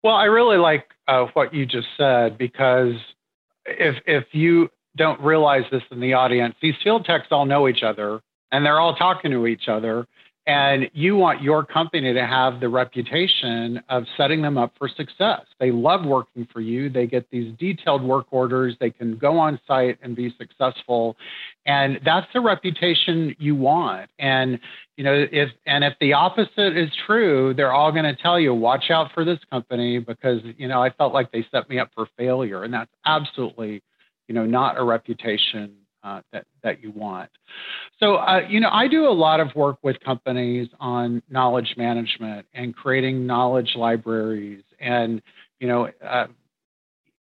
Well, 0.04 0.16
I 0.16 0.26
really 0.26 0.58
like 0.58 0.86
uh, 1.08 1.26
what 1.34 1.54
you 1.54 1.66
just 1.66 1.88
said 1.98 2.38
because 2.38 2.96
if 3.68 3.96
if 4.06 4.26
you 4.32 4.70
don't 4.96 5.20
realize 5.22 5.64
this 5.72 5.84
in 5.92 6.00
the 6.00 6.14
audience, 6.14 6.56
these 6.62 6.76
field 6.84 7.06
techs 7.06 7.28
all 7.32 7.46
know 7.46 7.68
each 7.68 7.84
other 7.84 8.22
and 8.52 8.66
they're 8.66 8.80
all 8.80 8.96
talking 8.96 9.32
to 9.32 9.48
each 9.48 9.68
other. 9.68 10.08
And 10.48 10.90
you 10.94 11.18
want 11.18 11.42
your 11.42 11.66
company 11.66 12.14
to 12.14 12.26
have 12.26 12.62
the 12.62 12.70
reputation 12.70 13.84
of 13.90 14.06
setting 14.16 14.42
them 14.42 14.58
up 14.58 14.72
for 14.78 14.88
success. 14.88 15.42
They 15.60 15.72
love 15.72 16.06
working 16.06 16.48
for 16.54 16.62
you. 16.62 16.90
They 16.90 17.06
get 17.06 17.30
these 17.30 17.54
detailed 17.60 18.02
work 18.02 18.28
orders. 18.32 18.74
They 18.80 18.90
can 18.90 19.18
go 19.18 19.38
on 19.38 19.60
site 19.68 20.00
and 20.02 20.16
be 20.16 20.34
successful. 20.38 21.18
And 21.66 22.00
that's 22.06 22.28
the 22.34 22.40
reputation 22.40 23.36
you 23.40 23.56
want. 23.56 24.10
And, 24.20 24.58
you 24.96 25.04
know, 25.04 25.26
if, 25.30 25.50
and 25.66 25.84
if 25.84 25.96
the 26.00 26.14
opposite 26.14 26.78
is 26.78 26.92
true, 27.06 27.54
they're 27.54 27.74
all 27.74 27.92
going 27.92 28.06
to 28.06 28.16
tell 28.16 28.40
you, 28.40 28.54
watch 28.54 28.90
out 28.90 29.12
for 29.14 29.26
this 29.26 29.40
company 29.52 30.00
because, 30.00 30.40
you 30.58 30.70
know, 30.70 30.82
I 30.82 30.92
felt 30.92 31.14
like 31.14 31.30
they 31.34 31.46
set 31.52 31.70
me 31.70 31.78
up 31.78 31.90
for 31.94 32.08
failure. 32.18 32.64
And 32.64 32.74
that's 32.74 32.92
absolutely, 33.06 33.84
you 34.30 34.36
know, 34.36 34.46
not 34.46 34.78
a 34.78 34.84
reputation 34.86 35.76
uh, 36.08 36.22
that, 36.32 36.46
that 36.64 36.82
you 36.82 36.92
want. 36.92 37.30
So, 38.00 38.16
uh, 38.16 38.42
you 38.48 38.60
know, 38.60 38.70
I 38.72 38.88
do 38.88 39.08
a 39.08 39.12
lot 39.12 39.40
of 39.40 39.54
work 39.56 39.78
with 39.84 40.00
companies 40.00 40.70
on 40.80 41.22
knowledge 41.30 41.76
management 41.78 42.46
and 42.54 42.76
creating 42.76 43.26
knowledge 43.26 43.72
libraries 43.76 44.64
and, 44.80 45.22
you 45.60 45.68
know, 45.68 45.90
uh, 46.06 46.28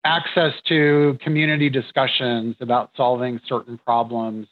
access 0.05 0.53
to 0.66 1.16
community 1.22 1.70
discussions 1.70 2.57
about 2.61 2.91
solving 2.97 3.41
certain 3.47 3.78
problems. 3.78 4.49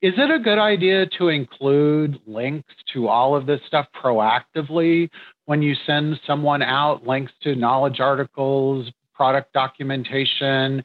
Is 0.00 0.14
it 0.16 0.30
a 0.30 0.38
good 0.38 0.58
idea 0.58 1.06
to 1.18 1.28
include 1.28 2.20
links 2.26 2.74
to 2.94 3.08
all 3.08 3.36
of 3.36 3.46
this 3.46 3.60
stuff 3.66 3.86
proactively 4.02 5.10
when 5.44 5.60
you 5.62 5.74
send 5.86 6.18
someone 6.26 6.62
out 6.62 7.06
links 7.06 7.32
to 7.42 7.54
knowledge 7.54 8.00
articles, 8.00 8.90
product 9.14 9.52
documentation? 9.52 10.84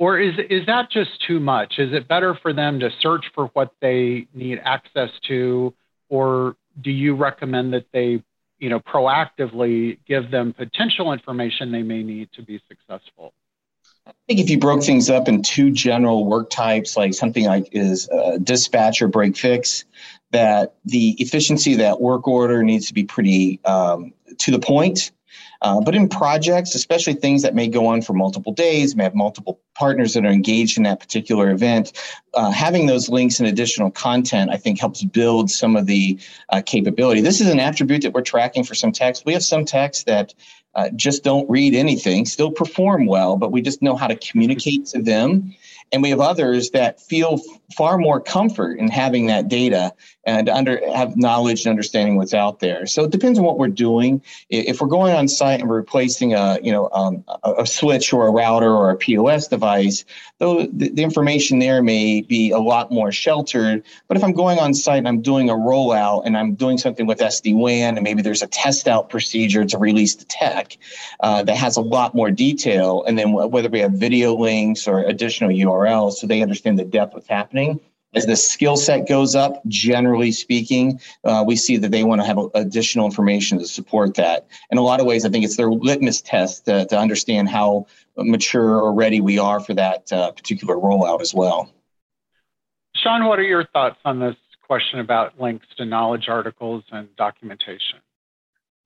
Or 0.00 0.18
is, 0.18 0.34
is 0.48 0.66
that 0.66 0.90
just 0.90 1.10
too 1.28 1.38
much? 1.38 1.74
Is 1.78 1.92
it 1.92 2.08
better 2.08 2.34
for 2.34 2.52
them 2.52 2.80
to 2.80 2.90
search 3.00 3.26
for 3.34 3.46
what 3.52 3.72
they 3.80 4.26
need 4.34 4.60
access 4.64 5.10
to? 5.28 5.72
Or 6.08 6.56
do 6.80 6.90
you 6.90 7.14
recommend 7.14 7.74
that 7.74 7.86
they 7.92 8.24
you 8.60 8.68
know, 8.68 8.78
proactively 8.78 9.98
give 10.06 10.30
them 10.30 10.52
potential 10.52 11.12
information 11.12 11.72
they 11.72 11.82
may 11.82 12.02
need 12.02 12.28
to 12.34 12.42
be 12.42 12.60
successful? 12.68 13.32
I 14.06 14.12
think 14.28 14.40
if 14.40 14.50
you 14.50 14.58
broke 14.58 14.82
things 14.82 15.10
up 15.10 15.28
in 15.28 15.42
two 15.42 15.70
general 15.70 16.26
work 16.26 16.50
types, 16.50 16.96
like 16.96 17.14
something 17.14 17.44
like 17.44 17.68
is 17.72 18.08
uh, 18.10 18.38
dispatch 18.42 19.02
or 19.02 19.08
break 19.08 19.36
fix, 19.36 19.84
that 20.30 20.74
the 20.84 21.16
efficiency 21.18 21.72
of 21.72 21.78
that 21.78 22.00
work 22.00 22.28
order 22.28 22.62
needs 22.62 22.86
to 22.88 22.94
be 22.94 23.04
pretty 23.04 23.60
um, 23.64 24.12
to 24.38 24.50
the 24.50 24.58
point 24.58 25.10
uh, 25.62 25.80
but 25.80 25.94
in 25.94 26.08
projects, 26.08 26.74
especially 26.74 27.14
things 27.14 27.42
that 27.42 27.54
may 27.54 27.68
go 27.68 27.86
on 27.86 28.00
for 28.02 28.12
multiple 28.12 28.52
days, 28.52 28.96
may 28.96 29.04
have 29.04 29.14
multiple 29.14 29.60
partners 29.74 30.14
that 30.14 30.24
are 30.24 30.30
engaged 30.30 30.78
in 30.78 30.84
that 30.84 31.00
particular 31.00 31.50
event, 31.50 31.92
uh, 32.34 32.50
having 32.50 32.86
those 32.86 33.08
links 33.08 33.40
and 33.40 33.48
additional 33.48 33.90
content, 33.90 34.50
I 34.50 34.56
think, 34.56 34.80
helps 34.80 35.02
build 35.02 35.50
some 35.50 35.76
of 35.76 35.86
the 35.86 36.18
uh, 36.48 36.62
capability. 36.64 37.20
This 37.20 37.40
is 37.40 37.48
an 37.48 37.60
attribute 37.60 38.02
that 38.02 38.12
we're 38.12 38.22
tracking 38.22 38.64
for 38.64 38.74
some 38.74 38.92
techs. 38.92 39.24
We 39.24 39.32
have 39.32 39.44
some 39.44 39.64
techs 39.64 40.04
that 40.04 40.34
uh, 40.74 40.88
just 40.90 41.24
don't 41.24 41.48
read 41.50 41.74
anything, 41.74 42.24
still 42.24 42.50
perform 42.50 43.06
well, 43.06 43.36
but 43.36 43.52
we 43.52 43.60
just 43.60 43.82
know 43.82 43.96
how 43.96 44.06
to 44.06 44.16
communicate 44.16 44.86
to 44.86 45.02
them 45.02 45.54
and 45.92 46.02
we 46.02 46.10
have 46.10 46.20
others 46.20 46.70
that 46.70 47.00
feel 47.00 47.40
far 47.76 47.98
more 47.98 48.20
comfort 48.20 48.78
in 48.78 48.88
having 48.88 49.26
that 49.26 49.48
data 49.48 49.92
and 50.24 50.48
under 50.48 50.80
have 50.92 51.16
knowledge 51.16 51.64
and 51.64 51.70
understanding 51.70 52.16
what's 52.16 52.34
out 52.34 52.60
there. 52.60 52.86
So 52.86 53.04
it 53.04 53.10
depends 53.10 53.38
on 53.38 53.44
what 53.44 53.58
we're 53.58 53.68
doing. 53.68 54.22
If 54.48 54.80
we're 54.80 54.88
going 54.88 55.14
on 55.14 55.28
site 55.28 55.60
and 55.60 55.68
we're 55.68 55.76
replacing 55.76 56.34
a 56.34 56.58
you 56.62 56.72
know 56.72 56.88
um, 56.92 57.24
a, 57.42 57.66
switch 57.66 58.12
or 58.12 58.26
a 58.26 58.30
router 58.30 58.70
or 58.70 58.90
a 58.90 58.96
POS 58.96 59.48
device, 59.48 60.04
though 60.38 60.66
the, 60.66 60.90
the, 60.90 61.02
information 61.02 61.58
there 61.58 61.82
may 61.82 62.20
be 62.20 62.50
a 62.50 62.58
lot 62.58 62.92
more 62.92 63.12
sheltered. 63.12 63.82
But 64.08 64.16
if 64.16 64.24
I'm 64.24 64.32
going 64.32 64.58
on 64.58 64.74
site 64.74 64.98
and 64.98 65.08
I'm 65.08 65.22
doing 65.22 65.48
a 65.48 65.54
rollout 65.54 66.26
and 66.26 66.36
I'm 66.36 66.54
doing 66.54 66.78
something 66.78 67.06
with 67.06 67.18
SD 67.18 67.54
WAN 67.54 67.96
and 67.96 68.04
maybe 68.04 68.22
there's 68.22 68.42
a 68.42 68.46
test 68.46 68.88
out 68.88 69.08
procedure 69.08 69.64
to 69.64 69.78
release 69.78 70.16
the 70.16 70.24
tech 70.24 70.76
uh, 71.20 71.42
that 71.44 71.56
has 71.56 71.76
a 71.76 71.80
lot 71.80 72.14
more 72.14 72.30
detail, 72.30 73.04
and 73.04 73.18
then 73.18 73.32
whether 73.32 73.68
we 73.68 73.80
have 73.80 73.92
video 73.92 74.34
links 74.34 74.86
or 74.86 75.00
additional 75.00 75.50
URLs, 75.50 75.79
so 76.10 76.26
they 76.26 76.42
understand 76.42 76.78
the 76.78 76.84
depth 76.84 77.12
of 77.12 77.14
what's 77.14 77.28
happening 77.28 77.80
as 78.14 78.26
the 78.26 78.36
skill 78.36 78.76
set 78.76 79.08
goes 79.08 79.36
up, 79.36 79.64
generally 79.68 80.32
speaking, 80.32 81.00
uh, 81.24 81.44
we 81.46 81.54
see 81.54 81.76
that 81.76 81.90
they 81.90 82.02
want 82.02 82.20
to 82.20 82.26
have 82.26 82.38
additional 82.54 83.04
information 83.04 83.58
to 83.58 83.66
support 83.66 84.14
that. 84.14 84.48
In 84.70 84.78
a 84.78 84.82
lot 84.82 85.00
of 85.00 85.06
ways, 85.06 85.24
I 85.24 85.28
think 85.28 85.44
it's 85.44 85.56
their 85.56 85.70
litmus 85.70 86.20
test 86.20 86.64
to, 86.64 86.86
to 86.86 86.98
understand 86.98 87.48
how 87.48 87.86
mature 88.16 88.80
or 88.80 88.92
ready 88.92 89.20
we 89.20 89.38
are 89.38 89.60
for 89.60 89.74
that 89.74 90.12
uh, 90.12 90.32
particular 90.32 90.74
rollout 90.74 91.20
as 91.20 91.32
well. 91.32 91.72
Shawn, 92.96 93.26
what 93.26 93.38
are 93.38 93.44
your 93.44 93.64
thoughts 93.66 93.98
on 94.04 94.18
this 94.18 94.36
question 94.66 94.98
about 94.98 95.40
links 95.40 95.66
to 95.76 95.84
knowledge 95.84 96.28
articles 96.28 96.82
and 96.90 97.14
documentation? 97.16 97.99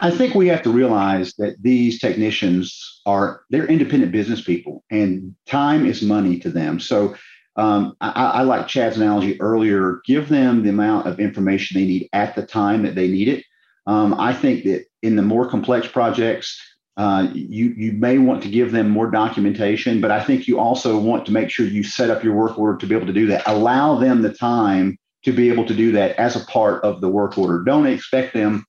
I 0.01 0.11
think 0.11 0.35
we 0.35 0.49
have 0.49 0.63
to 0.63 0.71
realize 0.71 1.35
that 1.39 1.57
these 1.63 2.01
technicians 2.01 3.01
are 3.07 3.43
they're 3.51 3.67
independent 3.67 4.13
business 4.13 4.41
people 4.41 4.85
and 4.91 5.35
time 5.47 5.87
is 5.87 6.03
money 6.03 6.39
to 6.41 6.51
them. 6.51 6.81
So 6.81 7.15
um, 7.57 7.97
I, 8.01 8.11
I, 8.11 8.43
like 8.43 8.67
Chad's 8.67 8.97
analogy 8.97 9.41
earlier. 9.41 10.01
Give 10.05 10.29
them 10.29 10.65
the 10.65 10.71
amount 10.71 11.07
of 11.07 11.21
information 11.21 11.79
they 11.79 11.87
need 11.87 12.09
at 12.13 12.35
the 12.35 12.45
time 12.45 12.83
that 12.83 12.97
they 12.97 13.07
need 13.07 13.29
it. 13.29 13.45
Um, 13.87 14.15
I 14.19 14.33
think 14.33 14.65
that 14.65 14.87
in 15.03 15.15
the 15.15 15.23
more 15.23 15.49
complex 15.49 15.87
projects, 15.87 16.61
uh, 16.97 17.29
you 17.33 17.75
you 17.77 17.93
may 17.93 18.19
want 18.19 18.43
to 18.43 18.49
give 18.49 18.73
them 18.73 18.89
more 18.89 19.11
documentation, 19.11 20.01
but 20.01 20.11
I 20.11 20.23
think 20.23 20.49
you 20.49 20.59
also 20.59 20.99
want 20.99 21.27
to 21.27 21.33
make 21.33 21.51
sure 21.51 21.67
you 21.67 21.83
set 21.83 22.11
up 22.11 22.25
your 22.25 22.35
work 22.35 22.59
order 22.59 22.79
to 22.79 22.87
be 22.87 22.95
able 22.95 23.07
to 23.07 23.13
do 23.13 23.27
that. 23.27 23.43
Allow 23.47 23.99
them 23.99 24.23
the 24.23 24.33
time 24.33 24.97
to 25.25 25.33
be 25.33 25.51
able 25.51 25.67
to 25.67 25.75
do 25.75 25.93
that 25.93 26.17
as 26.17 26.37
a 26.37 26.45
part 26.47 26.83
of 26.85 27.01
the 27.01 27.09
work 27.09 27.37
order. 27.39 27.63
Don't 27.63 27.87
expect 27.87 28.35
them 28.35 28.65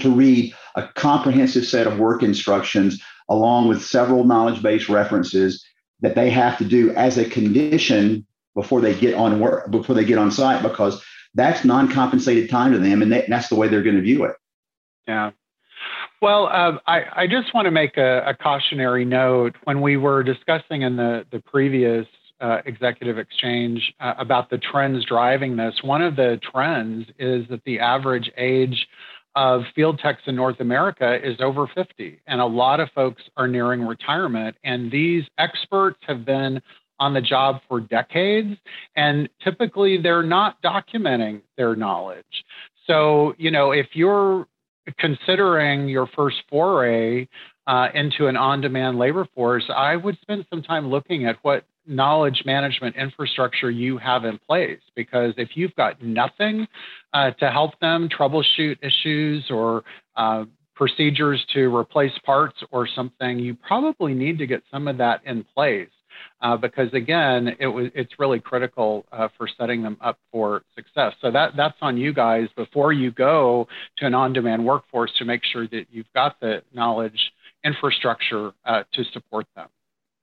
to 0.00 0.10
read 0.10 0.54
a 0.74 0.88
comprehensive 0.94 1.66
set 1.66 1.86
of 1.86 1.98
work 1.98 2.22
instructions 2.22 3.02
along 3.28 3.68
with 3.68 3.82
several 3.82 4.24
knowledge 4.24 4.62
base 4.62 4.88
references 4.88 5.64
that 6.00 6.14
they 6.14 6.30
have 6.30 6.58
to 6.58 6.64
do 6.64 6.92
as 6.94 7.18
a 7.18 7.28
condition 7.28 8.26
before 8.54 8.80
they 8.80 8.94
get 8.94 9.14
on 9.14 9.40
work 9.40 9.70
before 9.70 9.94
they 9.94 10.04
get 10.04 10.18
on 10.18 10.30
site 10.30 10.62
because 10.62 11.02
that's 11.34 11.64
non-compensated 11.64 12.48
time 12.48 12.72
to 12.72 12.78
them 12.78 13.02
and 13.02 13.12
that's 13.12 13.48
the 13.48 13.54
way 13.54 13.68
they're 13.68 13.82
going 13.82 13.96
to 13.96 14.02
view 14.02 14.24
it. 14.24 14.34
Yeah. 15.06 15.30
Well 16.22 16.46
uh, 16.46 16.78
I, 16.86 17.22
I 17.22 17.26
just 17.26 17.54
want 17.54 17.66
to 17.66 17.70
make 17.70 17.96
a, 17.96 18.22
a, 18.26 18.34
cautionary 18.34 19.04
note. 19.04 19.56
When 19.64 19.80
we 19.82 19.96
were 19.96 20.22
discussing 20.22 20.82
in 20.82 20.96
the, 20.96 21.26
the 21.30 21.40
previous 21.40 22.06
uh, 22.40 22.58
executive 22.66 23.18
exchange 23.18 23.94
uh, 24.00 24.14
about 24.18 24.50
the 24.50 24.58
trends 24.58 25.04
driving 25.04 25.56
this 25.56 25.74
one 25.82 26.02
of 26.02 26.16
the 26.16 26.38
trends 26.52 27.06
is 27.18 27.46
that 27.48 27.62
the 27.64 27.78
average 27.80 28.30
age 28.36 28.86
of 29.36 29.62
field 29.74 30.00
techs 30.02 30.22
in 30.26 30.34
North 30.34 30.60
America 30.60 31.18
is 31.22 31.36
over 31.40 31.68
50, 31.74 32.20
and 32.26 32.40
a 32.40 32.46
lot 32.46 32.80
of 32.80 32.88
folks 32.94 33.22
are 33.36 33.46
nearing 33.46 33.82
retirement. 33.82 34.56
And 34.64 34.90
these 34.90 35.24
experts 35.38 35.98
have 36.08 36.24
been 36.24 36.60
on 36.98 37.12
the 37.12 37.20
job 37.20 37.60
for 37.68 37.78
decades, 37.78 38.56
and 38.96 39.28
typically 39.44 40.00
they're 40.00 40.22
not 40.22 40.60
documenting 40.62 41.42
their 41.58 41.76
knowledge. 41.76 42.24
So, 42.86 43.34
you 43.36 43.50
know, 43.50 43.72
if 43.72 43.88
you're 43.92 44.46
considering 44.98 45.88
your 45.88 46.06
first 46.16 46.36
foray 46.48 47.28
uh, 47.66 47.88
into 47.94 48.28
an 48.28 48.36
on 48.36 48.62
demand 48.62 48.98
labor 48.98 49.28
force, 49.34 49.64
I 49.74 49.96
would 49.96 50.18
spend 50.22 50.46
some 50.48 50.62
time 50.62 50.88
looking 50.88 51.26
at 51.26 51.36
what 51.42 51.64
knowledge 51.86 52.42
management 52.44 52.96
infrastructure 52.96 53.70
you 53.70 53.98
have 53.98 54.24
in 54.24 54.38
place. 54.38 54.80
Because 54.94 55.34
if 55.36 55.50
you've 55.54 55.74
got 55.74 56.02
nothing 56.02 56.66
uh, 57.12 57.30
to 57.32 57.50
help 57.50 57.78
them 57.80 58.08
troubleshoot 58.08 58.76
issues 58.82 59.46
or 59.50 59.84
uh, 60.16 60.44
procedures 60.74 61.44
to 61.54 61.74
replace 61.74 62.12
parts 62.24 62.56
or 62.70 62.86
something, 62.86 63.38
you 63.38 63.54
probably 63.54 64.14
need 64.14 64.38
to 64.38 64.46
get 64.46 64.62
some 64.70 64.88
of 64.88 64.98
that 64.98 65.20
in 65.24 65.44
place. 65.54 65.88
Uh, 66.40 66.56
because 66.56 66.92
again, 66.92 67.56
it 67.58 67.66
was 67.66 67.88
it's 67.94 68.12
really 68.18 68.40
critical 68.40 69.04
uh, 69.12 69.28
for 69.36 69.48
setting 69.58 69.82
them 69.82 69.96
up 70.00 70.18
for 70.30 70.62
success. 70.74 71.12
So 71.20 71.30
that 71.30 71.52
that's 71.56 71.76
on 71.80 71.96
you 71.96 72.12
guys 72.12 72.48
before 72.56 72.92
you 72.92 73.10
go 73.10 73.68
to 73.98 74.06
an 74.06 74.14
on-demand 74.14 74.64
workforce 74.64 75.12
to 75.18 75.24
make 75.24 75.42
sure 75.44 75.66
that 75.68 75.86
you've 75.90 76.12
got 76.14 76.38
the 76.40 76.62
knowledge 76.74 77.32
infrastructure 77.64 78.52
uh, 78.64 78.84
to 78.94 79.04
support 79.12 79.46
them. 79.56 79.68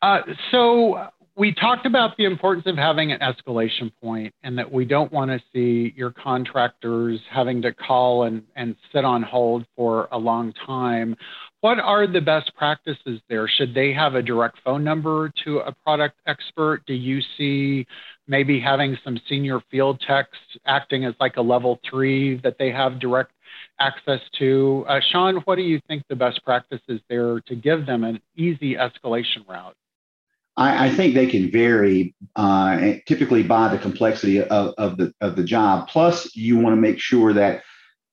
Uh, 0.01 0.19
so 0.51 1.07
we 1.35 1.51
talked 1.51 1.87
about 1.87 2.15
the 2.17 2.25
importance 2.25 2.67
of 2.67 2.77
having 2.77 3.11
an 3.11 3.19
escalation 3.19 3.91
point 4.01 4.33
and 4.43 4.57
that 4.57 4.71
we 4.71 4.85
don't 4.85 5.11
want 5.11 5.31
to 5.31 5.41
see 5.51 5.91
your 5.97 6.11
contractors 6.11 7.19
having 7.31 7.61
to 7.63 7.73
call 7.73 8.23
and, 8.23 8.43
and 8.55 8.75
sit 8.93 9.03
on 9.03 9.23
hold 9.23 9.65
for 9.75 10.07
a 10.11 10.17
long 10.17 10.53
time. 10.65 11.15
What 11.61 11.79
are 11.79 12.05
the 12.05 12.21
best 12.21 12.53
practices 12.55 13.19
there? 13.29 13.47
Should 13.47 13.73
they 13.73 13.93
have 13.93 14.13
a 14.13 14.21
direct 14.21 14.59
phone 14.63 14.83
number 14.83 15.31
to 15.43 15.59
a 15.59 15.71
product 15.71 16.19
expert? 16.27 16.83
Do 16.85 16.93
you 16.93 17.19
see 17.35 17.87
maybe 18.27 18.59
having 18.59 18.95
some 19.03 19.19
senior 19.27 19.59
field 19.71 20.03
techs 20.05 20.37
acting 20.67 21.03
as 21.03 21.15
like 21.19 21.37
a 21.37 21.41
level 21.41 21.79
three 21.89 22.37
that 22.43 22.57
they 22.59 22.69
have 22.69 22.99
direct 22.99 23.31
access 23.79 24.19
to? 24.37 24.85
Uh, 24.87 24.99
Shawn, 25.11 25.37
what 25.45 25.55
do 25.55 25.63
you 25.63 25.81
think 25.87 26.03
the 26.09 26.15
best 26.15 26.43
practice 26.43 26.81
is 26.87 26.99
there 27.09 27.39
to 27.47 27.55
give 27.55 27.87
them 27.87 28.03
an 28.03 28.21
easy 28.35 28.75
escalation 28.75 29.47
route? 29.47 29.75
I, 30.55 30.87
I 30.87 30.89
think 30.89 31.13
they 31.13 31.27
can 31.27 31.51
vary, 31.51 32.15
uh, 32.35 32.93
typically 33.07 33.43
by 33.43 33.69
the 33.69 33.79
complexity 33.79 34.41
of, 34.41 34.73
of 34.77 34.97
the 34.97 35.13
of 35.21 35.35
the 35.35 35.43
job. 35.43 35.87
Plus, 35.87 36.35
you 36.35 36.57
want 36.57 36.73
to 36.75 36.81
make 36.81 36.99
sure 36.99 37.33
that 37.33 37.63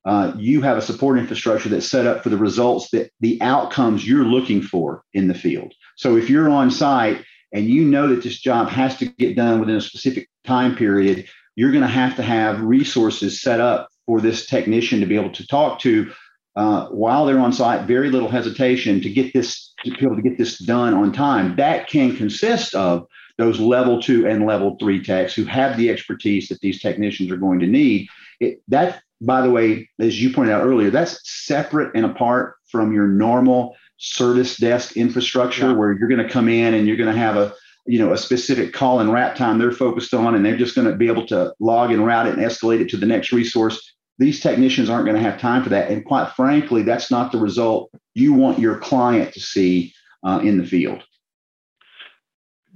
uh, 0.07 0.33
you 0.37 0.63
have 0.63 0.79
a 0.79 0.83
support 0.83 1.19
infrastructure 1.19 1.69
that's 1.69 1.91
set 1.91 2.07
up 2.07 2.23
for 2.23 2.31
the 2.31 2.37
results 2.37 2.91
that 2.91 3.11
the 3.21 3.41
outcomes 3.43 4.07
you're 4.07 4.25
looking 4.25 4.63
for 4.63 5.03
in 5.13 5.29
the 5.29 5.35
field. 5.35 5.75
So 5.97 6.17
if 6.17 6.31
you're 6.31 6.49
on 6.49 6.71
site 6.71 7.23
and 7.53 7.67
you 7.67 7.85
know 7.85 8.09
that 8.09 8.23
this 8.23 8.39
job 8.39 8.69
has 8.69 8.97
to 8.99 9.07
get 9.07 9.37
done 9.37 9.61
within 9.61 9.77
a 9.77 9.81
specific 9.81 10.29
time 10.45 10.75
period, 10.75 11.29
you're 11.55 11.73
going 11.73 11.83
to 11.83 11.89
have 11.89 12.17
to 12.17 12.23
have 12.23 12.63
resources 12.63 13.43
set 13.43 13.61
up 13.61 13.89
for 14.07 14.21
this 14.21 14.47
technician 14.47 15.01
to 15.01 15.07
be 15.07 15.17
able 15.17 15.33
to 15.33 15.47
talk 15.47 15.81
to 15.81 16.11
uh, 16.57 16.87
while 16.87 17.27
they're 17.27 17.39
on 17.39 17.53
site, 17.53 17.87
very 17.87 18.11
little 18.11 18.29
hesitation 18.29 19.01
to 19.03 19.11
get 19.11 19.33
this 19.33 19.70
to 19.85 19.91
be 19.91 20.05
able 20.05 20.17
to 20.17 20.23
get 20.23 20.39
this 20.39 20.59
done 20.59 20.95
on 20.95 21.13
time. 21.13 21.57
That 21.57 21.89
can 21.89 22.17
consist 22.17 22.75
of 22.75 23.07
those 23.39 23.59
level 23.59 24.01
two 24.03 24.27
and 24.27 24.47
level 24.47 24.77
three 24.79 25.03
techs 25.03 25.35
who 25.35 25.45
have 25.45 25.77
the 25.77 25.91
expertise 25.91 26.49
that 26.49 26.61
these 26.61 26.81
technicians 26.81 27.31
are 27.31 27.37
going 27.37 27.61
to 27.61 27.67
need. 27.67 28.09
It, 28.39 28.63
that, 28.69 29.03
by 29.21 29.41
the 29.41 29.51
way, 29.51 29.89
as 29.99 30.23
you 30.23 30.33
pointed 30.33 30.53
out 30.53 30.65
earlier, 30.65 30.91
that's 30.91 31.21
separate 31.25 31.95
and 31.95 32.05
apart 32.05 32.57
from 32.71 32.93
your 32.93 33.07
normal 33.07 33.77
service 33.97 34.57
desk 34.57 34.97
infrastructure, 34.97 35.69
yeah. 35.69 35.73
where 35.73 35.93
you're 35.93 36.09
going 36.09 36.27
to 36.27 36.29
come 36.29 36.49
in 36.49 36.75
and 36.75 36.87
you're 36.87 36.97
going 36.97 37.13
to 37.13 37.19
have 37.19 37.37
a 37.37 37.55
you 37.87 37.99
know 37.99 38.13
a 38.13 38.19
specific 38.19 38.75
call 38.75 39.01
and 39.01 39.13
wrap 39.13 39.35
time 39.37 39.59
they're 39.59 39.73
focused 39.73 40.15
on, 40.15 40.35
and 40.35 40.45
they're 40.45 40.57
just 40.57 40.75
going 40.75 40.89
to 40.89 40.97
be 40.97 41.07
able 41.07 41.27
to 41.27 41.53
log 41.61 41.91
and 41.91 42.05
route 42.05 42.27
it 42.27 42.35
and 42.35 42.43
escalate 42.43 42.81
it 42.81 42.89
to 42.91 42.97
the 42.97 43.07
next 43.07 43.33
resource 43.33 43.95
these 44.21 44.39
technicians 44.39 44.91
aren't 44.91 45.07
going 45.07 45.17
to 45.17 45.23
have 45.23 45.41
time 45.41 45.65
for 45.65 45.71
that. 45.71 45.91
And 45.91 46.05
quite 46.05 46.31
frankly, 46.33 46.83
that's 46.83 47.11
not 47.11 47.33
the 47.33 47.39
result 47.39 47.91
you 48.13 48.35
want 48.35 48.59
your 48.59 48.77
client 48.77 49.33
to 49.33 49.41
see 49.41 49.95
uh, 50.23 50.41
in 50.45 50.59
the 50.59 50.67
field. 50.67 51.03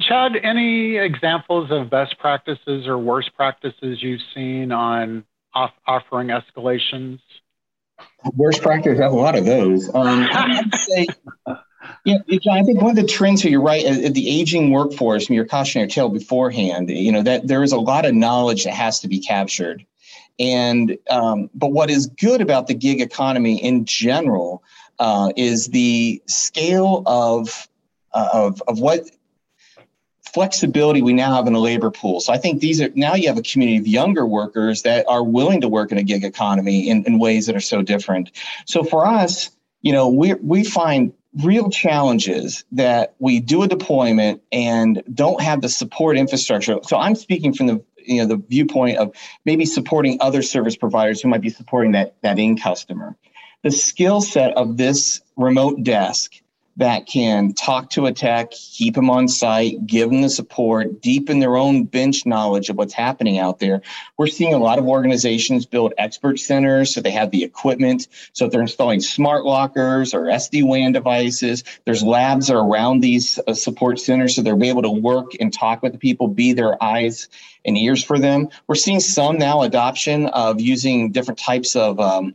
Chad, 0.01 0.33
any 0.43 0.97
examples 0.97 1.71
of 1.71 1.91
best 1.91 2.19
practices 2.19 2.87
or 2.87 2.99
worst 2.99 3.37
practices 3.37 4.03
you've 4.03 4.23
seen 4.35 4.73
on 4.73 5.25
off- 5.55 5.75
offering 5.87 6.29
escalations? 6.29 7.21
Worst 8.35 8.63
practice, 8.63 8.99
I 8.99 9.03
have 9.03 9.13
a 9.13 9.17
lot 9.17 9.37
of 9.37 9.45
those. 9.45 9.95
Um, 9.95 10.27
I'd 10.33 10.75
say, 10.75 11.07
yeah, 12.07 12.17
I 12.51 12.63
think 12.63 12.81
one 12.81 12.91
of 12.91 12.97
the 12.97 13.07
trends 13.07 13.43
here, 13.43 13.53
you're 13.53 13.61
right, 13.61 13.85
uh, 13.85 14.09
the 14.09 14.41
aging 14.41 14.71
workforce, 14.71 15.29
your 15.29 15.45
cautionary 15.45 15.89
tale 15.89 16.09
beforehand, 16.09 16.89
you 16.89 17.13
know, 17.13 17.23
that 17.23 17.47
there 17.47 17.63
is 17.63 17.73
a 17.73 17.79
lot 17.79 18.07
of 18.07 18.15
knowledge 18.15 18.65
that 18.65 18.73
has 18.73 19.01
to 19.01 19.09
be 19.09 19.21
captured. 19.21 19.85
And 20.39 20.99
um, 21.11 21.51
but 21.55 21.73
what 21.73 21.91
is 21.91 22.07
good 22.07 22.41
about 22.41 22.67
the 22.67 22.75
gig 22.75 23.01
economy 23.01 23.63
in 23.63 23.85
general 23.85 24.63
uh, 24.99 25.33
is 25.37 25.69
the 25.69 26.23
scale 26.27 27.03
of 27.07 27.69
uh, 28.13 28.29
of 28.33 28.63
of 28.67 28.81
what 28.81 29.09
flexibility 30.35 31.01
we 31.01 31.13
now 31.13 31.37
have 31.37 31.47
in 31.47 31.53
the 31.53 31.61
labor 31.61 31.93
pool. 31.93 32.19
So 32.19 32.33
I 32.33 32.39
think 32.39 32.61
these 32.61 32.81
are 32.81 32.91
now 32.97 33.15
you 33.15 33.29
have 33.29 33.39
a 33.39 33.43
community 33.43 33.79
of 33.79 33.87
younger 33.87 34.27
workers 34.27 34.83
that 34.83 35.07
are 35.09 35.23
willing 35.23 35.61
to 35.61 35.69
work 35.69 35.93
in 35.93 35.99
a 35.99 36.03
gig 36.03 36.25
economy 36.25 36.89
in, 36.89 37.05
in 37.05 37.21
ways 37.21 37.47
that 37.47 37.55
are 37.55 37.61
so 37.61 37.83
different. 37.83 38.33
So 38.67 38.83
for 38.83 39.07
us, 39.07 39.51
you 39.83 39.93
know, 39.93 40.09
we 40.09 40.35
we 40.35 40.65
find 40.65 41.13
real 41.43 41.71
challenges 41.71 42.65
that 42.73 43.15
we 43.19 43.41
do 43.41 43.63
a 43.63 43.69
deployment 43.69 44.43
and 44.51 45.03
don't 45.15 45.41
have 45.41 45.61
the 45.61 45.69
support 45.69 46.17
infrastructure. 46.17 46.79
So 46.83 46.97
I'm 46.97 47.15
speaking 47.15 47.53
from 47.53 47.67
the 47.67 47.85
you 48.05 48.19
know 48.19 48.27
the 48.27 48.37
viewpoint 48.37 48.99
of 48.99 49.15
maybe 49.45 49.67
supporting 49.67 50.19
other 50.21 50.43
service 50.43 50.77
providers 50.77 51.21
who 51.21 51.29
might 51.29 51.41
be 51.41 51.51
supporting 51.51 51.93
that 51.93 52.15
that 52.23 52.39
end 52.39 52.61
customer. 52.61 53.17
The 53.63 53.71
skill 53.71 54.21
set 54.21 54.57
of 54.57 54.77
this 54.77 55.23
remote 55.37 55.83
desk 55.83 56.33
that 56.77 57.07
can 57.07 57.53
talk 57.53 57.91
to 57.91 58.07
a 58.07 58.13
tech, 58.13 58.51
keep 58.51 58.95
them 58.95 59.11
on 59.11 59.29
site, 59.29 59.87
give 59.87 60.11
them 60.11 60.23
the 60.23 60.31
support, 60.31 61.01
deepen 61.01 61.39
their 61.39 61.57
own 61.57 61.85
bench 61.85 62.27
knowledge 62.27 62.69
of 62.69 62.77
what's 62.77 62.93
happening 62.93 63.39
out 63.39 63.61
there. 63.61 63.81
We're 64.19 64.27
seeing 64.27 64.55
a 64.55 64.59
lot 64.59 64.79
of 64.79 64.87
organizations 64.87 65.67
build 65.67 65.95
expert 65.99 66.39
centers 66.39 66.93
so 66.93 67.01
they 67.01 67.13
have 67.13 67.31
the 67.31 67.45
equipment. 67.45 68.09
So 68.33 68.47
if 68.47 68.53
they're 68.53 68.61
installing 68.61 69.01
smart 69.01 69.45
lockers 69.45 70.15
or 70.15 70.23
SD 70.23 70.67
WAN 70.67 70.93
devices, 70.93 71.63
there's 71.85 72.03
labs 72.03 72.51
around 72.51 73.01
these 73.01 73.39
uh, 73.47 73.55
support 73.55 74.01
centers 74.01 74.35
so 74.35 74.43
they'll 74.43 74.57
be 74.57 74.69
able 74.69 74.83
to 74.83 74.91
work 74.91 75.33
and 75.39 75.53
talk 75.53 75.83
with 75.83 75.93
the 75.93 75.99
people, 75.99 76.27
be 76.29 76.53
their 76.53 76.83
eyes 76.83 77.29
and 77.65 77.79
ears 77.79 78.03
for 78.03 78.19
them. 78.19 78.49
We're 78.67 78.75
seeing 78.75 79.01
some 79.01 79.39
now 79.39 79.63
adoption 79.63 80.27
of 80.27 80.61
using 80.61 81.13
different 81.13 81.39
types 81.39 81.77
of 81.77 82.01
um, 82.01 82.35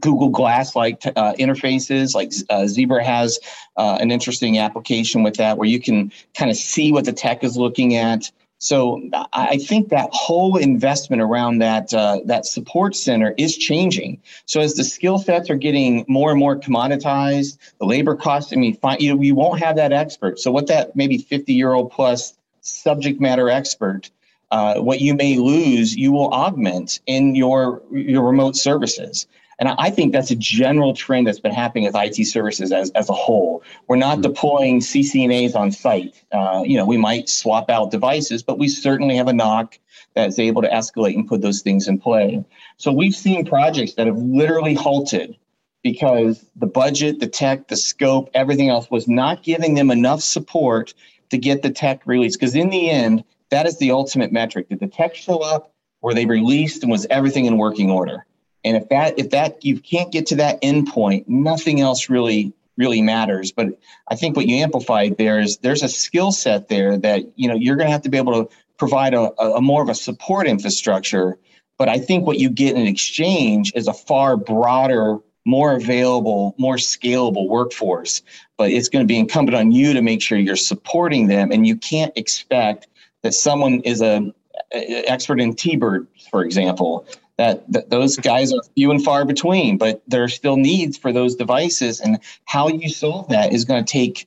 Google 0.00 0.28
Glass 0.28 0.76
like 0.76 1.04
uh, 1.06 1.34
interfaces, 1.34 2.14
like 2.14 2.32
uh, 2.50 2.66
Zebra 2.66 3.04
has 3.04 3.38
uh, 3.76 3.98
an 4.00 4.10
interesting 4.10 4.58
application 4.58 5.22
with 5.22 5.36
that 5.36 5.58
where 5.58 5.68
you 5.68 5.80
can 5.80 6.12
kind 6.36 6.50
of 6.50 6.56
see 6.56 6.92
what 6.92 7.04
the 7.04 7.12
tech 7.12 7.44
is 7.44 7.56
looking 7.56 7.96
at. 7.96 8.30
So 8.58 9.02
I 9.34 9.58
think 9.58 9.90
that 9.90 10.08
whole 10.12 10.56
investment 10.56 11.20
around 11.20 11.58
that 11.58 11.92
uh, 11.92 12.20
that 12.24 12.46
support 12.46 12.96
center 12.96 13.34
is 13.36 13.54
changing. 13.54 14.22
So 14.46 14.60
as 14.60 14.74
the 14.74 14.84
skill 14.84 15.18
sets 15.18 15.50
are 15.50 15.56
getting 15.56 16.06
more 16.08 16.30
and 16.30 16.40
more 16.40 16.56
commoditized, 16.56 17.58
the 17.78 17.84
labor 17.84 18.16
costs. 18.16 18.54
I 18.54 18.56
mean, 18.56 18.78
you 18.98 19.14
know, 19.14 19.20
you 19.20 19.34
won't 19.34 19.60
have 19.60 19.76
that 19.76 19.92
expert. 19.92 20.38
So 20.38 20.50
what 20.50 20.68
that 20.68 20.96
maybe 20.96 21.18
50 21.18 21.52
year 21.52 21.74
old 21.74 21.90
plus 21.90 22.32
subject 22.62 23.20
matter 23.20 23.50
expert 23.50 24.10
uh, 24.50 24.76
what 24.80 25.00
you 25.00 25.14
may 25.14 25.36
lose, 25.36 25.94
you 25.94 26.12
will 26.12 26.32
augment 26.32 27.00
in 27.06 27.34
your 27.34 27.82
your 27.90 28.24
remote 28.24 28.56
services. 28.56 29.26
And 29.58 29.70
I 29.78 29.90
think 29.90 30.12
that's 30.12 30.30
a 30.30 30.36
general 30.36 30.92
trend 30.92 31.26
that's 31.26 31.40
been 31.40 31.52
happening 31.52 31.84
with 31.84 31.94
IT 31.96 32.26
services 32.26 32.72
as, 32.72 32.90
as 32.90 33.08
a 33.08 33.14
whole. 33.14 33.62
We're 33.88 33.96
not 33.96 34.18
mm-hmm. 34.18 34.32
deploying 34.32 34.80
CCNAs 34.80 35.54
on 35.54 35.72
site. 35.72 36.22
Uh, 36.30 36.62
you 36.64 36.76
know, 36.76 36.84
we 36.84 36.98
might 36.98 37.28
swap 37.28 37.70
out 37.70 37.90
devices, 37.90 38.42
but 38.42 38.58
we 38.58 38.68
certainly 38.68 39.16
have 39.16 39.28
a 39.28 39.32
NOC 39.32 39.78
that's 40.14 40.38
able 40.38 40.62
to 40.62 40.68
escalate 40.68 41.14
and 41.14 41.26
put 41.26 41.40
those 41.40 41.62
things 41.62 41.88
in 41.88 41.98
play. 41.98 42.44
So 42.76 42.92
we've 42.92 43.14
seen 43.14 43.46
projects 43.46 43.94
that 43.94 44.06
have 44.06 44.18
literally 44.18 44.74
halted 44.74 45.36
because 45.82 46.44
the 46.56 46.66
budget, 46.66 47.20
the 47.20 47.26
tech, 47.26 47.68
the 47.68 47.76
scope, 47.76 48.28
everything 48.34 48.68
else 48.68 48.90
was 48.90 49.08
not 49.08 49.42
giving 49.42 49.74
them 49.74 49.90
enough 49.90 50.20
support 50.20 50.92
to 51.30 51.38
get 51.38 51.62
the 51.62 51.70
tech 51.70 52.02
released. 52.06 52.38
Because 52.38 52.54
in 52.54 52.70
the 52.70 52.90
end, 52.90 53.24
that 53.50 53.66
is 53.66 53.78
the 53.78 53.90
ultimate 53.90 54.32
metric. 54.32 54.68
Did 54.68 54.80
the 54.80 54.88
tech 54.88 55.14
show 55.14 55.38
up? 55.38 55.72
Were 56.02 56.12
they 56.12 56.26
released? 56.26 56.82
And 56.82 56.90
was 56.90 57.06
everything 57.08 57.46
in 57.46 57.56
working 57.56 57.90
order? 57.90 58.26
And 58.66 58.76
if 58.76 58.88
that 58.88 59.18
if 59.18 59.30
that 59.30 59.64
you 59.64 59.78
can't 59.80 60.10
get 60.12 60.26
to 60.26 60.36
that 60.36 60.60
endpoint, 60.60 61.28
nothing 61.28 61.80
else 61.80 62.10
really 62.10 62.52
really 62.76 63.00
matters. 63.00 63.52
But 63.52 63.68
I 64.08 64.16
think 64.16 64.36
what 64.36 64.46
you 64.46 64.56
amplified 64.56 65.16
there 65.16 65.40
is 65.40 65.58
there's 65.58 65.82
a 65.82 65.88
skill 65.88 66.32
set 66.32 66.68
there 66.68 66.98
that 66.98 67.22
you 67.36 67.48
know 67.48 67.54
you're 67.54 67.76
going 67.76 67.86
to 67.86 67.92
have 67.92 68.02
to 68.02 68.10
be 68.10 68.18
able 68.18 68.44
to 68.44 68.56
provide 68.76 69.14
a, 69.14 69.32
a 69.40 69.60
more 69.60 69.82
of 69.82 69.88
a 69.88 69.94
support 69.94 70.46
infrastructure 70.46 71.38
But 71.78 71.88
I 71.88 71.98
think 71.98 72.26
what 72.26 72.38
you 72.38 72.50
get 72.50 72.76
in 72.76 72.86
exchange 72.86 73.72
is 73.74 73.86
a 73.86 73.92
far 73.92 74.36
broader, 74.36 75.18
more 75.44 75.74
available, 75.74 76.54
more 76.58 76.76
scalable 76.76 77.48
workforce. 77.48 78.22
But 78.56 78.70
it's 78.70 78.88
going 78.88 79.04
to 79.04 79.06
be 79.06 79.18
incumbent 79.18 79.56
on 79.56 79.72
you 79.72 79.92
to 79.92 80.02
make 80.02 80.22
sure 80.22 80.38
you're 80.38 80.56
supporting 80.56 81.28
them. 81.28 81.52
And 81.52 81.66
you 81.66 81.76
can't 81.76 82.12
expect 82.16 82.88
that 83.22 83.34
someone 83.34 83.80
is 83.80 84.00
a, 84.00 84.32
a 84.72 85.04
expert 85.04 85.40
in 85.40 85.54
T-Bird, 85.54 86.06
for 86.30 86.44
example, 86.44 87.06
that, 87.38 87.70
that 87.70 87.90
those 87.90 88.16
guys 88.16 88.52
are 88.52 88.62
few 88.74 88.90
and 88.90 89.04
far 89.04 89.24
between, 89.24 89.78
but 89.78 90.02
there 90.06 90.22
are 90.22 90.28
still 90.28 90.56
needs 90.56 90.96
for 90.96 91.12
those 91.12 91.34
devices. 91.34 92.00
And 92.00 92.18
how 92.44 92.68
you 92.68 92.88
solve 92.88 93.28
that 93.28 93.52
is 93.52 93.64
going 93.64 93.84
to 93.84 93.92
take 93.92 94.26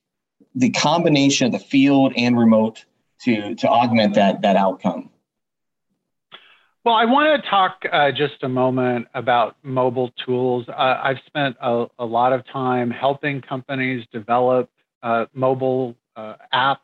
the 0.55 0.69
combination 0.69 1.47
of 1.47 1.51
the 1.53 1.59
field 1.59 2.13
and 2.15 2.37
remote 2.37 2.85
to, 3.21 3.55
to 3.55 3.67
augment 3.67 4.15
that, 4.15 4.41
that 4.41 4.55
outcome. 4.55 5.09
Well, 6.85 6.95
I 6.95 7.05
want 7.05 7.43
to 7.43 7.49
talk 7.49 7.83
uh, 7.91 8.11
just 8.11 8.41
a 8.41 8.49
moment 8.49 9.07
about 9.13 9.57
mobile 9.63 10.11
tools. 10.25 10.65
Uh, 10.69 10.99
I've 11.03 11.19
spent 11.27 11.57
a, 11.61 11.87
a, 11.99 12.05
lot 12.05 12.31
of 12.31 12.47
time 12.47 12.89
helping 12.89 13.41
companies 13.41 14.05
develop 14.13 14.69
uh, 15.03 15.25
mobile 15.33 15.95
uh, 16.15 16.35
apps 16.53 16.77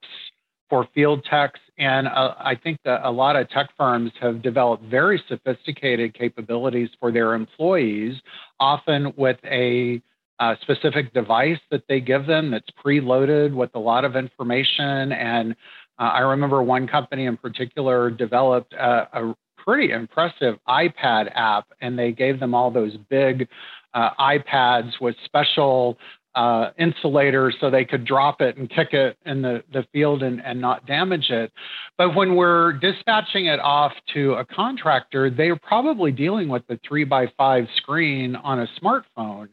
for 0.75 0.85
field 0.93 1.25
techs. 1.29 1.59
And 1.77 2.05
uh, 2.07 2.35
I 2.37 2.55
think 2.55 2.79
that 2.83 2.99
a 3.05 3.09
lot 3.09 3.37
of 3.37 3.49
tech 3.49 3.69
firms 3.77 4.11
have 4.19 4.41
developed 4.41 4.83
very 4.83 5.23
sophisticated 5.29 6.13
capabilities 6.13 6.89
for 6.99 7.13
their 7.13 7.33
employees, 7.33 8.15
often 8.59 9.13
with 9.15 9.37
a 9.45 10.01
uh, 10.39 10.55
specific 10.61 11.13
device 11.13 11.59
that 11.71 11.83
they 11.87 12.01
give 12.01 12.25
them 12.25 12.51
that's 12.51 12.67
preloaded 12.85 13.55
with 13.55 13.69
a 13.75 13.79
lot 13.79 14.03
of 14.03 14.17
information. 14.17 15.13
And 15.13 15.55
uh, 15.97 16.03
I 16.03 16.19
remember 16.19 16.61
one 16.61 16.87
company 16.89 17.25
in 17.25 17.37
particular 17.37 18.09
developed 18.09 18.73
a, 18.73 19.07
a, 19.13 19.35
pretty 19.57 19.91
impressive 19.91 20.59
iPad 20.67 21.31
app, 21.33 21.65
and 21.81 21.97
they 21.97 22.11
gave 22.11 22.39
them 22.39 22.53
all 22.53 22.69
those 22.69 22.95
big 23.09 23.47
uh, 23.95 24.11
iPads 24.19 24.91
with 25.01 25.15
special 25.25 25.97
uh, 26.35 26.71
insulator 26.77 27.51
so 27.59 27.69
they 27.69 27.85
could 27.85 28.05
drop 28.05 28.41
it 28.41 28.57
and 28.57 28.69
kick 28.69 28.93
it 28.93 29.17
in 29.25 29.41
the, 29.41 29.63
the 29.71 29.85
field 29.93 30.21
and, 30.21 30.43
and 30.43 30.59
not 30.59 30.85
damage 30.85 31.29
it. 31.29 31.51
But 31.97 32.15
when 32.15 32.35
we're 32.35 32.73
dispatching 32.73 33.45
it 33.45 33.59
off 33.59 33.93
to 34.13 34.33
a 34.33 34.45
contractor, 34.45 35.29
they're 35.29 35.55
probably 35.55 36.11
dealing 36.11 36.49
with 36.49 36.67
the 36.67 36.79
three 36.87 37.05
by 37.05 37.31
five 37.37 37.67
screen 37.77 38.35
on 38.35 38.59
a 38.59 38.67
smartphone. 38.81 39.49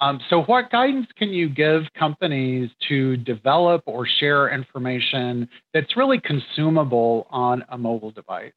Um, 0.00 0.20
so, 0.30 0.42
what 0.42 0.70
guidance 0.70 1.06
can 1.16 1.28
you 1.28 1.48
give 1.48 1.82
companies 1.96 2.70
to 2.88 3.16
develop 3.18 3.84
or 3.86 4.04
share 4.04 4.52
information 4.52 5.48
that's 5.72 5.96
really 5.96 6.18
consumable 6.18 7.28
on 7.30 7.64
a 7.68 7.78
mobile 7.78 8.10
device? 8.10 8.52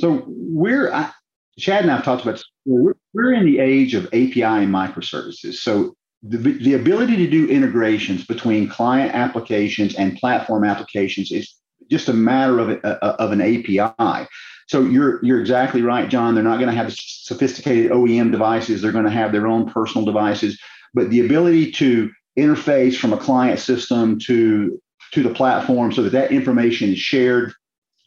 So, 0.00 0.24
we're, 0.26 0.92
I, 0.92 1.12
Chad 1.58 1.82
and 1.82 1.92
I 1.92 1.96
have 1.96 2.04
talked 2.04 2.22
about 2.22 2.42
we're, 2.64 2.94
we're 3.12 3.34
in 3.34 3.46
the 3.46 3.60
age 3.60 3.94
of 3.94 4.06
API 4.06 4.42
and 4.42 4.74
microservices. 4.74 5.54
So 5.54 5.94
the, 6.26 6.38
the 6.38 6.74
ability 6.74 7.16
to 7.16 7.26
do 7.28 7.48
integrations 7.48 8.24
between 8.24 8.68
client 8.68 9.14
applications 9.14 9.94
and 9.94 10.16
platform 10.16 10.64
applications 10.64 11.30
is 11.30 11.54
just 11.90 12.08
a 12.08 12.14
matter 12.14 12.58
of, 12.58 12.80
uh, 12.82 13.16
of 13.18 13.32
an 13.32 13.42
API. 13.42 14.26
So 14.66 14.80
you're 14.80 15.22
you're 15.22 15.40
exactly 15.40 15.82
right, 15.82 16.08
John. 16.08 16.34
They're 16.34 16.42
not 16.42 16.58
going 16.58 16.70
to 16.70 16.76
have 16.76 16.94
sophisticated 16.94 17.90
OEM 17.90 18.32
devices. 18.32 18.80
They're 18.80 18.92
going 18.92 19.04
to 19.04 19.10
have 19.10 19.32
their 19.32 19.46
own 19.46 19.68
personal 19.68 20.06
devices. 20.06 20.58
But 20.94 21.10
the 21.10 21.24
ability 21.24 21.72
to 21.72 22.10
interface 22.38 22.96
from 22.96 23.12
a 23.12 23.18
client 23.18 23.60
system 23.60 24.18
to 24.20 24.80
to 25.12 25.22
the 25.22 25.34
platform 25.34 25.92
so 25.92 26.02
that 26.02 26.12
that 26.12 26.32
information 26.32 26.90
is 26.90 26.98
shared 26.98 27.52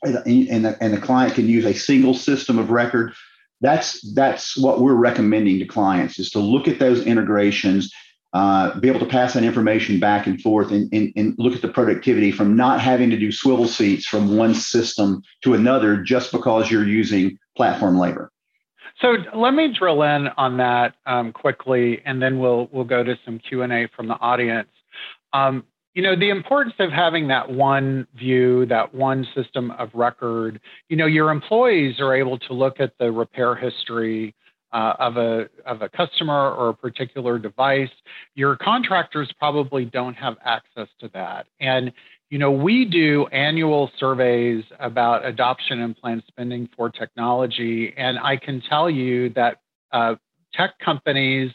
and, 0.03 0.18
and, 0.26 0.65
the, 0.65 0.78
and 0.84 0.93
the 0.93 0.99
client 0.99 1.36
can 1.36 1.47
use 1.47 1.65
a 1.65 1.74
single 1.74 2.13
system 2.13 2.59
of 2.59 2.70
record 2.70 3.13
that's 3.61 4.13
that's 4.13 4.57
what 4.57 4.82
we're 4.82 4.93
recommending 4.93 5.57
to 5.59 5.65
clients 5.65 6.20
is 6.20 6.30
to 6.30 6.39
look 6.39 6.68
at 6.68 6.80
those 6.80 7.05
integrations 7.05 7.91
uh, 8.34 8.80
be 8.80 8.89
able 8.89 8.99
to 8.99 9.05
pass 9.05 9.34
that 9.34 9.43
information 9.43 9.99
back 9.99 10.28
and 10.28 10.41
forth 10.41 10.71
and, 10.71 10.91
and, 10.93 11.13
and, 11.15 11.34
look 11.38 11.55
at 11.55 11.61
the 11.61 11.67
productivity 11.67 12.32
from 12.32 12.57
not 12.57 12.82
having 12.82 13.09
to 13.09 13.17
do 13.17 13.32
swivel 13.32 13.67
seats 13.67 14.05
from 14.05 14.36
one 14.36 14.53
system 14.53 15.21
to 15.41 15.53
another 15.53 15.97
just 16.03 16.32
because 16.32 16.69
you're 16.69 16.86
using 16.86 17.38
platform 17.55 17.97
labor. 17.97 18.32
So 19.01 19.15
let 19.34 19.53
me 19.53 19.73
drill 19.73 20.03
in 20.03 20.28
on 20.38 20.57
that 20.57 20.95
um, 21.05 21.32
quickly, 21.32 22.01
and 22.05 22.21
then 22.21 22.39
we'll 22.39 22.67
we'll 22.71 22.84
go 22.84 23.03
to 23.03 23.15
some 23.23 23.39
Q 23.39 23.61
and 23.61 23.71
A 23.71 23.88
from 23.95 24.07
the 24.07 24.15
audience. 24.15 24.69
Um, 25.34 25.63
you 25.93 26.01
know, 26.03 26.15
the 26.15 26.30
importance 26.30 26.75
of 26.80 26.91
having 26.91 27.28
that 27.30 27.49
one 27.49 28.07
view, 28.15 28.65
that 28.67 28.93
one 28.93 29.25
system 29.36 29.71
of 29.71 29.89
record. 29.93 30.59
You 30.89 30.97
know, 30.97 31.05
your 31.05 31.32
employees 31.32 31.99
are 31.99 32.15
able 32.15 32.38
to 32.39 32.53
look 32.53 32.80
at 32.80 32.93
the 32.99 33.11
repair 33.11 33.55
history 33.55 34.36
uh, 34.74 34.93
of 34.99 35.18
a 35.18 35.49
of 35.65 35.82
a 35.82 35.89
customer 35.89 36.51
or 36.51 36.70
a 36.70 36.74
particular 36.74 37.39
device. 37.39 37.89
Your 38.36 38.55
contractors 38.55 39.32
probably 39.39 39.86
don't 39.86 40.15
have 40.15 40.36
access 40.43 40.88
to 40.99 41.09
that, 41.13 41.47
and 41.59 41.91
you 42.30 42.38
know 42.38 42.51
we 42.51 42.86
do 42.86 43.28
annual 43.28 43.89
surveys 43.99 44.63
about 44.80 45.26
adoption 45.26 45.82
and 45.82 45.95
planned 45.95 46.24
spending 46.28 46.70
for 46.76 46.89
technology, 46.89 47.93
and 47.97 48.20
I 48.20 48.38
can 48.38 48.61
tell 48.70 48.89
you 48.89 49.30
that 49.32 49.61
uh, 49.91 50.15
tech 50.53 50.78
companies. 50.80 51.51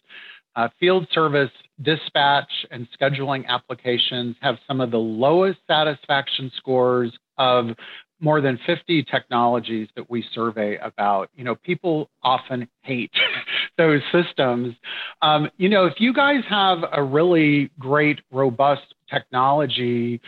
Uh, 0.55 0.69
field 0.79 1.09
service 1.13 1.51
dispatch 1.81 2.51
and 2.71 2.87
scheduling 3.01 3.47
applications 3.47 4.37
have 4.43 4.57
some 4.69 4.83
of 4.83 4.91
the 4.91 4.99
lowest 4.99 5.59
satisfaction 5.67 6.53
scores 6.59 7.11
of 7.39 7.69
more 8.23 8.41
than 8.41 8.59
50 8.65 9.03
technologies 9.05 9.89
that 9.97 10.09
we 10.09 10.25
survey 10.33 10.77
about. 10.77 11.29
You 11.35 11.45
know, 11.45 11.57
people 11.57 12.09
often 12.23 12.69
hate 12.83 13.11
those 13.77 14.01
systems. 14.13 14.75
Um, 15.21 15.51
you 15.57 15.69
know, 15.69 15.87
if 15.87 15.95
you 15.99 16.15
guys 16.15 16.43
have 16.49 16.79
a 16.93 17.03
really 17.03 17.71
great, 17.79 18.21
robust 18.31 18.95
technology, 19.11 20.21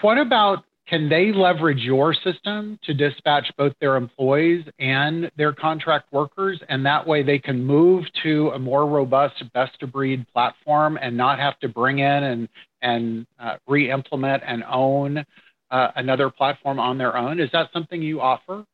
what 0.00 0.18
about 0.18 0.64
can 0.88 1.08
they 1.08 1.32
leverage 1.32 1.80
your 1.80 2.14
system 2.14 2.78
to 2.84 2.94
dispatch 2.94 3.50
both 3.58 3.72
their 3.80 3.96
employees 3.96 4.64
and 4.78 5.28
their 5.36 5.52
contract 5.52 6.12
workers? 6.12 6.60
And 6.68 6.86
that 6.86 7.04
way 7.04 7.24
they 7.24 7.40
can 7.40 7.64
move 7.64 8.04
to 8.22 8.50
a 8.50 8.58
more 8.58 8.86
robust, 8.86 9.42
best 9.52 9.82
of 9.82 9.90
breed 9.90 10.24
platform 10.32 10.96
and 11.02 11.16
not 11.16 11.40
have 11.40 11.58
to 11.58 11.68
bring 11.68 11.98
in 11.98 12.22
and, 12.24 12.48
and 12.82 13.26
uh, 13.40 13.56
re 13.66 13.90
implement 13.90 14.44
and 14.46 14.62
own 14.62 15.24
uh, 15.70 15.88
another 15.96 16.30
platform 16.30 16.78
on 16.78 16.98
their 16.98 17.16
own. 17.16 17.40
Is 17.40 17.50
that 17.52 17.70
something 17.72 18.02
you 18.02 18.20
offer? 18.20 18.64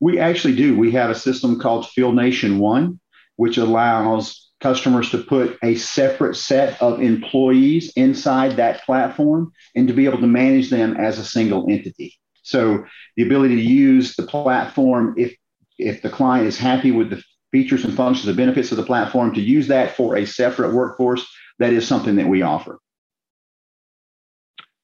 We 0.00 0.18
actually 0.18 0.56
do. 0.56 0.76
We 0.76 0.92
have 0.92 1.10
a 1.10 1.14
system 1.14 1.60
called 1.60 1.88
Field 1.88 2.16
Nation 2.16 2.58
One, 2.58 3.00
which 3.36 3.56
allows 3.56 4.50
customers 4.60 5.10
to 5.10 5.18
put 5.18 5.58
a 5.62 5.74
separate 5.74 6.36
set 6.36 6.80
of 6.80 7.00
employees 7.00 7.92
inside 7.96 8.56
that 8.56 8.82
platform 8.84 9.52
and 9.74 9.88
to 9.88 9.94
be 9.94 10.04
able 10.06 10.20
to 10.20 10.26
manage 10.26 10.70
them 10.70 10.96
as 10.96 11.18
a 11.18 11.24
single 11.24 11.66
entity. 11.68 12.14
So 12.42 12.84
the 13.16 13.24
ability 13.24 13.56
to 13.56 13.62
use 13.62 14.16
the 14.16 14.22
platform 14.24 15.14
if 15.16 15.34
if 15.78 16.02
the 16.02 16.10
client 16.10 16.46
is 16.46 16.58
happy 16.58 16.92
with 16.92 17.10
the 17.10 17.22
features 17.50 17.84
and 17.84 17.94
functions, 17.94 18.26
the 18.26 18.34
benefits 18.34 18.70
of 18.70 18.76
the 18.76 18.84
platform, 18.84 19.34
to 19.34 19.40
use 19.40 19.68
that 19.68 19.96
for 19.96 20.16
a 20.16 20.26
separate 20.26 20.72
workforce, 20.72 21.26
that 21.58 21.72
is 21.72 21.86
something 21.86 22.16
that 22.16 22.28
we 22.28 22.42
offer. 22.42 22.78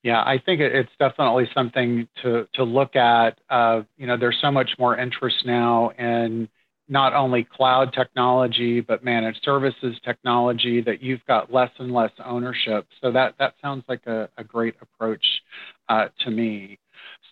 Yeah, 0.03 0.21
I 0.23 0.39
think 0.39 0.61
it's 0.61 0.91
definitely 0.99 1.49
something 1.55 2.09
to 2.23 2.47
to 2.55 2.65
look 2.65 2.95
at. 2.97 3.39
Uh, 3.51 3.83
you 3.97 4.07
know, 4.07 4.17
there's 4.17 4.39
so 4.41 4.51
much 4.51 4.71
more 4.79 4.97
interest 4.97 5.45
now 5.45 5.91
in 5.99 6.49
not 6.89 7.13
only 7.15 7.45
cloud 7.45 7.93
technology 7.93 8.81
but 8.81 9.05
managed 9.05 9.41
services 9.45 9.97
technology 10.05 10.81
that 10.81 11.03
you've 11.03 11.25
got 11.27 11.53
less 11.53 11.71
and 11.79 11.93
less 11.93 12.13
ownership. 12.25 12.87
So 13.01 13.11
that 13.13 13.35
that 13.39 13.55
sounds 13.61 13.85
like 13.89 14.07
a, 14.07 14.29
a 14.39 14.45
great 14.45 14.77
approach 14.81 15.25
uh, 15.89 16.09
to 16.25 16.31
me. 16.31 16.79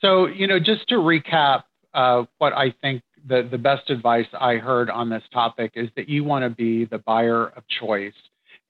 So 0.00 0.26
you 0.26 0.46
know, 0.48 0.58
just 0.58 0.88
to 0.88 0.96
recap, 0.96 1.64
uh, 1.94 2.24
what 2.38 2.52
I 2.52 2.72
think 2.82 3.02
the 3.28 3.46
the 3.48 3.58
best 3.58 3.90
advice 3.90 4.26
I 4.38 4.56
heard 4.56 4.90
on 4.90 5.08
this 5.08 5.22
topic 5.32 5.72
is 5.76 5.88
that 5.96 6.08
you 6.08 6.24
want 6.24 6.42
to 6.44 6.50
be 6.50 6.84
the 6.84 6.98
buyer 6.98 7.46
of 7.46 7.62
choice 7.68 8.12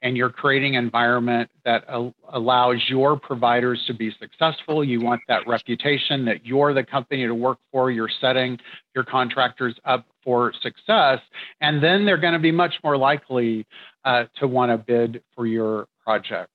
and 0.03 0.17
you're 0.17 0.31
creating 0.31 0.77
an 0.77 0.85
environment 0.85 1.51
that 1.65 1.85
al- 1.89 2.15
allows 2.33 2.77
your 2.89 3.19
providers 3.19 3.83
to 3.87 3.95
be 3.95 4.15
successful. 4.21 4.85
You 4.85 5.01
want 5.01 5.21
that 5.29 5.47
reputation 5.47 6.25
that 6.27 6.45
you're 6.45 6.75
the 6.75 6.85
company 6.85 7.27
to 7.27 7.35
work 7.35 7.59
for. 7.73 7.91
You're 7.91 8.11
setting 8.21 8.59
your 8.95 9.05
contractors 9.05 9.75
up 9.85 10.07
for 10.23 10.53
success. 10.63 11.21
And 11.61 11.83
then 11.83 12.05
they're 12.05 12.19
going 12.19 12.35
to 12.35 12.39
be 12.39 12.53
much 12.53 12.75
more 12.85 12.97
likely 12.97 13.67
uh, 14.05 14.25
to 14.39 14.47
want 14.47 14.71
to 14.71 14.79
bid 14.79 15.23
for 15.35 15.47
your 15.47 15.87
projects. 16.05 16.53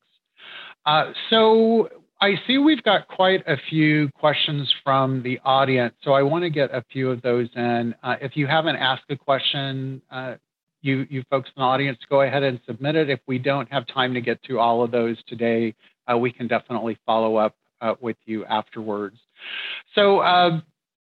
Uh, 0.85 1.11
so 1.29 1.89
I 2.21 2.35
see 2.45 2.59
we've 2.59 2.83
got 2.83 3.07
quite 3.07 3.43
a 3.47 3.57
few 3.69 4.09
questions 4.09 4.71
from 4.83 5.23
the 5.23 5.39
audience. 5.43 5.95
So 6.03 6.13
I 6.13 6.21
want 6.21 6.43
to 6.43 6.49
get 6.49 6.71
a 6.71 6.83
few 6.91 7.09
of 7.09 7.21
those 7.23 7.49
in. 7.55 7.95
Uh, 8.03 8.15
if 8.21 8.37
you 8.37 8.45
haven't 8.45 8.75
asked 8.75 9.05
a 9.09 9.15
question, 9.15 10.01
uh, 10.11 10.35
you, 10.81 11.05
you 11.09 11.23
folks 11.29 11.49
in 11.55 11.61
the 11.61 11.65
audience 11.65 11.99
go 12.09 12.21
ahead 12.21 12.43
and 12.43 12.59
submit 12.65 12.95
it. 12.95 13.09
If 13.09 13.19
we 13.27 13.37
don't 13.37 13.71
have 13.71 13.87
time 13.87 14.13
to 14.13 14.21
get 14.21 14.41
to 14.43 14.59
all 14.59 14.83
of 14.83 14.91
those 14.91 15.17
today, 15.27 15.75
uh, 16.11 16.17
we 16.17 16.31
can 16.31 16.47
definitely 16.47 16.97
follow 17.05 17.35
up 17.35 17.55
uh, 17.81 17.95
with 17.99 18.17
you 18.25 18.45
afterwards. 18.45 19.17
So 19.95 20.19
uh, 20.19 20.61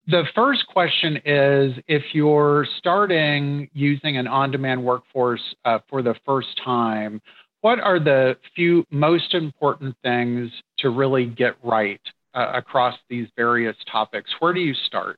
the 0.08 0.24
first 0.36 0.68
question 0.68 1.18
is 1.26 1.74
if 1.88 2.04
you're 2.14 2.68
starting 2.78 3.70
using 3.74 4.18
an 4.18 4.28
on 4.28 4.52
demand 4.52 4.84
workforce 4.84 5.42
uh, 5.66 5.80
for 5.90 6.02
the 6.02 6.16
first 6.26 6.60
time, 6.64 7.22
what 7.62 7.80
are 7.80 8.00
the 8.00 8.38
few 8.56 8.86
most 8.92 9.34
important 9.34 9.96
things 10.04 10.52
to 10.80 10.90
really 10.90 11.26
get 11.26 11.56
right 11.64 12.02
uh, 12.34 12.52
across 12.54 12.96
these 13.10 13.28
various 13.38 13.78
topics? 13.90 14.30
Where 14.40 14.54
do 14.54 14.60
you 14.60 14.74
start? 14.74 15.18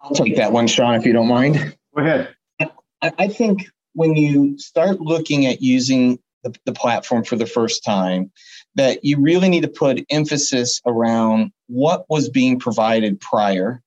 I'll 0.00 0.14
take 0.14 0.36
that 0.36 0.52
one, 0.52 0.66
Shawn, 0.66 0.94
if 0.94 1.04
you 1.04 1.12
don't 1.12 1.28
mind. 1.28 1.76
Go 1.94 2.02
ahead. 2.02 2.34
I 3.02 3.28
think 3.28 3.70
when 3.94 4.16
you 4.16 4.58
start 4.58 5.00
looking 5.00 5.46
at 5.46 5.62
using 5.62 6.18
the, 6.42 6.54
the 6.64 6.72
platform 6.72 7.24
for 7.24 7.36
the 7.36 7.46
first 7.46 7.84
time, 7.84 8.30
that 8.74 9.04
you 9.04 9.20
really 9.20 9.48
need 9.48 9.62
to 9.62 9.68
put 9.68 10.04
emphasis 10.10 10.80
around 10.86 11.52
what 11.66 12.06
was 12.08 12.28
being 12.28 12.58
provided 12.58 13.20
prior 13.20 13.82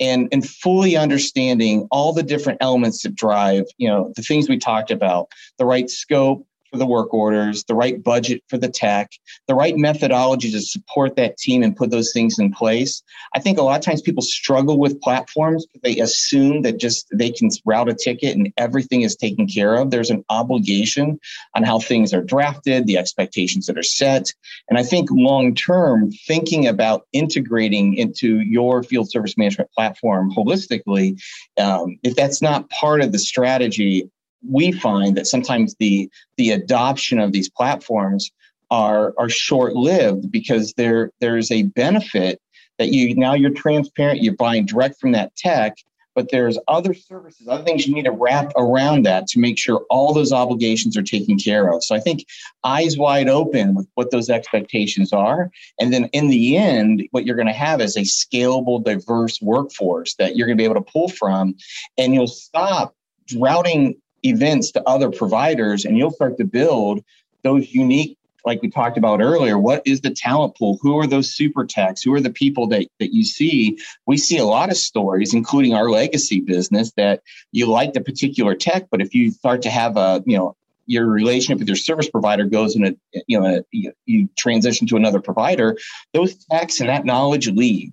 and 0.00 0.28
and 0.32 0.48
fully 0.48 0.96
understanding 0.96 1.86
all 1.90 2.12
the 2.12 2.22
different 2.22 2.58
elements 2.60 3.02
that 3.02 3.14
drive 3.14 3.64
you 3.78 3.88
know 3.88 4.12
the 4.16 4.22
things 4.22 4.48
we 4.48 4.58
talked 4.58 4.90
about 4.90 5.28
the 5.58 5.64
right 5.64 5.90
scope 5.90 6.46
for 6.70 6.78
the 6.78 6.86
work 6.86 7.12
orders, 7.12 7.64
the 7.64 7.74
right 7.74 8.02
budget 8.02 8.42
for 8.48 8.58
the 8.58 8.68
tech, 8.68 9.10
the 9.46 9.54
right 9.54 9.76
methodology 9.76 10.50
to 10.50 10.60
support 10.60 11.16
that 11.16 11.38
team 11.38 11.62
and 11.62 11.76
put 11.76 11.90
those 11.90 12.12
things 12.12 12.38
in 12.38 12.52
place. 12.52 13.02
I 13.34 13.40
think 13.40 13.58
a 13.58 13.62
lot 13.62 13.78
of 13.78 13.84
times 13.84 14.02
people 14.02 14.22
struggle 14.22 14.78
with 14.78 15.00
platforms. 15.00 15.66
They 15.82 15.98
assume 15.98 16.62
that 16.62 16.78
just 16.78 17.06
they 17.12 17.30
can 17.30 17.50
route 17.64 17.88
a 17.88 17.94
ticket 17.94 18.36
and 18.36 18.52
everything 18.56 19.02
is 19.02 19.16
taken 19.16 19.46
care 19.46 19.74
of. 19.74 19.90
There's 19.90 20.10
an 20.10 20.24
obligation 20.28 21.18
on 21.54 21.62
how 21.62 21.78
things 21.78 22.12
are 22.12 22.22
drafted, 22.22 22.86
the 22.86 22.98
expectations 22.98 23.66
that 23.66 23.78
are 23.78 23.82
set. 23.82 24.32
And 24.68 24.78
I 24.78 24.82
think 24.82 25.08
long 25.10 25.54
term, 25.54 26.10
thinking 26.26 26.66
about 26.66 27.06
integrating 27.12 27.94
into 27.94 28.40
your 28.40 28.82
field 28.82 29.10
service 29.10 29.36
management 29.36 29.70
platform 29.72 30.32
holistically, 30.32 31.20
um, 31.58 31.98
if 32.02 32.14
that's 32.14 32.42
not 32.42 32.68
part 32.70 33.00
of 33.00 33.12
the 33.12 33.18
strategy, 33.18 34.10
we 34.46 34.72
find 34.72 35.16
that 35.16 35.26
sometimes 35.26 35.74
the 35.78 36.10
the 36.36 36.50
adoption 36.50 37.18
of 37.18 37.32
these 37.32 37.48
platforms 37.48 38.30
are 38.70 39.14
are 39.18 39.28
short 39.28 39.74
lived 39.74 40.30
because 40.30 40.72
there 40.74 41.10
there's 41.20 41.50
a 41.50 41.64
benefit 41.64 42.40
that 42.78 42.88
you 42.88 43.14
now 43.14 43.34
you're 43.34 43.50
transparent 43.50 44.22
you're 44.22 44.36
buying 44.36 44.66
direct 44.66 45.00
from 45.00 45.12
that 45.12 45.34
tech 45.36 45.76
but 46.14 46.30
there's 46.30 46.58
other 46.68 46.94
services 46.94 47.48
other 47.48 47.64
things 47.64 47.86
you 47.86 47.94
need 47.94 48.04
to 48.04 48.12
wrap 48.12 48.52
around 48.56 49.04
that 49.04 49.26
to 49.26 49.38
make 49.38 49.58
sure 49.58 49.84
all 49.88 50.12
those 50.12 50.32
obligations 50.32 50.96
are 50.96 51.02
taken 51.02 51.38
care 51.38 51.72
of. 51.72 51.82
So 51.82 51.94
i 51.94 52.00
think 52.00 52.26
eyes 52.62 52.98
wide 52.98 53.28
open 53.28 53.74
with 53.74 53.88
what 53.94 54.10
those 54.10 54.28
expectations 54.28 55.12
are 55.12 55.50
and 55.80 55.92
then 55.92 56.06
in 56.06 56.28
the 56.28 56.56
end 56.56 57.08
what 57.10 57.24
you're 57.24 57.36
going 57.36 57.46
to 57.46 57.52
have 57.52 57.80
is 57.80 57.96
a 57.96 58.00
scalable 58.00 58.84
diverse 58.84 59.40
workforce 59.40 60.14
that 60.16 60.36
you're 60.36 60.46
going 60.46 60.56
to 60.56 60.60
be 60.60 60.66
able 60.66 60.82
to 60.82 60.92
pull 60.92 61.08
from 61.08 61.54
and 61.96 62.14
you'll 62.14 62.26
stop 62.26 62.94
routing 63.36 63.96
events 64.24 64.70
to 64.72 64.88
other 64.88 65.10
providers 65.10 65.84
and 65.84 65.96
you'll 65.96 66.10
start 66.10 66.36
to 66.38 66.44
build 66.44 67.04
those 67.42 67.72
unique 67.72 68.16
like 68.44 68.62
we 68.62 68.70
talked 68.70 68.96
about 68.96 69.20
earlier 69.20 69.58
what 69.58 69.82
is 69.84 70.00
the 70.00 70.10
talent 70.10 70.56
pool? 70.56 70.78
Who 70.80 70.98
are 70.98 71.06
those 71.06 71.34
super 71.34 71.66
techs? 71.66 72.02
Who 72.02 72.14
are 72.14 72.20
the 72.20 72.30
people 72.30 72.66
that, 72.68 72.86
that 72.98 73.12
you 73.12 73.24
see? 73.24 73.78
We 74.06 74.16
see 74.16 74.38
a 74.38 74.44
lot 74.44 74.70
of 74.70 74.76
stories 74.76 75.34
including 75.34 75.74
our 75.74 75.90
legacy 75.90 76.40
business 76.40 76.92
that 76.96 77.22
you 77.52 77.66
like 77.66 77.92
the 77.92 78.00
particular 78.00 78.54
tech 78.54 78.88
but 78.90 79.00
if 79.00 79.14
you 79.14 79.30
start 79.30 79.62
to 79.62 79.70
have 79.70 79.96
a 79.96 80.22
you 80.26 80.36
know 80.36 80.56
your 80.86 81.06
relationship 81.06 81.58
with 81.58 81.68
your 81.68 81.76
service 81.76 82.08
provider 82.08 82.46
goes 82.46 82.74
in 82.74 82.86
a 82.86 82.94
you 83.26 83.38
know 83.38 83.62
a, 83.74 83.92
you 84.06 84.28
transition 84.36 84.86
to 84.88 84.96
another 84.96 85.20
provider 85.20 85.76
those 86.14 86.34
techs 86.46 86.80
and 86.80 86.88
that 86.88 87.04
knowledge 87.04 87.48
leave. 87.48 87.92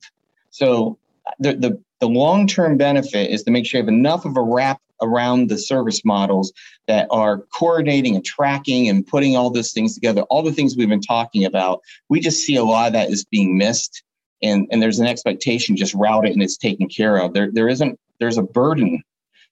So 0.49 0.97
the 1.39 1.53
the, 1.53 1.82
the 1.99 2.07
long-term 2.07 2.78
benefit 2.78 3.30
is 3.30 3.43
to 3.43 3.51
make 3.51 3.65
sure 3.65 3.80
you 3.80 3.86
have 3.86 3.93
enough 3.93 4.26
of 4.26 4.38
a 4.38 4.41
wrap 4.41 4.82
around 5.01 5.49
the 5.49 5.57
service 5.57 6.03
models 6.05 6.53
that 6.87 7.07
are 7.11 7.45
coordinating 7.57 8.15
and 8.15 8.25
tracking 8.25 8.89
and 8.89 9.05
putting 9.05 9.35
all 9.35 9.49
those 9.49 9.71
things 9.71 9.93
together, 9.93 10.21
all 10.23 10.41
the 10.41 10.51
things 10.51 10.75
we've 10.75 10.89
been 10.89 11.01
talking 11.01 11.45
about, 11.45 11.81
we 12.09 12.19
just 12.19 12.45
see 12.45 12.55
a 12.55 12.63
lot 12.63 12.87
of 12.87 12.93
that 12.93 13.09
is 13.09 13.25
being 13.25 13.57
missed. 13.57 14.03
And, 14.43 14.67
and 14.71 14.81
there's 14.81 14.99
an 14.99 15.07
expectation 15.07 15.75
just 15.75 15.93
route 15.93 16.25
it 16.25 16.33
and 16.33 16.43
it's 16.43 16.57
taken 16.57 16.87
care 16.87 17.17
of. 17.17 17.33
There, 17.33 17.51
there 17.51 17.69
isn't, 17.69 17.99
there's 18.19 18.37
a 18.37 18.43
burden 18.43 19.01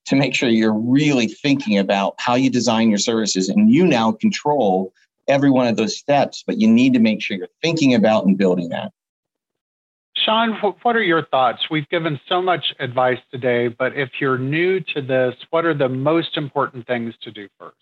to 0.06 0.16
make 0.16 0.34
sure 0.34 0.48
you're 0.48 0.72
really 0.78 1.26
thinking 1.26 1.78
about 1.78 2.14
how 2.18 2.34
you 2.34 2.50
design 2.50 2.90
your 2.90 2.98
services 2.98 3.48
and 3.48 3.70
you 3.70 3.86
now 3.86 4.12
control 4.12 4.92
every 5.28 5.50
one 5.50 5.66
of 5.66 5.76
those 5.76 5.96
steps, 5.96 6.44
but 6.46 6.58
you 6.58 6.68
need 6.68 6.92
to 6.92 7.00
make 7.00 7.22
sure 7.22 7.36
you're 7.36 7.48
thinking 7.62 7.94
about 7.94 8.26
and 8.26 8.36
building 8.36 8.68
that. 8.68 8.92
Shawn, 10.24 10.52
what 10.82 10.96
are 10.96 11.02
your 11.02 11.24
thoughts? 11.26 11.68
We've 11.70 11.88
given 11.88 12.18
so 12.28 12.40
much 12.40 12.74
advice 12.78 13.18
today, 13.30 13.68
but 13.68 13.96
if 13.96 14.10
you're 14.20 14.38
new 14.38 14.80
to 14.80 15.02
this, 15.02 15.34
what 15.50 15.64
are 15.64 15.74
the 15.74 15.88
most 15.88 16.36
important 16.36 16.86
things 16.86 17.14
to 17.22 17.30
do 17.30 17.48
first? 17.58 17.76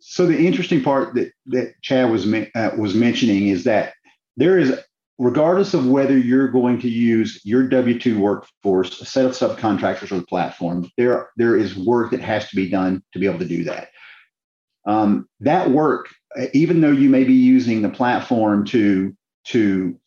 So 0.00 0.26
the 0.26 0.46
interesting 0.46 0.82
part 0.82 1.14
that 1.14 1.32
that 1.46 1.74
Chad 1.82 2.10
was 2.10 2.26
uh, 2.26 2.70
was 2.76 2.94
mentioning 2.94 3.48
is 3.48 3.64
that 3.64 3.94
there 4.36 4.58
is, 4.58 4.78
regardless 5.18 5.72
of 5.72 5.86
whether 5.86 6.18
you're 6.18 6.48
going 6.48 6.80
to 6.80 6.88
use 6.88 7.40
your 7.44 7.68
W 7.68 7.98
two 7.98 8.18
workforce, 8.18 9.00
a 9.00 9.06
set 9.06 9.24
of 9.24 9.32
subcontractors, 9.32 10.12
or 10.12 10.16
the 10.16 10.26
platform, 10.26 10.90
there 10.98 11.30
there 11.36 11.56
is 11.56 11.76
work 11.76 12.10
that 12.10 12.20
has 12.20 12.48
to 12.50 12.56
be 12.56 12.68
done 12.68 13.02
to 13.12 13.18
be 13.18 13.26
able 13.26 13.38
to 13.38 13.48
do 13.48 13.64
that. 13.64 13.88
Um, 14.84 15.26
that 15.40 15.70
work, 15.70 16.08
even 16.52 16.82
though 16.82 16.90
you 16.90 17.08
may 17.08 17.24
be 17.24 17.32
using 17.32 17.80
the 17.80 17.88
platform 17.88 18.66
to 18.66 19.16
to 19.44 19.98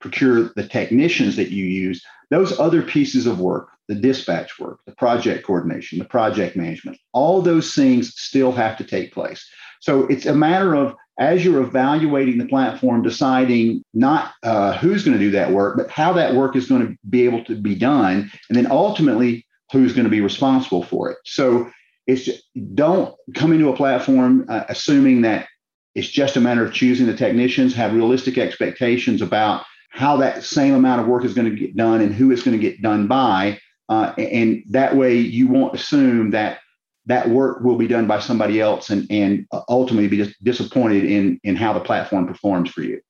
procure 0.00 0.50
the 0.56 0.66
technicians 0.66 1.36
that 1.36 1.50
you 1.50 1.64
use, 1.64 2.04
those 2.30 2.58
other 2.58 2.82
pieces 2.82 3.26
of 3.26 3.40
work, 3.40 3.68
the 3.88 3.94
dispatch 3.94 4.58
work, 4.58 4.80
the 4.86 4.92
project 4.92 5.46
coordination, 5.46 5.98
the 5.98 6.04
project 6.04 6.56
management, 6.56 6.98
all 7.12 7.40
those 7.40 7.74
things 7.74 8.14
still 8.16 8.52
have 8.52 8.76
to 8.76 8.84
take 8.84 9.12
place. 9.12 9.48
So 9.80 10.06
it's 10.06 10.26
a 10.26 10.34
matter 10.34 10.74
of 10.74 10.94
as 11.18 11.44
you're 11.44 11.62
evaluating 11.62 12.38
the 12.38 12.46
platform, 12.46 13.02
deciding 13.02 13.82
not 13.92 14.32
uh, 14.44 14.76
who's 14.78 15.04
going 15.04 15.18
to 15.18 15.24
do 15.24 15.32
that 15.32 15.50
work, 15.50 15.76
but 15.76 15.90
how 15.90 16.12
that 16.12 16.34
work 16.34 16.54
is 16.54 16.68
going 16.68 16.86
to 16.86 16.96
be 17.10 17.24
able 17.24 17.44
to 17.44 17.56
be 17.56 17.74
done, 17.74 18.30
and 18.48 18.56
then 18.56 18.70
ultimately 18.70 19.44
who's 19.72 19.92
going 19.92 20.04
to 20.04 20.10
be 20.10 20.20
responsible 20.20 20.84
for 20.84 21.10
it. 21.10 21.18
So 21.24 21.70
it's 22.06 22.28
don't 22.74 23.14
come 23.34 23.52
into 23.52 23.68
a 23.68 23.76
platform 23.76 24.46
uh, 24.48 24.64
assuming 24.68 25.22
that 25.22 25.48
it's 25.94 26.08
just 26.08 26.36
a 26.36 26.40
matter 26.40 26.64
of 26.64 26.72
choosing 26.72 27.06
the 27.06 27.16
technicians. 27.16 27.74
Have 27.74 27.94
realistic 27.94 28.38
expectations 28.38 29.20
about 29.20 29.64
how 29.88 30.16
that 30.18 30.44
same 30.44 30.74
amount 30.74 31.00
of 31.00 31.06
work 31.06 31.24
is 31.24 31.34
going 31.34 31.50
to 31.50 31.56
get 31.56 31.76
done 31.76 32.00
and 32.00 32.14
who 32.14 32.30
it's 32.30 32.42
going 32.42 32.56
to 32.56 32.62
get 32.62 32.80
done 32.82 33.06
by. 33.06 33.58
Uh, 33.88 34.12
and 34.18 34.62
that 34.68 34.96
way 34.96 35.16
you 35.16 35.48
won't 35.48 35.74
assume 35.74 36.30
that 36.30 36.58
that 37.06 37.28
work 37.30 37.62
will 37.62 37.76
be 37.76 37.88
done 37.88 38.06
by 38.06 38.20
somebody 38.20 38.60
else 38.60 38.90
and, 38.90 39.06
and 39.10 39.46
ultimately 39.68 40.08
be 40.08 40.32
disappointed 40.42 41.04
in, 41.04 41.40
in 41.42 41.56
how 41.56 41.72
the 41.72 41.80
platform 41.80 42.26
performs 42.26 42.70
for 42.70 42.82
you. 42.82 43.00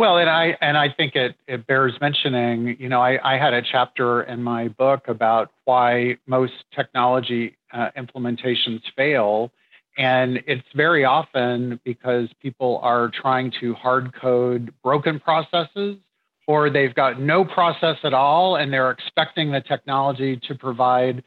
Well, 0.00 0.16
and 0.16 0.30
I 0.30 0.56
and 0.62 0.78
I 0.78 0.88
think 0.88 1.14
it, 1.14 1.36
it 1.46 1.66
bears 1.66 1.92
mentioning. 2.00 2.74
You 2.80 2.88
know, 2.88 3.02
I, 3.02 3.34
I 3.34 3.36
had 3.36 3.52
a 3.52 3.60
chapter 3.60 4.22
in 4.22 4.42
my 4.42 4.68
book 4.68 5.08
about 5.08 5.50
why 5.64 6.16
most 6.26 6.54
technology 6.74 7.58
uh, 7.70 7.90
implementations 7.98 8.80
fail, 8.96 9.52
and 9.98 10.42
it's 10.46 10.66
very 10.74 11.04
often 11.04 11.80
because 11.84 12.28
people 12.40 12.80
are 12.82 13.10
trying 13.10 13.52
to 13.60 13.74
hard 13.74 14.14
code 14.14 14.72
broken 14.82 15.20
processes 15.20 15.96
or 16.46 16.70
they've 16.70 16.94
got 16.94 17.20
no 17.20 17.44
process 17.44 17.96
at 18.02 18.14
all 18.14 18.56
and 18.56 18.72
they're 18.72 18.90
expecting 18.90 19.52
the 19.52 19.60
technology 19.60 20.40
to 20.48 20.54
provide 20.54 21.22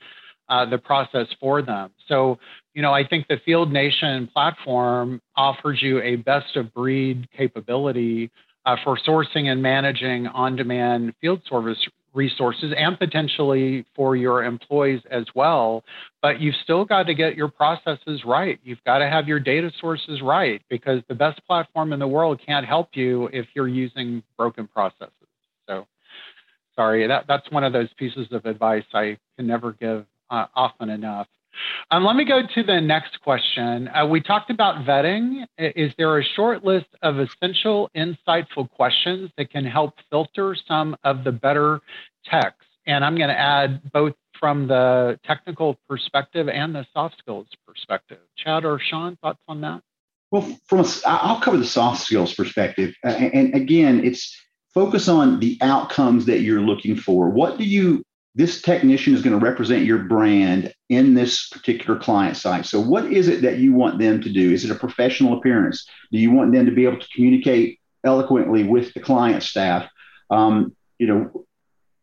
uh, 0.49 0.65
the 0.65 0.77
process 0.77 1.27
for 1.39 1.61
them. 1.61 1.91
So, 2.07 2.37
you 2.73 2.81
know, 2.81 2.93
I 2.93 3.07
think 3.07 3.27
the 3.27 3.37
Field 3.45 3.71
Nation 3.71 4.27
platform 4.33 5.21
offers 5.35 5.81
you 5.81 6.01
a 6.01 6.17
best 6.17 6.55
of 6.55 6.73
breed 6.73 7.27
capability 7.35 8.31
uh, 8.65 8.75
for 8.83 8.97
sourcing 8.97 9.51
and 9.51 9.61
managing 9.61 10.27
on 10.27 10.55
demand 10.55 11.13
field 11.21 11.41
service 11.49 11.77
resources 12.13 12.73
and 12.77 12.97
potentially 12.97 13.85
for 13.95 14.15
your 14.15 14.43
employees 14.43 15.01
as 15.09 15.25
well. 15.35 15.83
But 16.21 16.39
you've 16.39 16.55
still 16.63 16.85
got 16.85 17.03
to 17.03 17.13
get 17.13 17.35
your 17.35 17.47
processes 17.47 18.23
right. 18.25 18.59
You've 18.63 18.83
got 18.85 18.99
to 18.99 19.09
have 19.09 19.27
your 19.27 19.39
data 19.39 19.71
sources 19.79 20.21
right 20.21 20.61
because 20.69 21.01
the 21.07 21.15
best 21.15 21.45
platform 21.45 21.93
in 21.93 21.99
the 21.99 22.07
world 22.07 22.39
can't 22.45 22.65
help 22.65 22.89
you 22.93 23.29
if 23.33 23.47
you're 23.53 23.67
using 23.67 24.23
broken 24.37 24.67
processes. 24.67 25.11
So, 25.67 25.87
sorry, 26.75 27.07
that, 27.07 27.25
that's 27.27 27.49
one 27.51 27.63
of 27.63 27.73
those 27.73 27.89
pieces 27.97 28.27
of 28.31 28.45
advice 28.45 28.85
I 28.93 29.17
can 29.37 29.47
never 29.47 29.73
give 29.73 30.05
uh, 30.29 30.45
often 30.55 30.89
enough. 30.89 31.27
Um, 31.91 32.03
let 32.03 32.15
me 32.15 32.25
go 32.25 32.41
to 32.41 32.63
the 32.63 32.81
next 32.81 33.21
question. 33.21 33.87
Uh, 33.87 34.05
we 34.05 34.21
talked 34.21 34.49
about 34.49 34.85
vetting. 34.85 35.45
Is 35.57 35.91
there 35.97 36.17
a 36.17 36.23
short 36.23 36.63
list 36.63 36.87
of 37.01 37.19
essential, 37.19 37.89
insightful 37.95 38.69
questions 38.69 39.29
that 39.37 39.51
can 39.51 39.65
help 39.65 39.95
filter 40.09 40.55
some 40.67 40.95
of 41.03 41.23
the 41.23 41.31
better 41.31 41.81
techs? 42.25 42.65
And 42.85 43.05
I'm 43.05 43.15
going 43.15 43.29
to 43.29 43.39
add 43.39 43.91
both 43.91 44.13
from 44.39 44.67
the 44.67 45.19
technical 45.23 45.77
perspective 45.87 46.49
and 46.49 46.75
the 46.75 46.85
soft 46.93 47.17
skills 47.17 47.47
perspective. 47.65 48.19
Chad 48.37 48.65
or 48.65 48.79
Shawn, 48.79 49.17
thoughts 49.21 49.39
on 49.47 49.61
that? 49.61 49.81
Well, 50.31 50.41
from 50.65 50.79
a, 50.79 50.85
I'll 51.05 51.39
cover 51.39 51.57
the 51.57 51.65
soft 51.65 52.01
skills 52.01 52.33
perspective. 52.33 52.95
And 53.03 53.53
again, 53.53 54.03
it's 54.03 54.35
focus 54.73 55.07
on 55.07 55.39
the 55.39 55.57
outcomes 55.61 56.25
that 56.25 56.39
you're 56.39 56.61
looking 56.61 56.95
for. 56.95 57.29
What 57.29 57.57
do 57.57 57.63
you 57.63 58.03
this 58.35 58.61
technician 58.61 59.13
is 59.13 59.21
going 59.21 59.37
to 59.37 59.45
represent 59.45 59.85
your 59.85 59.99
brand 59.99 60.73
in 60.89 61.13
this 61.13 61.47
particular 61.49 61.99
client 61.99 62.35
site. 62.35 62.65
So, 62.65 62.79
what 62.79 63.11
is 63.11 63.27
it 63.27 63.41
that 63.43 63.59
you 63.59 63.73
want 63.73 63.99
them 63.99 64.21
to 64.21 64.29
do? 64.29 64.51
Is 64.51 64.65
it 64.65 64.71
a 64.71 64.75
professional 64.75 65.37
appearance? 65.37 65.87
Do 66.11 66.17
you 66.17 66.31
want 66.31 66.51
them 66.51 66.65
to 66.65 66.71
be 66.71 66.85
able 66.85 66.99
to 66.99 67.07
communicate 67.13 67.79
eloquently 68.03 68.63
with 68.63 68.93
the 68.93 68.99
client 68.99 69.43
staff? 69.43 69.87
Um, 70.29 70.75
you 70.97 71.07
know, 71.07 71.45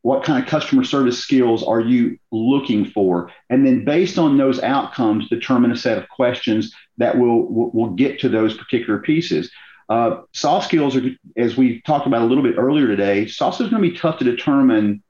what 0.03 0.24
kind 0.24 0.43
of 0.43 0.49
customer 0.49 0.85
service 0.85 1.18
skills 1.18 1.64
are 1.64 1.81
you 1.81 2.18
looking 2.31 2.85
for? 2.85 3.33
And 3.49 3.66
then, 3.66 3.85
based 3.85 4.16
on 4.16 4.37
those 4.37 4.62
outcomes, 4.62 5.28
determine 5.28 5.72
a 5.72 5.76
set 5.76 5.99
of 5.99 6.09
questions 6.09 6.72
that 6.99 7.18
will 7.18 7.47
will, 7.49 7.91
get 7.91 8.20
to 8.20 8.28
those 8.28 8.57
particular 8.57 9.01
pieces. 9.01 9.51
Uh, 9.89 10.20
soft 10.33 10.66
skills 10.66 10.95
are, 10.95 11.03
as 11.37 11.57
we 11.57 11.81
talked 11.83 12.07
about 12.07 12.22
a 12.22 12.26
little 12.26 12.45
bit 12.45 12.55
earlier 12.57 12.87
today, 12.87 13.26
soft 13.26 13.57
skills 13.57 13.68
are 13.68 13.72
going 13.72 13.83
to 13.83 13.91
be 13.91 13.97
tough 13.97 14.18
to 14.18 14.24
determine 14.24 15.03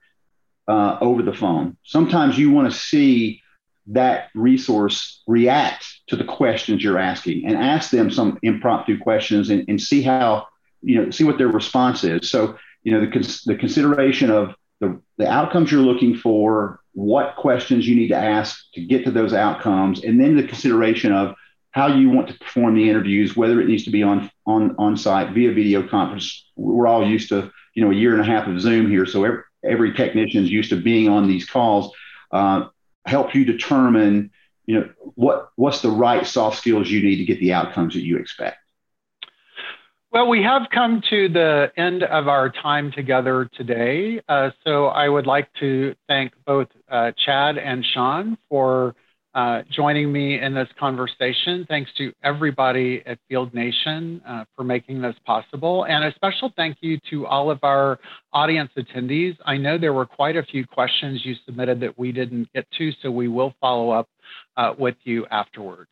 uh, 0.67 0.97
over 1.01 1.21
the 1.21 1.33
phone. 1.33 1.77
Sometimes 1.83 2.37
you 2.37 2.51
want 2.51 2.71
to 2.71 2.77
see 2.77 3.41
that 3.87 4.29
resource 4.35 5.21
react 5.27 5.85
to 6.07 6.15
the 6.15 6.23
questions 6.23 6.83
you're 6.83 6.99
asking 6.99 7.45
and 7.45 7.57
ask 7.57 7.89
them 7.89 8.11
some 8.11 8.37
impromptu 8.43 8.99
questions 8.99 9.49
and, 9.49 9.65
and 9.67 9.81
see 9.81 10.01
how, 10.01 10.47
you 10.81 10.95
know, 10.95 11.09
see 11.09 11.23
what 11.23 11.37
their 11.37 11.47
response 11.47 12.03
is. 12.03 12.29
So, 12.29 12.57
you 12.83 12.91
know, 12.91 13.01
the, 13.01 13.11
cons- 13.11 13.43
the 13.43 13.55
consideration 13.55 14.29
of 14.29 14.55
the, 14.79 14.99
the 15.17 15.27
outcomes 15.27 15.71
you're 15.71 15.81
looking 15.81 16.15
for, 16.15 16.79
what 16.93 17.35
questions 17.37 17.87
you 17.87 17.95
need 17.95 18.09
to 18.09 18.17
ask 18.17 18.65
to 18.73 18.85
get 18.85 19.05
to 19.05 19.11
those 19.11 19.33
outcomes, 19.33 20.03
and 20.03 20.19
then 20.19 20.35
the 20.35 20.43
consideration 20.43 21.13
of 21.13 21.35
how 21.71 21.87
you 21.87 22.09
want 22.09 22.27
to 22.27 22.37
perform 22.37 22.75
the 22.75 22.89
interviews, 22.89 23.35
whether 23.35 23.61
it 23.61 23.67
needs 23.67 23.85
to 23.85 23.91
be 23.91 24.03
on 24.03 24.29
on 24.45 24.75
on 24.77 24.97
site 24.97 25.33
via 25.33 25.53
video 25.53 25.87
conference. 25.87 26.49
We're 26.55 26.87
all 26.87 27.07
used 27.07 27.29
to 27.29 27.51
you 27.73 27.83
know 27.83 27.91
a 27.91 27.95
year 27.95 28.11
and 28.11 28.21
a 28.21 28.25
half 28.25 28.47
of 28.47 28.59
Zoom 28.59 28.89
here, 28.89 29.05
so 29.05 29.23
every, 29.23 29.39
every 29.63 29.93
technician 29.93 30.43
is 30.43 30.51
used 30.51 30.69
to 30.69 30.81
being 30.81 31.09
on 31.09 31.27
these 31.27 31.49
calls. 31.49 31.93
Uh, 32.31 32.67
help 33.05 33.33
you 33.33 33.43
determine 33.45 34.31
you 34.65 34.79
know 34.79 34.89
what 35.15 35.49
what's 35.55 35.81
the 35.81 35.89
right 35.89 36.25
soft 36.25 36.57
skills 36.57 36.89
you 36.89 37.01
need 37.01 37.17
to 37.17 37.25
get 37.25 37.39
the 37.39 37.53
outcomes 37.53 37.93
that 37.93 38.01
you 38.01 38.17
expect. 38.17 38.57
Well, 40.11 40.27
we 40.27 40.43
have 40.43 40.63
come 40.73 41.01
to 41.09 41.29
the 41.29 41.71
end 41.77 42.03
of 42.03 42.27
our 42.27 42.49
time 42.49 42.91
together 42.91 43.49
today. 43.53 44.21
Uh, 44.27 44.51
so 44.65 44.87
I 44.87 45.07
would 45.07 45.25
like 45.25 45.47
to 45.61 45.95
thank 46.09 46.33
both 46.45 46.67
uh, 46.89 47.13
Chad 47.25 47.57
and 47.57 47.85
Shawn 47.85 48.37
for 48.49 48.93
uh, 49.33 49.61
joining 49.71 50.11
me 50.11 50.39
in 50.39 50.53
this 50.53 50.67
conversation. 50.79 51.65
Thanks 51.69 51.91
to 51.97 52.13
everybody 52.23 53.01
at 53.05 53.17
Field 53.29 53.53
Nation 53.53 54.21
uh, 54.27 54.45
for 54.55 54.63
making 54.63 55.01
this 55.01 55.15
possible. 55.25 55.85
And 55.85 56.03
a 56.03 56.13
special 56.15 56.51
thank 56.55 56.77
you 56.81 56.99
to 57.09 57.25
all 57.25 57.49
of 57.49 57.59
our 57.63 57.99
audience 58.33 58.71
attendees. 58.77 59.37
I 59.45 59.57
know 59.57 59.77
there 59.77 59.93
were 59.93 60.05
quite 60.05 60.35
a 60.35 60.43
few 60.43 60.65
questions 60.65 61.25
you 61.25 61.35
submitted 61.45 61.79
that 61.81 61.97
we 61.97 62.11
didn't 62.11 62.51
get 62.53 62.65
to, 62.77 62.91
so 63.01 63.09
we 63.09 63.27
will 63.27 63.53
follow 63.61 63.91
up 63.91 64.09
uh, 64.57 64.73
with 64.77 64.95
you 65.03 65.25
afterwards. 65.31 65.89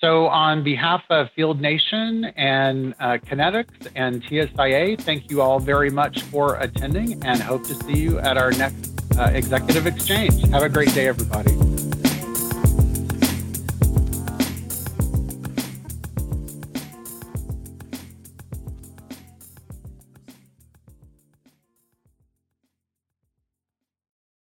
So, 0.00 0.26
on 0.26 0.62
behalf 0.62 1.02
of 1.10 1.28
Field 1.34 1.60
Nation 1.60 2.26
and 2.36 2.94
uh, 3.00 3.18
Kinettix 3.18 3.68
and 3.96 4.22
TSIA, 4.22 5.00
thank 5.00 5.30
you 5.30 5.40
all 5.40 5.58
very 5.58 5.90
much 5.90 6.22
for 6.24 6.56
attending 6.56 7.24
and 7.24 7.40
hope 7.40 7.64
to 7.64 7.74
see 7.74 7.96
you 7.96 8.18
at 8.18 8.36
our 8.36 8.52
next 8.52 8.92
uh, 9.18 9.30
executive 9.32 9.86
exchange. 9.86 10.46
Have 10.50 10.62
a 10.62 10.68
great 10.68 10.92
day, 10.94 11.08
everybody. 11.08 11.73